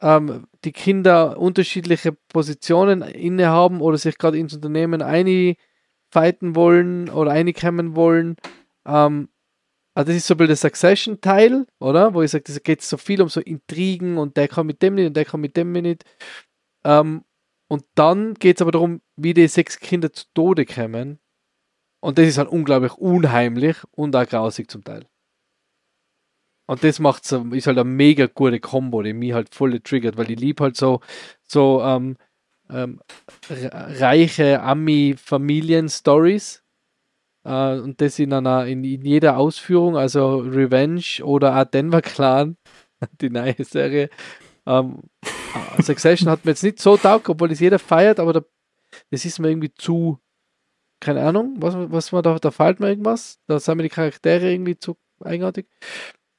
ähm, 0.00 0.46
die 0.64 0.72
Kinder 0.72 1.38
unterschiedliche 1.38 2.12
Positionen 2.12 3.02
innehaben 3.02 3.80
oder 3.80 3.98
sich 3.98 4.18
gerade 4.18 4.38
ins 4.38 4.54
Unternehmen 4.54 5.02
einfighten 5.02 6.54
wollen 6.54 7.08
oder 7.08 7.32
einkommen 7.32 7.96
wollen. 7.96 8.36
Ähm, 8.86 9.28
also 9.94 10.08
das 10.08 10.16
ist 10.16 10.26
so 10.26 10.34
ein 10.34 10.38
bisschen 10.38 10.48
der 10.48 10.56
Succession-Teil, 10.56 11.66
oder? 11.80 12.14
Wo 12.14 12.22
ich 12.22 12.30
sage, 12.30 12.44
es 12.46 12.62
geht 12.62 12.82
so 12.82 12.96
viel 12.96 13.22
um 13.22 13.28
so 13.28 13.40
Intrigen 13.40 14.18
und 14.18 14.36
der 14.36 14.48
kann 14.48 14.66
mit 14.66 14.82
dem 14.82 14.94
nicht 14.94 15.06
und 15.06 15.16
der 15.16 15.24
kann 15.24 15.40
mit 15.40 15.56
dem 15.56 15.72
nicht. 15.72 16.04
Ähm, 16.84 17.24
und 17.68 17.84
dann 17.94 18.34
geht 18.34 18.56
es 18.56 18.62
aber 18.62 18.72
darum, 18.72 19.00
wie 19.16 19.34
die 19.34 19.48
sechs 19.48 19.78
Kinder 19.78 20.12
zu 20.12 20.24
Tode 20.34 20.66
kommen. 20.66 21.18
Und 22.02 22.18
das 22.18 22.26
ist 22.26 22.38
halt 22.38 22.48
unglaublich 22.48 22.94
unheimlich 22.94 23.76
und 23.90 24.16
auch 24.16 24.26
grausig 24.26 24.70
zum 24.70 24.82
Teil. 24.82 25.06
Und 26.66 26.84
das 26.84 27.00
macht 27.00 27.24
ist 27.24 27.32
halt 27.32 27.78
eine 27.78 27.84
mega 27.84 28.26
gute 28.26 28.60
Kombo, 28.60 29.02
die 29.02 29.12
mich 29.12 29.32
halt 29.32 29.54
voll 29.54 29.78
triggert, 29.80 30.16
weil 30.16 30.30
ich 30.30 30.38
liebe 30.38 30.62
halt 30.62 30.76
so, 30.76 31.00
so 31.42 31.82
ähm, 31.82 32.16
ähm, 32.70 33.00
re- 33.50 33.70
reiche 34.00 34.62
Ami-Familien-Stories. 34.62 36.62
Äh, 37.44 37.78
und 37.78 38.00
das 38.00 38.18
in 38.18 38.32
einer, 38.32 38.66
in, 38.66 38.84
in 38.84 39.04
jeder 39.04 39.36
Ausführung, 39.38 39.96
also 39.96 40.38
Revenge 40.38 41.24
oder 41.24 41.60
auch 41.60 41.64
Denver 41.64 42.02
Clan, 42.02 42.56
die 43.20 43.30
neue 43.30 43.64
Serie. 43.64 44.10
Ähm, 44.66 45.00
äh, 45.76 45.82
Succession 45.82 46.30
hat 46.30 46.44
mir 46.44 46.52
jetzt 46.52 46.62
nicht 46.62 46.80
so 46.80 46.96
taugt, 46.96 47.28
obwohl 47.28 47.52
es 47.52 47.60
jeder 47.60 47.78
feiert, 47.78 48.20
aber 48.20 48.32
da, 48.32 48.40
das 49.10 49.24
ist 49.24 49.38
mir 49.38 49.48
irgendwie 49.48 49.72
zu, 49.74 50.18
keine 51.00 51.22
Ahnung, 51.22 51.56
was, 51.58 51.74
was 51.76 52.12
man 52.12 52.22
da, 52.22 52.38
da 52.38 52.50
fällt 52.50 52.80
mir 52.80 52.88
irgendwas. 52.88 53.40
Da 53.46 53.58
sind 53.58 53.76
mir 53.76 53.84
die 53.84 53.88
Charaktere 53.88 54.52
irgendwie 54.52 54.78
zu 54.78 54.96
eigenartig. 55.20 55.66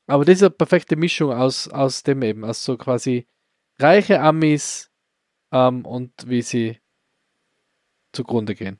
Aber 0.07 0.25
das 0.25 0.35
ist 0.37 0.43
eine 0.43 0.51
perfekte 0.51 0.95
Mischung 0.95 1.31
aus, 1.31 1.67
aus 1.67 2.03
dem 2.03 2.21
eben, 2.21 2.43
aus 2.43 2.63
so 2.63 2.77
quasi 2.77 3.27
reiche 3.79 4.21
Amis 4.21 4.91
ähm, 5.51 5.85
und 5.85 6.11
wie 6.27 6.41
sie 6.41 6.79
zugrunde 8.13 8.55
gehen. 8.55 8.79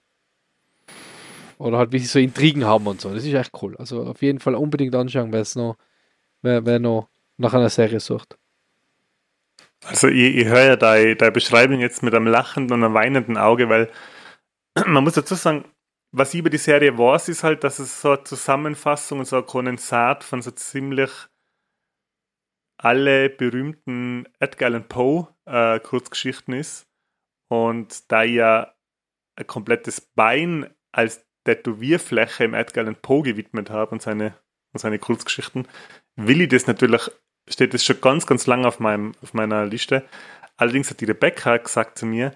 Oder 1.62 1.78
halt, 1.78 1.92
wie 1.92 2.00
sie 2.00 2.08
so 2.08 2.20
Intrigen 2.20 2.66
haben 2.66 2.88
und 2.88 3.00
so. 3.00 3.14
Das 3.14 3.24
ist 3.24 3.34
echt 3.34 3.52
cool. 3.62 3.78
Also 3.78 4.04
auf 4.04 4.22
jeden 4.22 4.40
Fall 4.40 4.56
unbedingt 4.56 4.96
anschauen, 4.96 5.32
wer 5.32 5.42
es 5.42 5.56
noch, 5.56 5.78
wer, 6.42 6.66
wer 6.66 6.80
noch 6.80 7.10
nach 7.38 7.54
einer 7.54 7.70
Serie 7.70 8.00
sucht. 8.00 8.38
Also 9.86 10.08
ich, 10.08 10.38
ich 10.38 10.46
höre 10.46 10.64
ja 10.64 10.76
deine, 10.76 11.16
deine 11.16 11.32
Beschreibung 11.32 11.80
jetzt 11.80 12.02
mit 12.02 12.16
einem 12.16 12.28
lachenden 12.28 12.78
und 12.78 12.84
einem 12.84 12.94
weinenden 12.94 13.38
Auge, 13.38 13.70
weil 13.70 13.92
man 14.88 15.04
muss 15.04 15.14
dazu 15.14 15.36
sagen, 15.36 15.66
was 16.12 16.34
ich 16.34 16.40
über 16.40 16.50
die 16.50 16.58
Serie 16.58 16.98
weiß, 16.98 17.30
ist 17.30 17.44
halt, 17.44 17.64
dass 17.64 17.80
es 17.80 18.02
so 18.02 18.12
eine 18.12 18.24
Zusammenfassung 18.24 19.20
und 19.20 19.26
so 19.26 19.38
ein 19.38 19.46
Kondensat 19.46 20.24
von 20.24 20.42
so 20.42 20.52
ziemlich 20.52 21.12
alle 22.78 23.30
berühmten 23.30 24.28
Edgar 24.40 24.68
Allan 24.68 24.88
Poe 24.88 25.28
äh, 25.46 25.80
Kurzgeschichten 25.80 26.56
ist. 26.56 26.88
Und 27.50 28.12
da 28.12 28.24
ich 28.24 28.34
ja 28.34 28.74
ein 29.36 29.46
komplettes 29.46 30.02
Bein 30.02 30.74
als 30.92 31.24
Tätowierfläche 31.46 32.44
im 32.44 32.54
Edgar 32.54 32.84
Allan 32.84 32.96
Poe 32.96 33.24
gewidmet 33.24 33.70
habe 33.70 33.92
und 33.92 34.02
seine, 34.02 34.36
und 34.74 34.80
seine 34.80 35.00
Kurzgeschichten, 35.00 35.68
will 36.16 36.42
ich 36.42 36.50
das 36.50 36.68
natürlich, 36.68 37.10
steht 37.48 37.74
das 37.74 37.84
schon 37.84 38.02
ganz, 38.02 38.26
ganz 38.26 38.48
lange 38.48 38.68
auf, 38.68 38.80
meinem, 38.80 39.14
auf 39.22 39.34
meiner 39.34 39.66
Liste. 39.66 40.04
Allerdings 40.58 40.90
hat 40.90 41.02
die 41.02 41.06
Rebecca 41.06 41.58
gesagt 41.58 41.98
zu 41.98 42.06
mir, 42.06 42.34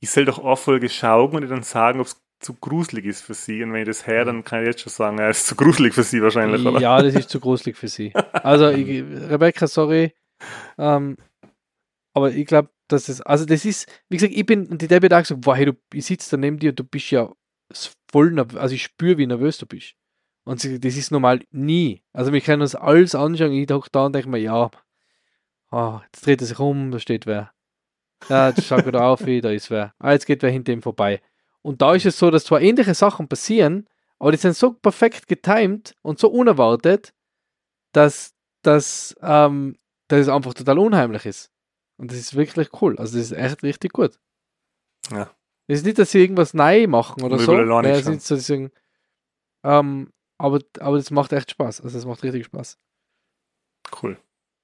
ich 0.00 0.10
soll 0.10 0.24
doch 0.24 0.42
eine 0.42 0.56
Folge 0.56 0.88
schauen 0.88 1.34
und 1.34 1.42
ihr 1.42 1.48
dann 1.48 1.62
sagen, 1.62 2.00
ob 2.00 2.06
es 2.06 2.22
zu 2.40 2.54
gruselig 2.54 3.04
ist 3.04 3.22
für 3.22 3.34
sie. 3.34 3.62
Und 3.62 3.72
wenn 3.72 3.82
ich 3.82 3.88
das 3.88 4.06
her, 4.06 4.24
dann 4.24 4.44
kann 4.44 4.62
ich 4.62 4.68
jetzt 4.68 4.82
schon 4.82 4.92
sagen, 4.92 5.18
er 5.18 5.30
ist 5.30 5.46
zu 5.46 5.56
gruselig 5.56 5.94
für 5.94 6.04
sie 6.04 6.22
wahrscheinlich, 6.22 6.64
oder? 6.64 6.80
Ja, 6.80 7.02
das 7.02 7.14
ist 7.14 7.30
zu 7.30 7.40
gruselig 7.40 7.76
für 7.76 7.88
sie. 7.88 8.12
Also, 8.32 8.68
ich, 8.68 9.02
Rebecca, 9.02 9.66
sorry. 9.66 10.14
Ähm, 10.78 11.16
aber 12.14 12.30
ich 12.30 12.46
glaube, 12.46 12.70
dass 12.88 13.08
es, 13.08 13.20
also 13.20 13.44
das 13.44 13.64
ist, 13.64 13.88
wie 14.08 14.16
gesagt, 14.16 14.34
ich 14.34 14.46
bin, 14.46 14.78
die 14.78 14.88
Debbie 14.88 15.06
hat 15.06 15.12
auch 15.12 15.22
gesagt, 15.22 15.46
wow, 15.46 15.56
hey, 15.56 15.66
du, 15.66 15.72
ich 15.92 16.06
sitze 16.06 16.30
da 16.30 16.36
neben 16.36 16.58
dir 16.58 16.72
du 16.72 16.84
bist 16.84 17.10
ja 17.10 17.30
voll 18.10 18.30
nervös, 18.32 18.58
also 18.58 18.74
ich 18.74 18.82
spüre, 18.82 19.18
wie 19.18 19.26
nervös 19.26 19.58
du 19.58 19.66
bist. 19.66 19.94
Und 20.44 20.60
sie, 20.60 20.80
das 20.80 20.96
ist 20.96 21.10
normal 21.10 21.40
nie. 21.50 22.02
Also 22.12 22.32
wir 22.32 22.40
können 22.40 22.62
uns 22.62 22.74
alles 22.74 23.14
anschauen, 23.14 23.52
ich 23.52 23.70
hock 23.70 23.92
da 23.92 24.06
und 24.06 24.14
denke 24.14 24.30
mir, 24.30 24.38
ja, 24.38 24.70
ah, 25.70 26.00
jetzt 26.06 26.24
dreht 26.24 26.40
er 26.40 26.46
sich 26.46 26.58
um, 26.58 26.90
da 26.90 26.98
steht 26.98 27.26
wer. 27.26 27.52
Ja, 28.28 28.48
jetzt 28.48 28.64
schaut 28.64 28.86
er 28.86 29.04
auf, 29.04 29.20
da 29.20 29.50
ist 29.50 29.70
wer. 29.70 29.94
Ah, 29.98 30.12
jetzt 30.12 30.26
geht 30.26 30.42
wer 30.42 30.50
hinter 30.50 30.72
ihm 30.72 30.82
vorbei. 30.82 31.20
Und 31.62 31.82
da 31.82 31.94
ist 31.94 32.06
es 32.06 32.18
so, 32.18 32.30
dass 32.30 32.44
zwar 32.44 32.60
ähnliche 32.60 32.94
Sachen 32.94 33.28
passieren, 33.28 33.88
aber 34.18 34.32
die 34.32 34.38
sind 34.38 34.56
so 34.56 34.72
perfekt 34.72 35.28
getimed 35.28 35.94
und 36.02 36.18
so 36.18 36.28
unerwartet, 36.28 37.12
dass, 37.92 38.34
dass, 38.62 39.14
ähm, 39.22 39.76
dass 40.08 40.20
es 40.20 40.28
einfach 40.28 40.54
total 40.54 40.78
unheimlich 40.78 41.26
ist. 41.26 41.52
Und 41.96 42.10
das 42.10 42.18
ist 42.18 42.34
wirklich 42.34 42.68
cool. 42.80 42.96
Also 42.98 43.18
das 43.18 43.30
ist 43.30 43.36
echt 43.36 43.62
richtig 43.62 43.92
gut. 43.92 44.18
Ja. 45.10 45.30
Es 45.68 45.78
ist 45.80 45.84
nicht, 45.86 45.98
dass 45.98 46.10
sie 46.10 46.20
irgendwas 46.20 46.54
neu 46.54 46.86
machen 46.86 47.22
oder 47.22 47.38
so. 47.38 47.52
Nein, 47.52 47.84
es 47.84 47.98
ist 47.98 48.04
schauen. 48.04 48.12
nicht 48.14 48.26
so, 48.26 48.34
deswegen, 48.34 48.70
ähm, 49.64 50.10
aber, 50.38 50.60
aber 50.80 50.96
das 50.96 51.10
macht 51.10 51.32
echt 51.32 51.50
Spaß. 51.52 51.82
Also 51.82 51.98
es 51.98 52.04
macht 52.06 52.22
richtig 52.22 52.46
Spaß. 52.46 52.78
Cool. 54.02 54.18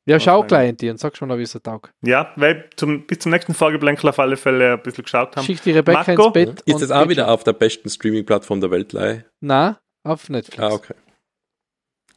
Ja, 0.07 0.21
schau 0.21 0.43
gleich 0.43 0.69
in 0.71 0.77
dir 0.77 0.91
und 0.91 0.99
sag 0.99 1.17
schon 1.17 1.29
mal, 1.29 1.39
wie 1.39 1.43
es 1.45 1.53
so 1.53 1.59
taugt. 1.61 1.91
Ja, 2.03 2.33
weil 2.37 2.69
zum, 2.77 3.07
bis 3.07 3.21
zum 3.21 3.33
nächsten 3.33 3.55
Folgeblänkel 3.55 4.11
auf 4.11 4.19
alle 4.19 4.37
Fälle 4.37 4.75
ein 4.75 4.83
bisschen 4.83 5.05
geschaut 5.05 5.35
haben. 5.37 5.45
Schick 5.45 5.63
die 5.63 5.71
Rebecca 5.71 5.99
Marco? 6.15 6.25
ins 6.27 6.33
Bett. 6.35 6.61
Ist 6.67 6.83
das 6.83 6.91
auch 6.91 7.09
wieder 7.09 7.31
auf 7.31 7.43
der 7.45 7.55
besten 7.55 7.89
Streaming-Plattform 7.89 8.61
der 8.61 8.71
Welt? 8.71 8.93
Lei? 8.93 9.25
Na, 9.41 9.81
auf 10.03 10.29
Netflix. 10.29 10.59
Ah, 10.63 10.73
okay. 10.75 10.95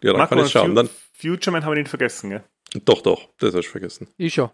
Ja, 0.03 0.11
dann 0.11 0.17
Marco, 0.19 0.35
kann 0.35 0.45
ich 0.45 0.51
schauen. 0.51 0.69
Fu- 0.71 0.75
Dann, 0.75 0.89
Future 1.13 1.51
Man 1.53 1.63
haben 1.63 1.71
wir 1.73 1.79
nicht 1.79 1.89
vergessen, 1.89 2.29
gell? 2.29 2.43
doch, 2.83 3.01
doch, 3.01 3.29
das 3.37 3.55
hast 3.55 3.65
du 3.67 3.71
vergessen. 3.71 4.09
Ich 4.17 4.33
schon. 4.33 4.49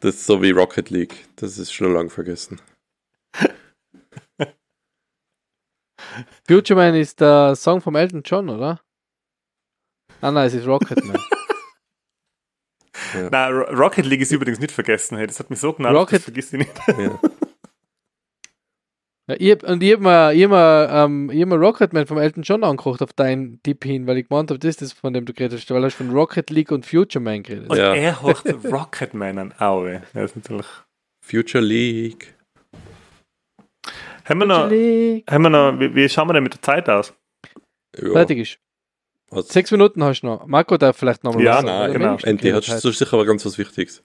Das 0.00 0.14
ist 0.14 0.26
so 0.26 0.40
wie 0.40 0.50
Rocket 0.50 0.88
League. 0.90 1.26
Das 1.36 1.58
ist 1.58 1.72
schon 1.72 1.92
lange 1.92 2.10
vergessen. 2.10 2.60
Future 6.46 6.78
Man 6.78 6.94
ist 6.94 7.20
der 7.20 7.54
Song 7.56 7.80
vom 7.80 7.94
Elton 7.96 8.22
John, 8.24 8.48
oder? 8.48 8.80
Ah 10.20 10.30
nein, 10.30 10.46
es 10.46 10.54
ist 10.54 10.66
Rocket 10.66 11.04
Man. 11.04 11.20
Na, 13.30 13.48
Ro- 13.48 13.74
Rocket 13.74 14.06
League 14.06 14.20
ist 14.22 14.32
übrigens 14.32 14.58
nicht 14.58 14.72
vergessen. 14.72 15.16
Hey, 15.18 15.26
das 15.26 15.38
hat 15.38 15.50
mich 15.50 15.58
so 15.60 15.72
genervt, 15.72 15.94
Rocket- 15.96 16.14
das 16.18 16.24
vergiss 16.24 16.52
ich 16.52 16.58
nicht. 16.60 16.72
Ja. 16.88 17.20
Ja, 19.28 19.34
ich 19.40 19.50
hab, 19.50 19.64
und 19.64 19.82
ich 19.82 19.92
habe 19.92 20.02
mir, 20.04 20.32
ich 20.34 20.44
hab 20.44 20.50
mir, 20.50 20.88
ähm, 20.92 21.30
ich 21.30 21.42
hab 21.42 21.48
mir 21.48 21.56
Rocketman 21.56 22.06
vom 22.06 22.16
Elton 22.18 22.44
John 22.44 22.62
angeguckt 22.62 23.02
auf 23.02 23.12
deinen 23.12 23.60
Tipp 23.64 23.82
hin, 23.84 24.06
weil 24.06 24.18
ich 24.18 24.28
gemeint 24.28 24.50
habe, 24.50 24.58
das 24.60 24.68
ist 24.70 24.82
das, 24.82 24.92
von 24.92 25.12
dem 25.12 25.24
du 25.24 25.32
geredet 25.34 25.58
hast, 25.58 25.68
weil 25.70 25.80
du 25.80 25.86
hast 25.86 25.94
von 25.96 26.10
Rocket 26.12 26.48
League 26.50 26.70
und 26.70 26.86
Future 26.86 27.20
Man 27.22 27.42
geredet. 27.42 27.68
Und 27.68 27.76
Ja. 27.76 27.92
er 27.92 28.22
hocht 28.22 28.44
Rocket 28.64 29.14
Man 29.14 29.38
an. 29.38 29.54
Aue. 29.58 29.94
Ja, 29.94 30.02
das 30.22 30.30
ist 30.30 30.36
natürlich. 30.36 30.66
Future 31.20 31.62
League. 31.64 32.35
Haben 34.28 34.38
wir 34.40 34.46
noch, 34.46 34.64
haben 34.64 35.42
wir 35.42 35.50
noch 35.50 35.78
wie, 35.80 35.94
wie 35.94 36.08
schauen 36.08 36.28
wir 36.28 36.34
denn 36.34 36.42
mit 36.42 36.54
der 36.54 36.62
Zeit 36.62 36.88
aus? 36.88 37.14
Ja. 37.96 38.10
Fertig 38.12 38.38
ist. 38.38 38.58
Was? 39.30 39.48
Sechs 39.48 39.70
Minuten 39.70 40.02
hast 40.04 40.20
du 40.22 40.26
noch. 40.26 40.46
Marco 40.46 40.76
darf 40.76 40.96
vielleicht 40.96 41.24
nochmal 41.24 41.42
Ja, 41.44 41.56
was 41.56 41.64
nein, 41.64 41.78
sagen, 41.78 41.92
genau. 41.94 42.04
wenigstens 42.06 42.30
Endlich 42.30 42.50
geredet 42.52 42.68
hast 42.68 42.76
hat. 42.76 42.84
du 42.84 42.90
sicher 42.92 43.14
aber 43.14 43.24
ganz 43.26 43.44
was 43.46 43.58
Wichtiges. 43.58 44.04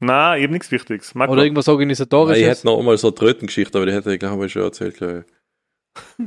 Na, 0.00 0.36
eben 0.36 0.52
nichts 0.52 0.70
Wichtiges. 0.70 1.14
Marco. 1.14 1.32
Oder 1.32 1.42
irgendwas 1.44 1.66
Ja, 1.66 1.72
Organisatorisches. 1.72 2.42
ich 2.42 2.48
hätte 2.48 2.66
noch 2.66 2.78
einmal 2.78 2.96
so 2.98 3.08
eine 3.08 3.14
Trötengeschichte, 3.14 3.78
aber 3.78 3.86
die 3.86 3.92
hätte 3.92 4.12
ich, 4.12 4.18
glaube 4.20 4.46
ich, 4.46 4.52
schon 4.52 4.62
erzählt. 4.62 4.96
Glaube 4.96 5.24
ich. 6.18 6.24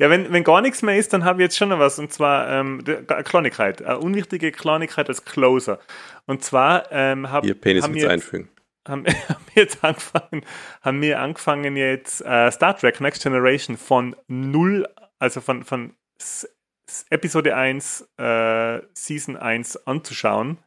Ja, 0.00 0.10
wenn, 0.10 0.32
wenn 0.32 0.42
gar 0.42 0.60
nichts 0.60 0.82
mehr 0.82 0.96
ist, 0.98 1.12
dann 1.12 1.24
habe 1.24 1.40
ich 1.40 1.44
jetzt 1.46 1.56
schon 1.56 1.68
noch 1.68 1.78
was. 1.78 2.00
Und 2.00 2.12
zwar 2.12 2.48
ähm, 2.50 2.82
die- 2.84 2.96
eine 2.96 3.22
Kleinigkeit. 3.22 3.80
Eine 3.80 3.98
unwichtige 4.00 4.50
Kleinigkeit 4.50 5.08
als 5.08 5.24
Closer. 5.24 5.78
Und 6.26 6.42
zwar 6.42 6.90
ähm, 6.90 7.30
hab, 7.30 7.44
Ihr 7.44 7.54
Penis 7.54 7.84
haben, 7.84 7.92
mit 7.92 8.02
jetzt, 8.02 8.10
einfügen. 8.10 8.48
Haben, 8.86 9.06
haben 9.28 9.44
wir 9.52 9.62
jetzt 9.62 9.82
angefangen, 9.84 10.44
haben 10.82 11.02
wir 11.02 11.20
angefangen 11.20 11.76
jetzt 11.76 12.20
äh, 12.20 12.50
Star 12.50 12.76
Trek 12.76 13.00
Next 13.00 13.22
Generation 13.22 13.76
von 13.76 14.16
null, 14.28 14.88
also 15.18 15.40
von, 15.40 15.64
von 15.64 15.94
S 16.18 16.48
S 16.86 17.06
Episode 17.10 17.56
1, 17.56 18.08
äh, 18.18 18.80
Season 18.92 19.36
1 19.36 19.86
anzuschauen. 19.86 20.58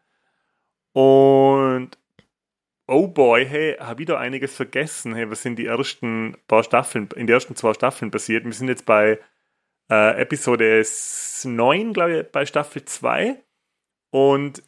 Und 0.94 1.92
oh 2.88 3.08
boy, 3.08 3.46
hey, 3.46 3.76
habe 3.80 4.02
ich 4.02 4.08
da 4.08 4.18
einiges 4.18 4.56
vergessen. 4.56 5.14
Hey, 5.14 5.30
was 5.30 5.44
sind 5.44 5.58
die 5.58 5.68
ersten 5.68 6.36
paar 6.48 6.64
Staffeln, 6.64 7.10
in 7.16 7.28
den 7.28 7.34
ersten 7.36 7.56
zwei 7.56 7.74
Staffeln 7.74 8.10
passiert? 8.10 8.46
Wir 8.46 8.54
sind 8.54 8.68
jetzt 8.68 8.86
bei 8.86 9.20
äh, 9.92 10.22
Episode 10.22 10.84
9, 11.44 11.94
glaube 11.94 12.22
ich, 12.22 12.32
bei 12.32 12.46
Staffel 12.46 12.84
2. 12.84 13.44
Und 14.10 14.64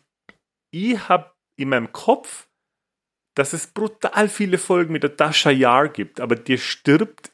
ich 0.71 1.09
habe 1.09 1.31
in 1.55 1.69
meinem 1.69 1.91
Kopf, 1.91 2.47
dass 3.39 3.53
es 3.53 3.67
brutal 3.67 4.27
viele 4.27 4.57
Folgen 4.57 4.91
mit 4.91 5.03
der 5.03 5.11
Dasha 5.11 5.49
Yar 5.49 5.87
gibt, 5.87 6.19
aber 6.19 6.35
die 6.35 6.57
stirbt 6.57 7.31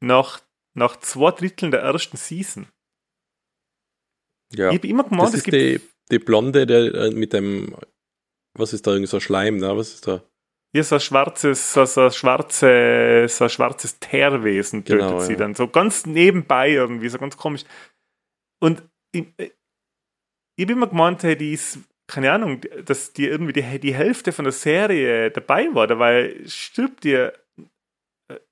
nach, 0.00 0.40
nach 0.74 0.96
zwei 1.00 1.32
Dritteln 1.32 1.72
der 1.72 1.80
ersten 1.80 2.16
Season. 2.16 2.68
Ja. 4.52 4.70
Ich 4.70 4.76
habe 4.76 4.86
immer 4.86 5.02
gemeint, 5.02 5.22
Das 5.24 5.30
es 5.30 5.38
ist 5.38 5.44
gibt 5.44 5.56
die, 5.56 5.80
die 6.12 6.20
Blonde 6.20 6.64
der, 6.64 6.94
äh, 6.94 7.10
mit 7.10 7.32
dem, 7.32 7.74
was 8.54 8.72
ist 8.72 8.86
da, 8.86 8.92
irgend 8.92 9.08
so 9.08 9.18
Schleim, 9.18 9.56
ne? 9.56 9.76
Was 9.76 9.94
ist 9.94 10.06
da? 10.06 10.22
Ja, 10.74 10.84
so 10.84 10.94
ein 10.94 11.00
schwarzes, 11.00 11.72
so, 11.72 11.84
so 11.86 12.02
ein 12.02 12.12
schwarze, 12.12 13.26
so 13.28 13.44
ein 13.44 13.50
schwarzes 13.50 13.98
Teerwesen 13.98 14.84
tötet 14.84 15.08
Genau, 15.08 15.20
sie 15.20 15.32
ja. 15.32 15.38
dann. 15.38 15.54
So 15.54 15.66
ganz 15.66 16.06
nebenbei 16.06 16.70
irgendwie, 16.70 17.08
so 17.08 17.18
ganz 17.18 17.36
komisch. 17.36 17.64
Und 18.60 18.88
ich, 19.10 19.26
ich 19.38 20.64
habe 20.64 20.72
immer 20.72 20.86
gemeint, 20.86 21.24
hey, 21.24 21.36
die 21.36 21.52
ist, 21.52 21.80
keine 22.12 22.30
Ahnung, 22.30 22.60
dass 22.84 23.14
die 23.14 23.26
irgendwie 23.26 23.54
die, 23.54 23.78
die 23.80 23.94
Hälfte 23.94 24.32
von 24.32 24.44
der 24.44 24.52
Serie 24.52 25.30
dabei 25.30 25.68
war, 25.72 25.86
dabei 25.86 26.36
stirbt 26.46 27.04
die 27.04 27.14
äh, 27.14 27.32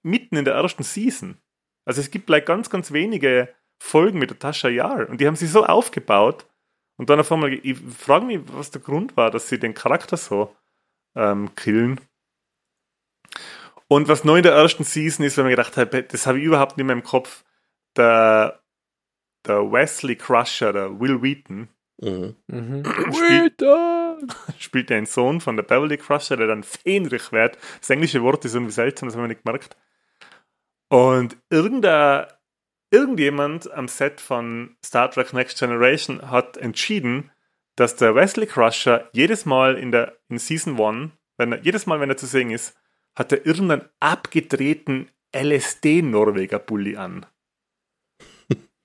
mitten 0.03 0.37
in 0.37 0.47
der 0.47 0.55
ersten 0.55 0.83
Season. 0.83 1.37
Also 1.85 2.01
es 2.01 2.11
gibt 2.11 2.27
gleich 2.27 2.47
ganz, 2.47 2.71
ganz 2.71 2.91
wenige 2.91 3.55
Folgen 3.79 4.19
mit 4.19 4.31
der 4.31 4.39
Tascha 4.39 4.69
Yar 4.69 5.09
und 5.11 5.21
die 5.21 5.27
haben 5.27 5.37
sie 5.37 5.47
so 5.47 5.67
aufgebaut 5.67 6.47
und 6.97 7.11
dann 7.11 7.21
auf 7.21 7.31
einmal, 7.33 7.53
ich 7.53 7.79
frage 7.79 8.25
mich, 8.25 8.41
was 8.47 8.71
der 8.71 8.81
Grund 8.81 9.17
war, 9.19 9.31
dass 9.31 9.49
sie 9.49 9.59
den 9.59 9.75
Charakter 9.75 10.17
so 10.17 10.57
ähm, 11.15 11.55
killen. 11.55 12.01
Und 13.89 14.09
was 14.09 14.25
neu 14.25 14.39
in 14.39 14.43
der 14.43 14.53
ersten 14.53 14.85
Season 14.85 15.25
ist, 15.25 15.37
wenn 15.37 15.45
man 15.45 15.51
gedacht 15.51 15.77
hat, 15.77 16.13
das 16.13 16.27
habe 16.27 16.39
ich 16.39 16.45
überhaupt 16.45 16.77
nicht 16.77 16.87
mehr 16.87 16.97
im 16.97 17.03
Kopf, 17.03 17.45
der, 17.97 18.63
der 19.47 19.71
Wesley 19.71 20.17
Crusher, 20.17 20.73
der 20.73 20.99
Will 20.99 21.21
Wheaton, 21.21 21.69
Mhm. 22.01 22.37
Mhm. 22.47 22.85
Spiel- 22.85 23.53
Wheaton! 23.59 24.33
spielt 24.59 24.91
den 24.91 25.07
Sohn 25.07 25.41
von 25.41 25.57
der 25.57 25.63
Beverly 25.65 25.97
Crusher, 25.99 26.37
der 26.37 26.47
dann 26.47 26.63
Fähnrich 26.65 27.33
wird. 27.33 27.59
Das 27.81 27.91
englische 27.91 28.23
Wort 28.23 28.45
ist 28.45 28.55
irgendwie 28.55 28.73
seltsam, 28.73 29.09
das 29.09 29.17
haben 29.17 29.23
wir 29.25 29.29
nicht 29.29 29.45
gemerkt. 29.45 29.77
Und 30.89 31.37
irgendein, 31.51 32.27
irgendjemand 32.91 33.71
am 33.71 33.87
Set 33.87 34.21
von 34.21 34.77
Star 34.85 35.11
Trek 35.11 35.33
Next 35.33 35.59
Generation 35.59 36.31
hat 36.31 36.57
entschieden, 36.57 37.31
dass 37.77 37.97
der 37.97 38.15
Wesley 38.15 38.47
Crusher 38.47 39.09
jedes 39.13 39.47
Mal 39.47 39.77
in 39.79 39.93
der 39.93 40.17
in 40.29 40.39
Season 40.39 40.81
1, 40.81 41.13
wenn 41.39 41.53
er, 41.53 41.61
jedes 41.63 41.87
Mal, 41.87 42.01
wenn 42.01 42.11
er 42.11 42.17
zu 42.17 42.27
sehen 42.27 42.51
ist, 42.51 42.77
hat 43.15 43.33
er 43.33 43.47
irgendeinen 43.47 43.89
abgedrehten 44.01 45.11
LSD-Norweger-Bully 45.35 46.97
an. 46.97 47.27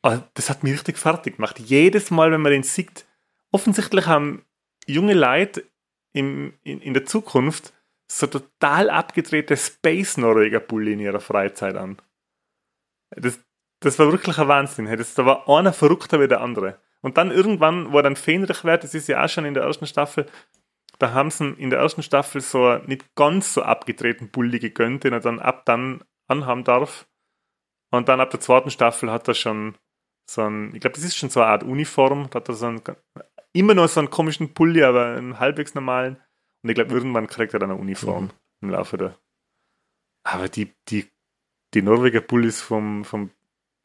Ah, 0.06 0.22
das 0.36 0.52
hat 0.52 0.62
mich 0.62 0.74
richtig 0.74 1.00
fertig 1.00 1.38
gemacht. 1.38 1.58
Jedes 1.58 2.12
Mal, 2.12 2.32
wenn 2.32 2.42
man 2.42 2.52
den 2.52 2.62
sieht, 2.62 3.08
offensichtlich 3.52 4.06
haben 4.06 4.46
junge 4.86 5.16
Leute 5.16 5.66
im, 6.14 6.54
in, 6.62 6.80
in 6.80 6.94
der 6.94 7.06
Zukunft 7.06 7.74
so 8.08 8.28
total 8.28 8.92
abgedrehte 8.92 9.58
Space-Norweger-Bully 9.58 10.94
in 10.94 11.00
ihrer 11.00 11.20
Freizeit 11.20 11.76
an. 11.76 11.98
Das, 13.16 13.40
das 13.80 13.98
war 13.98 14.12
wirklich 14.12 14.38
ein 14.38 14.48
Wahnsinn. 14.48 14.86
Das, 14.96 15.16
da 15.16 15.26
war 15.26 15.50
einer 15.50 15.74
verrückter 15.74 16.20
wie 16.20 16.28
der 16.28 16.42
andere. 16.42 16.80
Und 17.02 17.18
dann 17.18 17.32
irgendwann, 17.32 17.92
wo 17.92 17.98
er 17.98 18.04
dann 18.04 18.16
Fähnrich 18.16 18.64
wird, 18.64 18.84
das 18.84 18.94
ist 18.94 19.08
ja 19.08 19.26
auch 19.26 19.30
schon 19.30 19.46
in 19.46 19.56
der 19.56 19.64
ersten 19.64 19.88
Staffel, 19.88 20.28
da 21.00 21.14
haben 21.14 21.32
sie 21.32 21.50
in 21.58 21.72
der 21.72 21.80
ersten 21.80 22.04
Staffel 22.04 22.42
so 22.42 22.68
einen 22.68 22.86
nicht 22.86 23.16
ganz 23.16 23.56
so 23.56 23.64
abgedrehten 23.64 24.30
Bulli 24.30 24.60
gegönnt, 24.60 25.04
den 25.04 25.14
er 25.14 25.20
dann 25.20 25.40
ab 25.40 25.66
dann 25.66 26.04
anhaben 26.28 26.64
darf. 26.64 27.08
Und 27.90 28.08
dann 28.08 28.22
ab 28.22 28.30
der 28.30 28.40
zweiten 28.40 28.70
Staffel 28.70 29.10
hat 29.10 29.28
er 29.28 29.34
schon 29.34 29.76
so 30.26 30.42
ein, 30.44 30.74
ich 30.74 30.82
glaube, 30.82 30.96
das 30.96 31.04
ist 31.04 31.16
schon 31.18 31.30
so 31.30 31.42
eine 31.42 31.52
Art 31.52 31.64
Uniform, 31.64 32.28
da 32.30 32.40
hat 32.40 32.50
er 32.50 32.56
so 32.56 32.66
einen, 32.68 32.82
immer 33.54 33.74
noch 33.74 33.88
so 33.88 34.00
einen 34.00 34.10
komischen 34.10 34.54
Pulli, 34.54 34.84
aber 34.84 35.16
einen 35.16 35.40
halbwegs 35.40 35.76
normalen. 35.76 36.18
Und 36.64 36.70
ich 36.70 36.76
glaube, 36.76 36.94
irgendwann 36.94 37.28
kriegt 37.28 37.54
er 37.54 37.60
dann 37.60 37.72
eine 37.72 37.80
Uniform 37.80 38.32
im 38.62 38.70
Laufe 38.72 38.98
der. 38.98 39.16
Aber 40.24 40.50
die, 40.50 40.74
die, 40.90 41.06
die 41.74 41.82
Norweger 41.84 42.22
Pullis 42.22 42.60
vom, 42.62 43.06
vom 43.06 43.30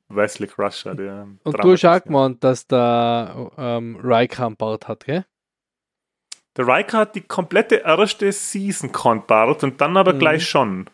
Wesley 0.09 0.49
Crusher, 0.49 0.95
der. 0.95 1.29
Und 1.45 1.63
du 1.63 1.73
hast 1.73 1.85
auch 1.85 2.03
gemeint, 2.03 2.43
dass 2.43 2.67
der 2.67 3.51
ähm, 3.59 4.01
Riker 4.03 4.47
einen 4.47 4.57
Bart 4.57 4.89
hat, 4.89 5.05
gell? 5.05 5.27
Der 6.57 6.67
Riker 6.67 6.99
hat 6.99 7.15
die 7.15 7.21
komplette 7.21 7.77
erste 7.77 8.33
Season 8.33 8.91
keinen 8.91 9.25
Bart 9.27 9.63
und 9.63 9.81
dann 9.81 9.97
aber 9.97 10.15
Mhm. 10.15 10.19
gleich 10.19 10.49
schon. 10.49 10.91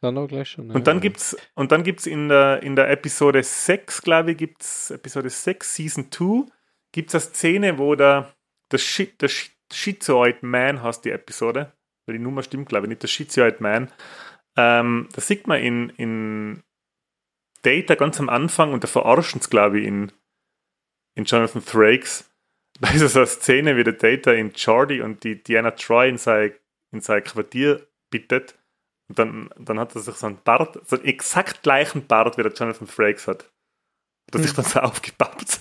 Dann 0.00 0.16
auch 0.16 0.28
gleich 0.28 0.50
schon. 0.50 0.70
Und 0.70 0.86
dann 0.86 1.00
gibt's, 1.00 1.36
und 1.54 1.72
dann 1.72 1.82
gibt's 1.82 2.06
in 2.06 2.28
der, 2.28 2.62
in 2.62 2.76
der 2.76 2.88
Episode 2.90 3.42
6, 3.42 4.02
glaube 4.02 4.32
ich, 4.32 4.38
gibt's 4.38 4.90
Episode 4.90 5.28
6, 5.28 5.74
Season 5.74 6.10
2, 6.12 6.46
gibt's 6.92 7.14
eine 7.14 7.20
Szene, 7.22 7.78
wo 7.78 7.94
der, 7.96 8.32
der, 8.70 8.78
Shit, 8.78 9.20
der 9.20 9.28
Sch- 9.28 9.50
Schizoid 9.72 10.42
Man 10.42 10.82
heißt 10.82 11.04
die 11.04 11.10
Episode, 11.10 11.72
weil 12.06 12.16
die 12.16 12.22
Nummer 12.22 12.42
stimmt, 12.42 12.68
glaube 12.68 12.86
ich, 12.86 12.90
nicht 12.90 13.02
der 13.02 13.08
Schizoid 13.08 13.60
Man. 13.60 13.90
Ähm, 14.56 15.08
da 15.12 15.20
sieht 15.20 15.46
man 15.46 15.60
in, 15.60 15.90
in 15.90 16.62
Data 17.62 17.94
ganz 17.96 18.20
am 18.20 18.28
Anfang 18.28 18.72
und 18.72 18.84
da 18.84 18.88
verarschen 18.88 19.40
es, 19.40 19.50
glaube 19.50 19.80
ich, 19.80 19.86
in, 19.86 20.12
in 21.16 21.24
Jonathan 21.24 21.62
Frakes. 21.62 22.24
Da 22.80 22.90
ist 22.90 23.12
so 23.12 23.18
eine 23.18 23.26
Szene, 23.26 23.76
wie 23.76 23.82
der 23.82 23.94
Data 23.94 24.30
in 24.30 24.52
Jordi 24.52 25.00
und 25.00 25.24
die 25.24 25.42
Diana 25.42 25.72
Troy 25.72 26.08
in 26.10 26.16
sein, 26.16 26.52
in 26.92 27.00
sein 27.00 27.24
Quartier 27.24 27.84
bittet. 28.08 28.56
Und 29.08 29.18
dann, 29.18 29.50
dann 29.58 29.80
hat 29.80 29.94
er 29.94 30.00
sich 30.02 30.14
so 30.16 30.26
einen 30.26 30.42
Bart, 30.42 30.80
so 30.86 30.96
einen 30.96 31.06
exakt 31.06 31.62
gleichen 31.62 32.06
Bart, 32.06 32.36
wie 32.36 32.42
der 32.42 32.52
Jonathan 32.52 32.86
Frakes 32.86 33.26
hat. 33.26 33.44
Hat 34.26 34.34
er 34.34 34.40
sich 34.40 34.52
dann 34.52 34.64
so 34.64 34.80
aufgebaut. 34.80 35.60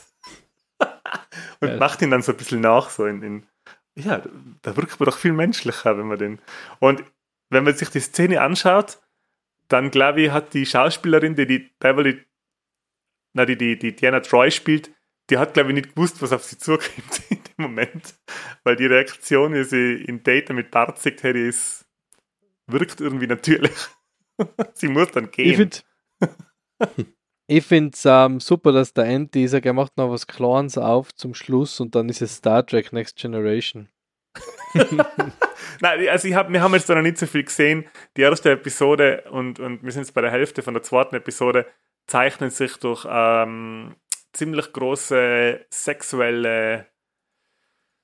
und 1.61 1.69
Ja. 1.69 1.77
macht 1.77 2.01
ihn 2.01 2.11
dann 2.11 2.21
so 2.21 2.33
ein 2.33 2.37
bisschen 2.37 2.61
nach, 2.61 2.89
so 2.89 3.05
in, 3.05 3.21
in 3.23 3.47
ja, 3.95 4.21
da 4.61 4.77
wirkt 4.77 4.99
man 4.99 5.05
doch 5.09 5.17
viel 5.17 5.33
menschlicher, 5.33 5.97
wenn 5.97 6.07
man 6.07 6.19
den. 6.19 6.39
Und 6.79 7.03
wenn 7.49 7.63
man 7.63 7.73
sich 7.75 7.89
die 7.89 7.99
Szene 7.99 8.41
anschaut, 8.41 8.99
dann 9.69 9.89
glaube 9.89 10.21
ich, 10.21 10.31
hat 10.31 10.53
die 10.53 10.65
Schauspielerin, 10.67 11.35
die 11.35 11.47
die 11.47 11.59
Beverly, 11.79 12.23
na, 13.33 13.45
die, 13.45 13.57
die, 13.57 13.77
die 13.79 13.95
Diana 13.95 14.19
Troy 14.19 14.51
spielt, 14.51 14.91
die 15.29 15.37
hat, 15.39 15.55
glaube 15.55 15.69
ich, 15.71 15.75
nicht 15.75 15.95
gewusst, 15.95 16.21
was 16.21 16.31
auf 16.31 16.43
sie 16.43 16.57
zukommt 16.57 17.21
in 17.29 17.43
dem 17.43 17.53
Moment. 17.57 18.13
Weil 18.63 18.75
die 18.75 18.85
Reaktion, 18.85 19.53
wie 19.53 19.63
sie 19.63 19.95
in 20.03 20.21
Data 20.21 20.53
mit 20.53 20.69
Bart 20.69 20.99
sieht, 20.99 21.23
hey, 21.23 21.33
die 21.33 21.47
ist, 21.47 21.86
wirkt 22.67 23.01
irgendwie 23.01 23.27
natürlich. 23.27 23.75
sie 24.73 24.87
muss 24.87 25.11
dann 25.11 25.31
gehen. 25.31 25.69
Ich 27.49 27.65
finde 27.65 27.95
find's 27.95 28.03
ähm, 28.05 28.41
super, 28.41 28.73
dass 28.73 28.93
der 28.93 29.27
sagt, 29.47 29.65
er 29.65 29.71
macht 29.71 29.95
noch 29.95 30.11
was 30.11 30.27
Kleines 30.27 30.77
auf 30.77 31.15
zum 31.15 31.33
Schluss 31.33 31.79
und 31.79 31.95
dann 31.95 32.09
ist 32.09 32.21
es 32.21 32.35
Star 32.35 32.65
Trek 32.65 32.91
Next 32.91 33.15
Generation. 33.15 33.87
Nein, 35.79 36.09
also 36.09 36.27
ich 36.27 36.33
hab, 36.33 36.51
wir 36.51 36.61
haben 36.61 36.73
jetzt 36.73 36.89
da 36.89 36.95
noch 36.95 37.01
nicht 37.01 37.17
so 37.17 37.25
viel 37.25 37.43
gesehen. 37.43 37.85
Die 38.17 38.21
erste 38.21 38.51
Episode 38.51 39.23
und, 39.31 39.61
und 39.61 39.81
wir 39.81 39.91
sind 39.93 40.03
jetzt 40.03 40.13
bei 40.13 40.21
der 40.21 40.31
Hälfte 40.31 40.61
von 40.61 40.73
der 40.73 40.83
zweiten 40.83 41.15
Episode, 41.15 41.65
zeichnen 42.05 42.49
sich 42.49 42.75
durch 42.77 43.05
ähm, 43.09 43.95
ziemlich 44.33 44.73
große 44.73 45.65
sexuelle, 45.71 46.87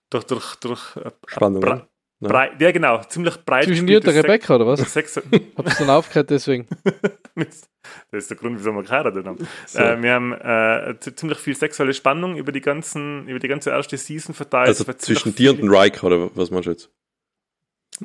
durch, 0.09 0.23
durch, 0.23 0.55
durch 0.55 0.95
äh, 0.95 1.11
Spannung. 1.27 1.61
Bra- 1.61 1.75
ne? 1.75 1.87
Ja. 2.23 2.29
breit, 2.29 2.61
ja 2.61 2.71
genau, 2.71 3.01
ziemlich 3.03 3.35
breit. 3.45 3.65
Zwischen 3.65 3.87
dir 3.87 3.97
und 3.97 4.05
der 4.07 4.15
Rebecca, 4.15 4.55
oder 4.55 4.67
was? 4.67 4.79
Sex 4.93 5.21
Hab's 5.57 5.77
dann 5.77 5.89
aufgehört 5.89 6.29
deswegen. 6.29 6.67
das 7.35 7.67
ist 8.11 8.29
der 8.29 8.37
Grund, 8.37 8.57
wieso 8.59 8.71
wir 8.71 8.83
geheiratet 8.83 9.25
haben. 9.25 9.47
So. 9.65 9.79
Äh, 9.79 10.01
wir 10.01 10.13
haben 10.13 10.33
äh, 10.33 10.95
ziemlich 10.99 11.37
viel 11.39 11.55
sexuelle 11.55 11.93
Spannung 11.93 12.37
über 12.37 12.51
die 12.51 12.61
ganzen, 12.61 13.27
über 13.27 13.39
die 13.39 13.47
ganze 13.47 13.69
erste 13.71 13.97
Season 13.97 14.33
verteilt. 14.33 14.67
also 14.69 14.85
Es 14.89 14.97
zwischen 14.99 15.35
dir 15.35 15.51
und 15.51 15.57
dem 15.57 15.69
Riker, 15.73 16.07
oder 16.07 16.29
was 16.35 16.51
meinst 16.51 16.67
du 16.67 16.71
jetzt? 16.71 16.89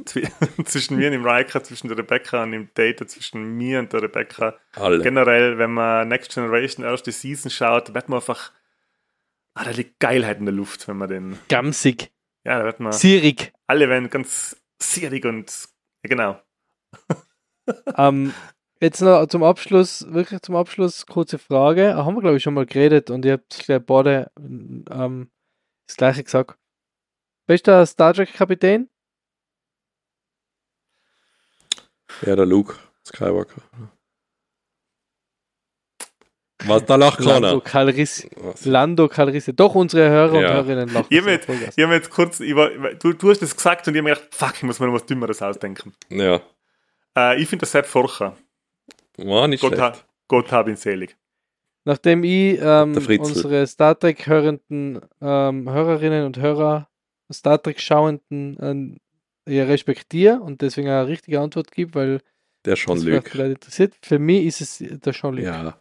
Zwi- 0.05 0.29
zwischen 0.65 0.97
mir 0.99 1.07
und 1.07 1.13
dem 1.13 1.27
Riker, 1.27 1.63
zwischen 1.63 1.89
der 1.89 1.97
Rebecca 1.99 2.43
und 2.43 2.53
dem 2.53 2.69
Data, 2.75 3.07
zwischen 3.07 3.57
mir 3.57 3.79
und 3.79 3.93
der 3.93 4.03
Rebecca. 4.03 4.55
Alle. 4.77 5.03
Generell, 5.03 5.59
wenn 5.59 5.73
man 5.73 6.09
Next 6.09 6.35
Generation 6.35 6.85
erste 6.85 7.11
Season 7.11 7.51
schaut, 7.51 7.95
wird 7.95 8.09
man 8.09 8.19
einfach, 8.19 8.53
ah, 9.55 9.65
da 9.65 9.71
liegt 9.71 9.99
Geilheit 9.99 10.39
in 10.39 10.45
der 10.45 10.55
Luft, 10.55 10.89
wenn 10.89 10.99
man 10.99 11.09
den, 11.09 11.39
Gamsig. 11.49 12.11
Ja, 12.49 12.61
da 12.61 12.65
wird 12.65 12.81
man. 12.81 12.93
Sierig. 12.93 13.53
Alle 13.67 13.91
werden 13.91 14.09
ganz 14.09 14.57
sierig 14.83 15.27
und. 15.27 15.69
Ja, 16.03 16.09
genau. 16.09 16.43
ähm, 17.99 18.33
jetzt 18.81 19.03
noch 19.03 19.27
zum 19.27 19.43
Abschluss, 19.43 20.11
wirklich 20.11 20.41
zum 20.41 20.57
Abschluss, 20.57 21.05
kurze 21.05 21.39
Frage. 21.39 21.95
Haben 21.95 22.17
wir, 22.17 22.23
glaube 22.23 22.39
ich, 22.39 22.43
schon 22.43 22.55
mal 22.55 22.65
geredet 22.65 23.11
und 23.11 23.27
ihr 23.27 23.35
habt 23.35 23.51
gleich 23.51 23.83
beide 23.85 24.33
ähm, 24.39 25.31
das 25.87 25.97
gleiche 25.99 26.25
gesagt. 26.25 26.59
Bist 27.47 27.67
du 27.67 27.73
der 27.73 27.85
Star 27.85 28.15
Trek-Kapitän? 28.15 28.89
Ja, 32.23 32.35
der 32.35 32.47
Luke 32.47 32.77
Skywalker. 33.07 33.61
Was, 36.69 36.85
da 36.87 36.97
lacht 36.97 37.21
Lando 37.21 37.49
keiner. 37.49 37.61
Calrissian. 37.61 38.31
Was? 38.43 38.65
Lando 38.65 39.09
Calrissian. 39.09 39.57
Doch, 39.57 39.75
unsere 39.75 40.09
Hörer 40.09 40.41
Ja. 40.41 40.49
und 40.49 40.55
Hörerinnen 40.55 40.89
lachen. 40.93 41.07
Ich 41.11 41.19
habe 41.19 41.31
sehr 41.31 41.35
jetzt, 41.35 41.49
hab 41.49 41.91
jetzt 41.91 42.11
kurz, 42.11 42.41
ich 42.41 42.55
war, 42.55 42.71
du, 42.71 43.13
du 43.13 43.31
hast 43.31 43.41
das 43.43 43.55
gesagt 43.57 43.87
und 43.89 43.95
ich 43.95 43.99
habe 44.01 44.09
mir 44.11 44.15
gedacht, 44.15 44.35
fuck, 44.35 44.55
ich 44.57 44.63
muss 44.63 44.79
mir 44.81 44.87
noch 44.87 44.95
was 44.95 45.07
Dümmeres 45.07 45.41
ausdenken. 45.43 45.93
Ja, 46.11 46.41
Äh, 47.17 47.41
ich 47.41 47.49
finde 47.49 47.63
das 47.63 47.73
Sepp 47.73 47.87
Forcher. 47.87 48.37
war 49.17 49.49
nicht 49.49 49.61
Gott, 49.61 49.79
ha, 49.79 49.93
schlecht. 49.95 50.07
Gott 50.29 50.53
hab 50.53 50.69
ihn 50.69 50.77
selig. 50.77 51.17
Nachdem 51.85 52.23
ich 52.23 52.59
ähm, 52.61 52.95
unsere 53.21 53.67
Star 53.67 53.99
Trek 53.99 54.27
hörenden 54.27 55.01
ähm, 55.23 55.71
Hörerinnen 55.71 56.27
und 56.27 56.37
Hörer, 56.39 56.89
Star 57.33 57.63
Trek 57.63 57.81
schauenden, 57.81 58.57
ähm, 58.61 58.97
ja, 59.49 59.65
respektiere 59.65 60.41
und 60.41 60.61
deswegen 60.61 60.89
eine 60.89 61.07
richtige 61.09 61.41
Antwort 61.41 61.73
gebe, 61.73 61.95
weil 61.95 62.21
Der 62.67 62.77
interessiert. 63.53 63.95
Für 64.03 64.19
mich 64.19 64.45
ist 64.45 64.61
es 64.61 65.01
der 65.01 65.13
Jean-Luc. 65.15 65.45
Ja. 65.45 65.79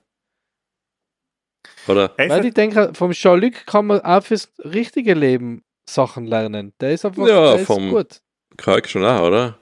Oder? 1.89 2.11
Er 2.17 2.25
ist 2.25 2.31
Weil 2.31 2.45
ich 2.45 2.53
denke, 2.53 2.91
vom 2.93 3.11
Jean-Luc 3.11 3.65
kann 3.65 3.87
man 3.87 4.01
auch 4.01 4.23
fürs 4.23 4.51
richtige 4.59 5.13
Leben 5.13 5.63
Sachen 5.89 6.25
lernen. 6.25 6.73
Der 6.81 6.91
ist 6.91 7.05
einfach 7.05 7.25
Ja, 7.27 7.51
der 7.53 7.61
ist 7.61 7.67
vom- 7.67 7.89
gut. 7.89 8.21
Kirk 8.57 8.89
schon 8.89 9.05
auch, 9.05 9.21
oder? 9.27 9.57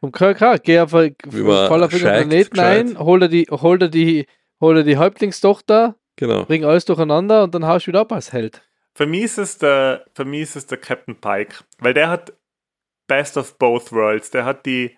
Vom 0.00 0.12
Kirk 0.12 0.40
auch. 0.42 0.56
Geh 0.62 0.80
auf, 0.80 0.92
man 0.92 1.14
fall 1.24 1.84
auf 1.84 1.92
schackt, 1.92 2.50
Planeten 2.50 2.58
ein, 2.96 2.98
hol 2.98 3.20
dir 3.20 3.28
die, 3.28 3.46
hol 3.50 3.78
dir 3.78 3.88
die, 3.90 4.26
hol 4.60 4.74
dir 4.74 4.84
die 4.84 4.96
Häuptlingstochter, 4.96 5.94
Genau. 6.16 6.44
bring 6.44 6.64
alles 6.64 6.84
durcheinander 6.86 7.44
und 7.44 7.54
dann 7.54 7.66
haust 7.66 7.86
du 7.86 7.88
wieder 7.90 8.00
ab 8.00 8.12
als 8.12 8.32
Held. 8.32 8.62
Für 8.94 9.06
mich 9.06 9.22
ist 9.24 9.38
es 9.38 9.58
der, 9.58 10.04
für 10.14 10.24
mich 10.24 10.42
ist 10.42 10.56
es 10.56 10.66
der 10.66 10.78
Captain 10.78 11.16
Pike, 11.16 11.56
weil 11.78 11.94
der 11.94 12.08
hat 12.10 12.32
Best 13.06 13.36
of 13.36 13.58
both 13.58 13.92
worlds. 13.92 14.30
Der 14.30 14.44
hat 14.44 14.66
die, 14.66 14.96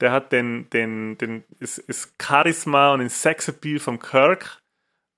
der 0.00 0.12
hat 0.12 0.32
den, 0.32 0.68
den, 0.70 1.18
den, 1.18 1.44
ist, 1.60 1.78
ist 1.78 2.14
Charisma 2.20 2.92
und 2.92 3.00
den 3.00 3.08
Sexappeal 3.10 3.78
vom 3.78 3.98
Kirk 3.98 4.61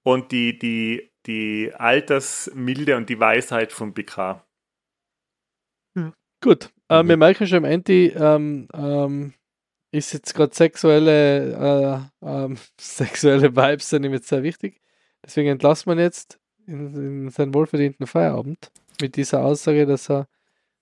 und 0.05 0.30
die, 0.30 0.57
die, 0.59 1.11
die 1.26 1.72
Altersmilde 1.74 2.96
und 2.96 3.09
die 3.09 3.18
Weisheit 3.18 3.72
von 3.72 3.92
Picard. 3.92 4.44
Gut, 6.40 6.70
äh, 6.88 7.02
Mhm. 7.02 7.09
wir 7.09 7.16
merken 7.16 7.46
schon 7.46 7.59
im 7.59 7.64
Enti, 7.64 8.09
ähm, 8.14 8.68
ähm, 8.74 9.32
ist 9.92 10.12
jetzt 10.12 10.34
gerade 10.34 10.55
sexuelle, 10.55 12.11
äh, 12.22 12.26
ähm, 12.26 12.59
sexuelle 12.80 13.57
Vibes 13.57 13.88
sind 13.88 14.05
ihm 14.05 14.12
jetzt 14.12 14.28
sehr 14.28 14.42
wichtig. 14.42 14.80
Deswegen 15.24 15.48
entlassen 15.48 15.86
wir 15.90 15.94
ihn 15.96 16.00
jetzt 16.00 16.38
in, 16.66 16.94
in 16.94 17.30
seinen 17.30 17.55
wohlverdienten 17.55 18.07
Feierabend 18.07 18.70
mit 19.00 19.16
dieser 19.16 19.42
Aussage, 19.42 19.86
dass 19.86 20.11
er, 20.11 20.28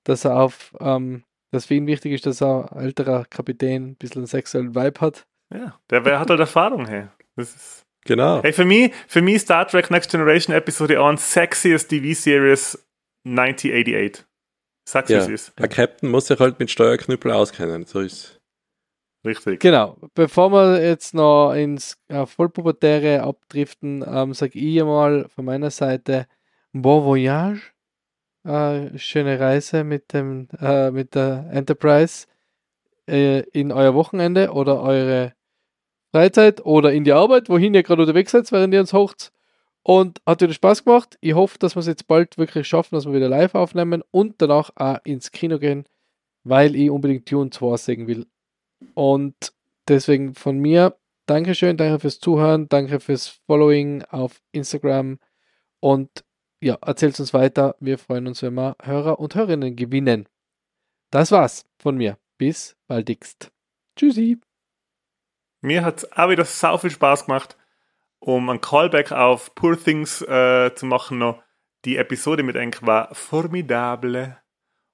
dass 0.04 0.24
er 0.24 0.40
auf, 0.40 0.74
ähm, 0.80 1.22
dass 1.52 1.66
für 1.66 1.74
ihn 1.74 1.86
wichtig 1.86 2.12
ist, 2.12 2.26
dass 2.26 2.42
er 2.42 2.72
ein 2.72 2.82
älterer 2.82 3.24
Kapitän 3.26 3.90
ein 3.90 3.96
bisschen 3.96 4.22
einen 4.22 4.26
sexuellen 4.26 4.74
Vibe 4.74 5.00
hat. 5.00 5.26
Ja, 5.54 5.78
der, 5.90 6.00
der 6.00 6.18
hat 6.18 6.30
halt 6.30 6.40
Erfahrung, 6.40 6.86
hey. 6.86 7.06
Das 7.36 7.54
ist, 7.54 7.81
Genau. 8.04 8.42
hey, 8.42 8.52
für 8.52 8.64
mich, 8.64 8.92
für 9.06 9.22
mich 9.22 9.42
Star 9.42 9.66
Trek 9.66 9.90
Next 9.90 10.10
Generation 10.10 10.54
Episode 10.54 11.00
1 11.02 11.32
sexiest 11.32 11.88
TV-Series 11.88 12.84
1988. 13.24 14.24
Sag's, 14.84 15.08
wie 15.10 15.12
Ja. 15.14 15.20
es 15.20 15.28
ist. 15.28 15.52
Ein 15.60 15.68
Captain 15.68 16.10
muss 16.10 16.26
sich 16.26 16.38
halt 16.40 16.58
mit 16.58 16.70
Steuerknüppel 16.70 17.30
auskennen. 17.30 17.84
So 17.84 18.00
ist 18.00 18.40
Richtig. 19.24 19.60
Genau, 19.60 19.96
bevor 20.14 20.50
wir 20.50 20.82
jetzt 20.84 21.14
noch 21.14 21.52
ins 21.52 21.96
äh, 22.08 22.26
Vollpubertäre 22.26 23.22
abdriften, 23.22 24.04
ähm, 24.04 24.34
sage 24.34 24.58
ich 24.58 24.82
mal 24.82 25.28
von 25.28 25.44
meiner 25.44 25.70
Seite 25.70 26.26
Bon 26.72 27.04
Voyage, 27.04 27.60
äh, 28.44 28.98
schöne 28.98 29.38
Reise 29.38 29.84
mit, 29.84 30.12
dem, 30.12 30.48
äh, 30.60 30.90
mit 30.90 31.14
der 31.14 31.46
Enterprise 31.52 32.26
äh, 33.08 33.42
in 33.52 33.70
euer 33.70 33.94
Wochenende 33.94 34.50
oder 34.50 34.80
eure 34.82 35.34
Freizeit 36.12 36.64
oder 36.64 36.92
in 36.92 37.04
die 37.04 37.12
Arbeit, 37.12 37.48
wohin 37.48 37.74
ihr 37.74 37.82
gerade 37.82 38.02
unterwegs 38.02 38.32
seid, 38.32 38.50
während 38.52 38.74
ihr 38.74 38.80
uns 38.80 38.92
hocht. 38.92 39.32
Und 39.84 40.20
hat 40.26 40.40
wieder 40.40 40.52
Spaß 40.52 40.84
gemacht. 40.84 41.18
Ich 41.20 41.34
hoffe, 41.34 41.58
dass 41.58 41.74
wir 41.74 41.80
es 41.80 41.86
jetzt 41.86 42.06
bald 42.06 42.38
wirklich 42.38 42.68
schaffen, 42.68 42.94
dass 42.94 43.06
wir 43.06 43.14
wieder 43.14 43.28
live 43.28 43.56
aufnehmen 43.56 44.02
und 44.12 44.36
danach 44.38 44.70
auch 44.76 44.98
ins 45.04 45.32
Kino 45.32 45.58
gehen, 45.58 45.86
weil 46.44 46.76
ich 46.76 46.88
unbedingt 46.88 47.30
Dune 47.30 47.50
2 47.50 47.76
sehen 47.78 48.06
will. 48.06 48.26
Und 48.94 49.34
deswegen 49.88 50.34
von 50.34 50.58
mir, 50.58 50.96
Dankeschön, 51.26 51.76
danke 51.76 52.00
fürs 52.00 52.20
Zuhören, 52.20 52.68
danke 52.68 53.00
fürs 53.00 53.28
Following 53.46 54.02
auf 54.10 54.40
Instagram 54.52 55.18
und 55.80 56.24
ja, 56.60 56.78
erzählt 56.80 57.18
uns 57.18 57.34
weiter. 57.34 57.74
Wir 57.80 57.98
freuen 57.98 58.26
uns, 58.28 58.42
wenn 58.42 58.54
wir 58.54 58.76
Hörer 58.82 59.18
und 59.18 59.34
Hörerinnen 59.34 59.74
gewinnen. 59.74 60.28
Das 61.10 61.32
war's 61.32 61.64
von 61.78 61.96
mir. 61.96 62.18
Bis 62.38 62.76
baldigst. 62.86 63.50
Tschüssi. 63.96 64.38
Mir 65.62 65.84
hat 65.84 65.98
es 65.98 66.12
auch 66.12 66.28
wieder 66.28 66.44
sau 66.44 66.76
viel 66.76 66.90
Spaß 66.90 67.26
gemacht, 67.26 67.56
um 68.18 68.50
ein 68.50 68.60
Callback 68.60 69.12
auf 69.12 69.54
Poor 69.54 69.80
Things 69.80 70.20
äh, 70.22 70.74
zu 70.74 70.86
machen 70.86 71.18
noch. 71.18 71.40
Die 71.84 71.96
Episode 71.96 72.42
mit 72.42 72.56
Enk 72.56 72.84
war 72.84 73.14
formidable. 73.14 74.36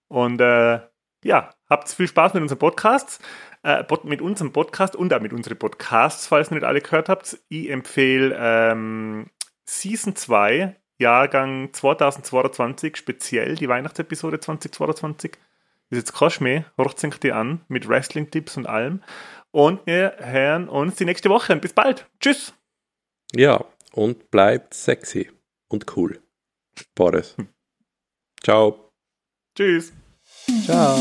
Und 0.09 0.41
äh, 0.43 0.81
ja, 1.25 1.51
habt 1.71 1.89
viel 1.89 2.07
Spaß 2.07 2.35
mit 2.35 2.43
unseren 2.43 2.59
Podcasts, 2.59 3.19
äh, 3.63 3.83
mit 4.05 4.21
unserem 4.21 4.53
Podcast 4.53 4.95
und 4.95 5.13
auch 5.15 5.21
mit 5.21 5.33
unseren 5.33 5.59
Podcasts, 5.59 6.27
falls 6.27 6.51
ihr 6.51 6.57
nicht 6.57 6.65
alle 6.65 6.83
gehört 6.83 7.09
habt. 7.09 7.39
Ich 7.49 7.71
empfehle 7.71 8.37
ähm, 8.39 9.31
Season 9.65 10.17
2, 10.17 10.77
Jahrgang 10.99 11.73
2022, 11.73 12.97
speziell 12.99 13.55
die 13.55 13.71
Weihnachtsepisode 13.71 14.39
2022. 14.39 15.39
Ist 15.91 15.99
jetzt 15.99 16.15
kein 16.15 16.31
Schmäh, 16.31 16.65
sich 16.97 17.19
die 17.21 17.33
an, 17.33 17.63
mit 17.69 17.89
Wrestling-Tipps 17.89 18.59
und 18.59 18.67
allem. 18.67 19.03
Und 19.51 19.87
wir 19.87 20.17
hören 20.19 20.69
uns 20.69 20.97
die 20.97 21.05
nächste 21.05 21.31
Woche. 21.31 21.57
Bis 21.57 21.73
bald. 21.73 22.07
Tschüss. 22.21 22.53
Ja, 23.35 23.65
und 23.93 24.31
bleibt 24.31 24.75
sexy 24.75 25.31
und 25.69 25.97
cool. 25.97 26.21
Boris. 26.95 27.35
Ciao. 28.43 28.93
Tschüss. 29.55 29.93
Ciao. 30.65 30.99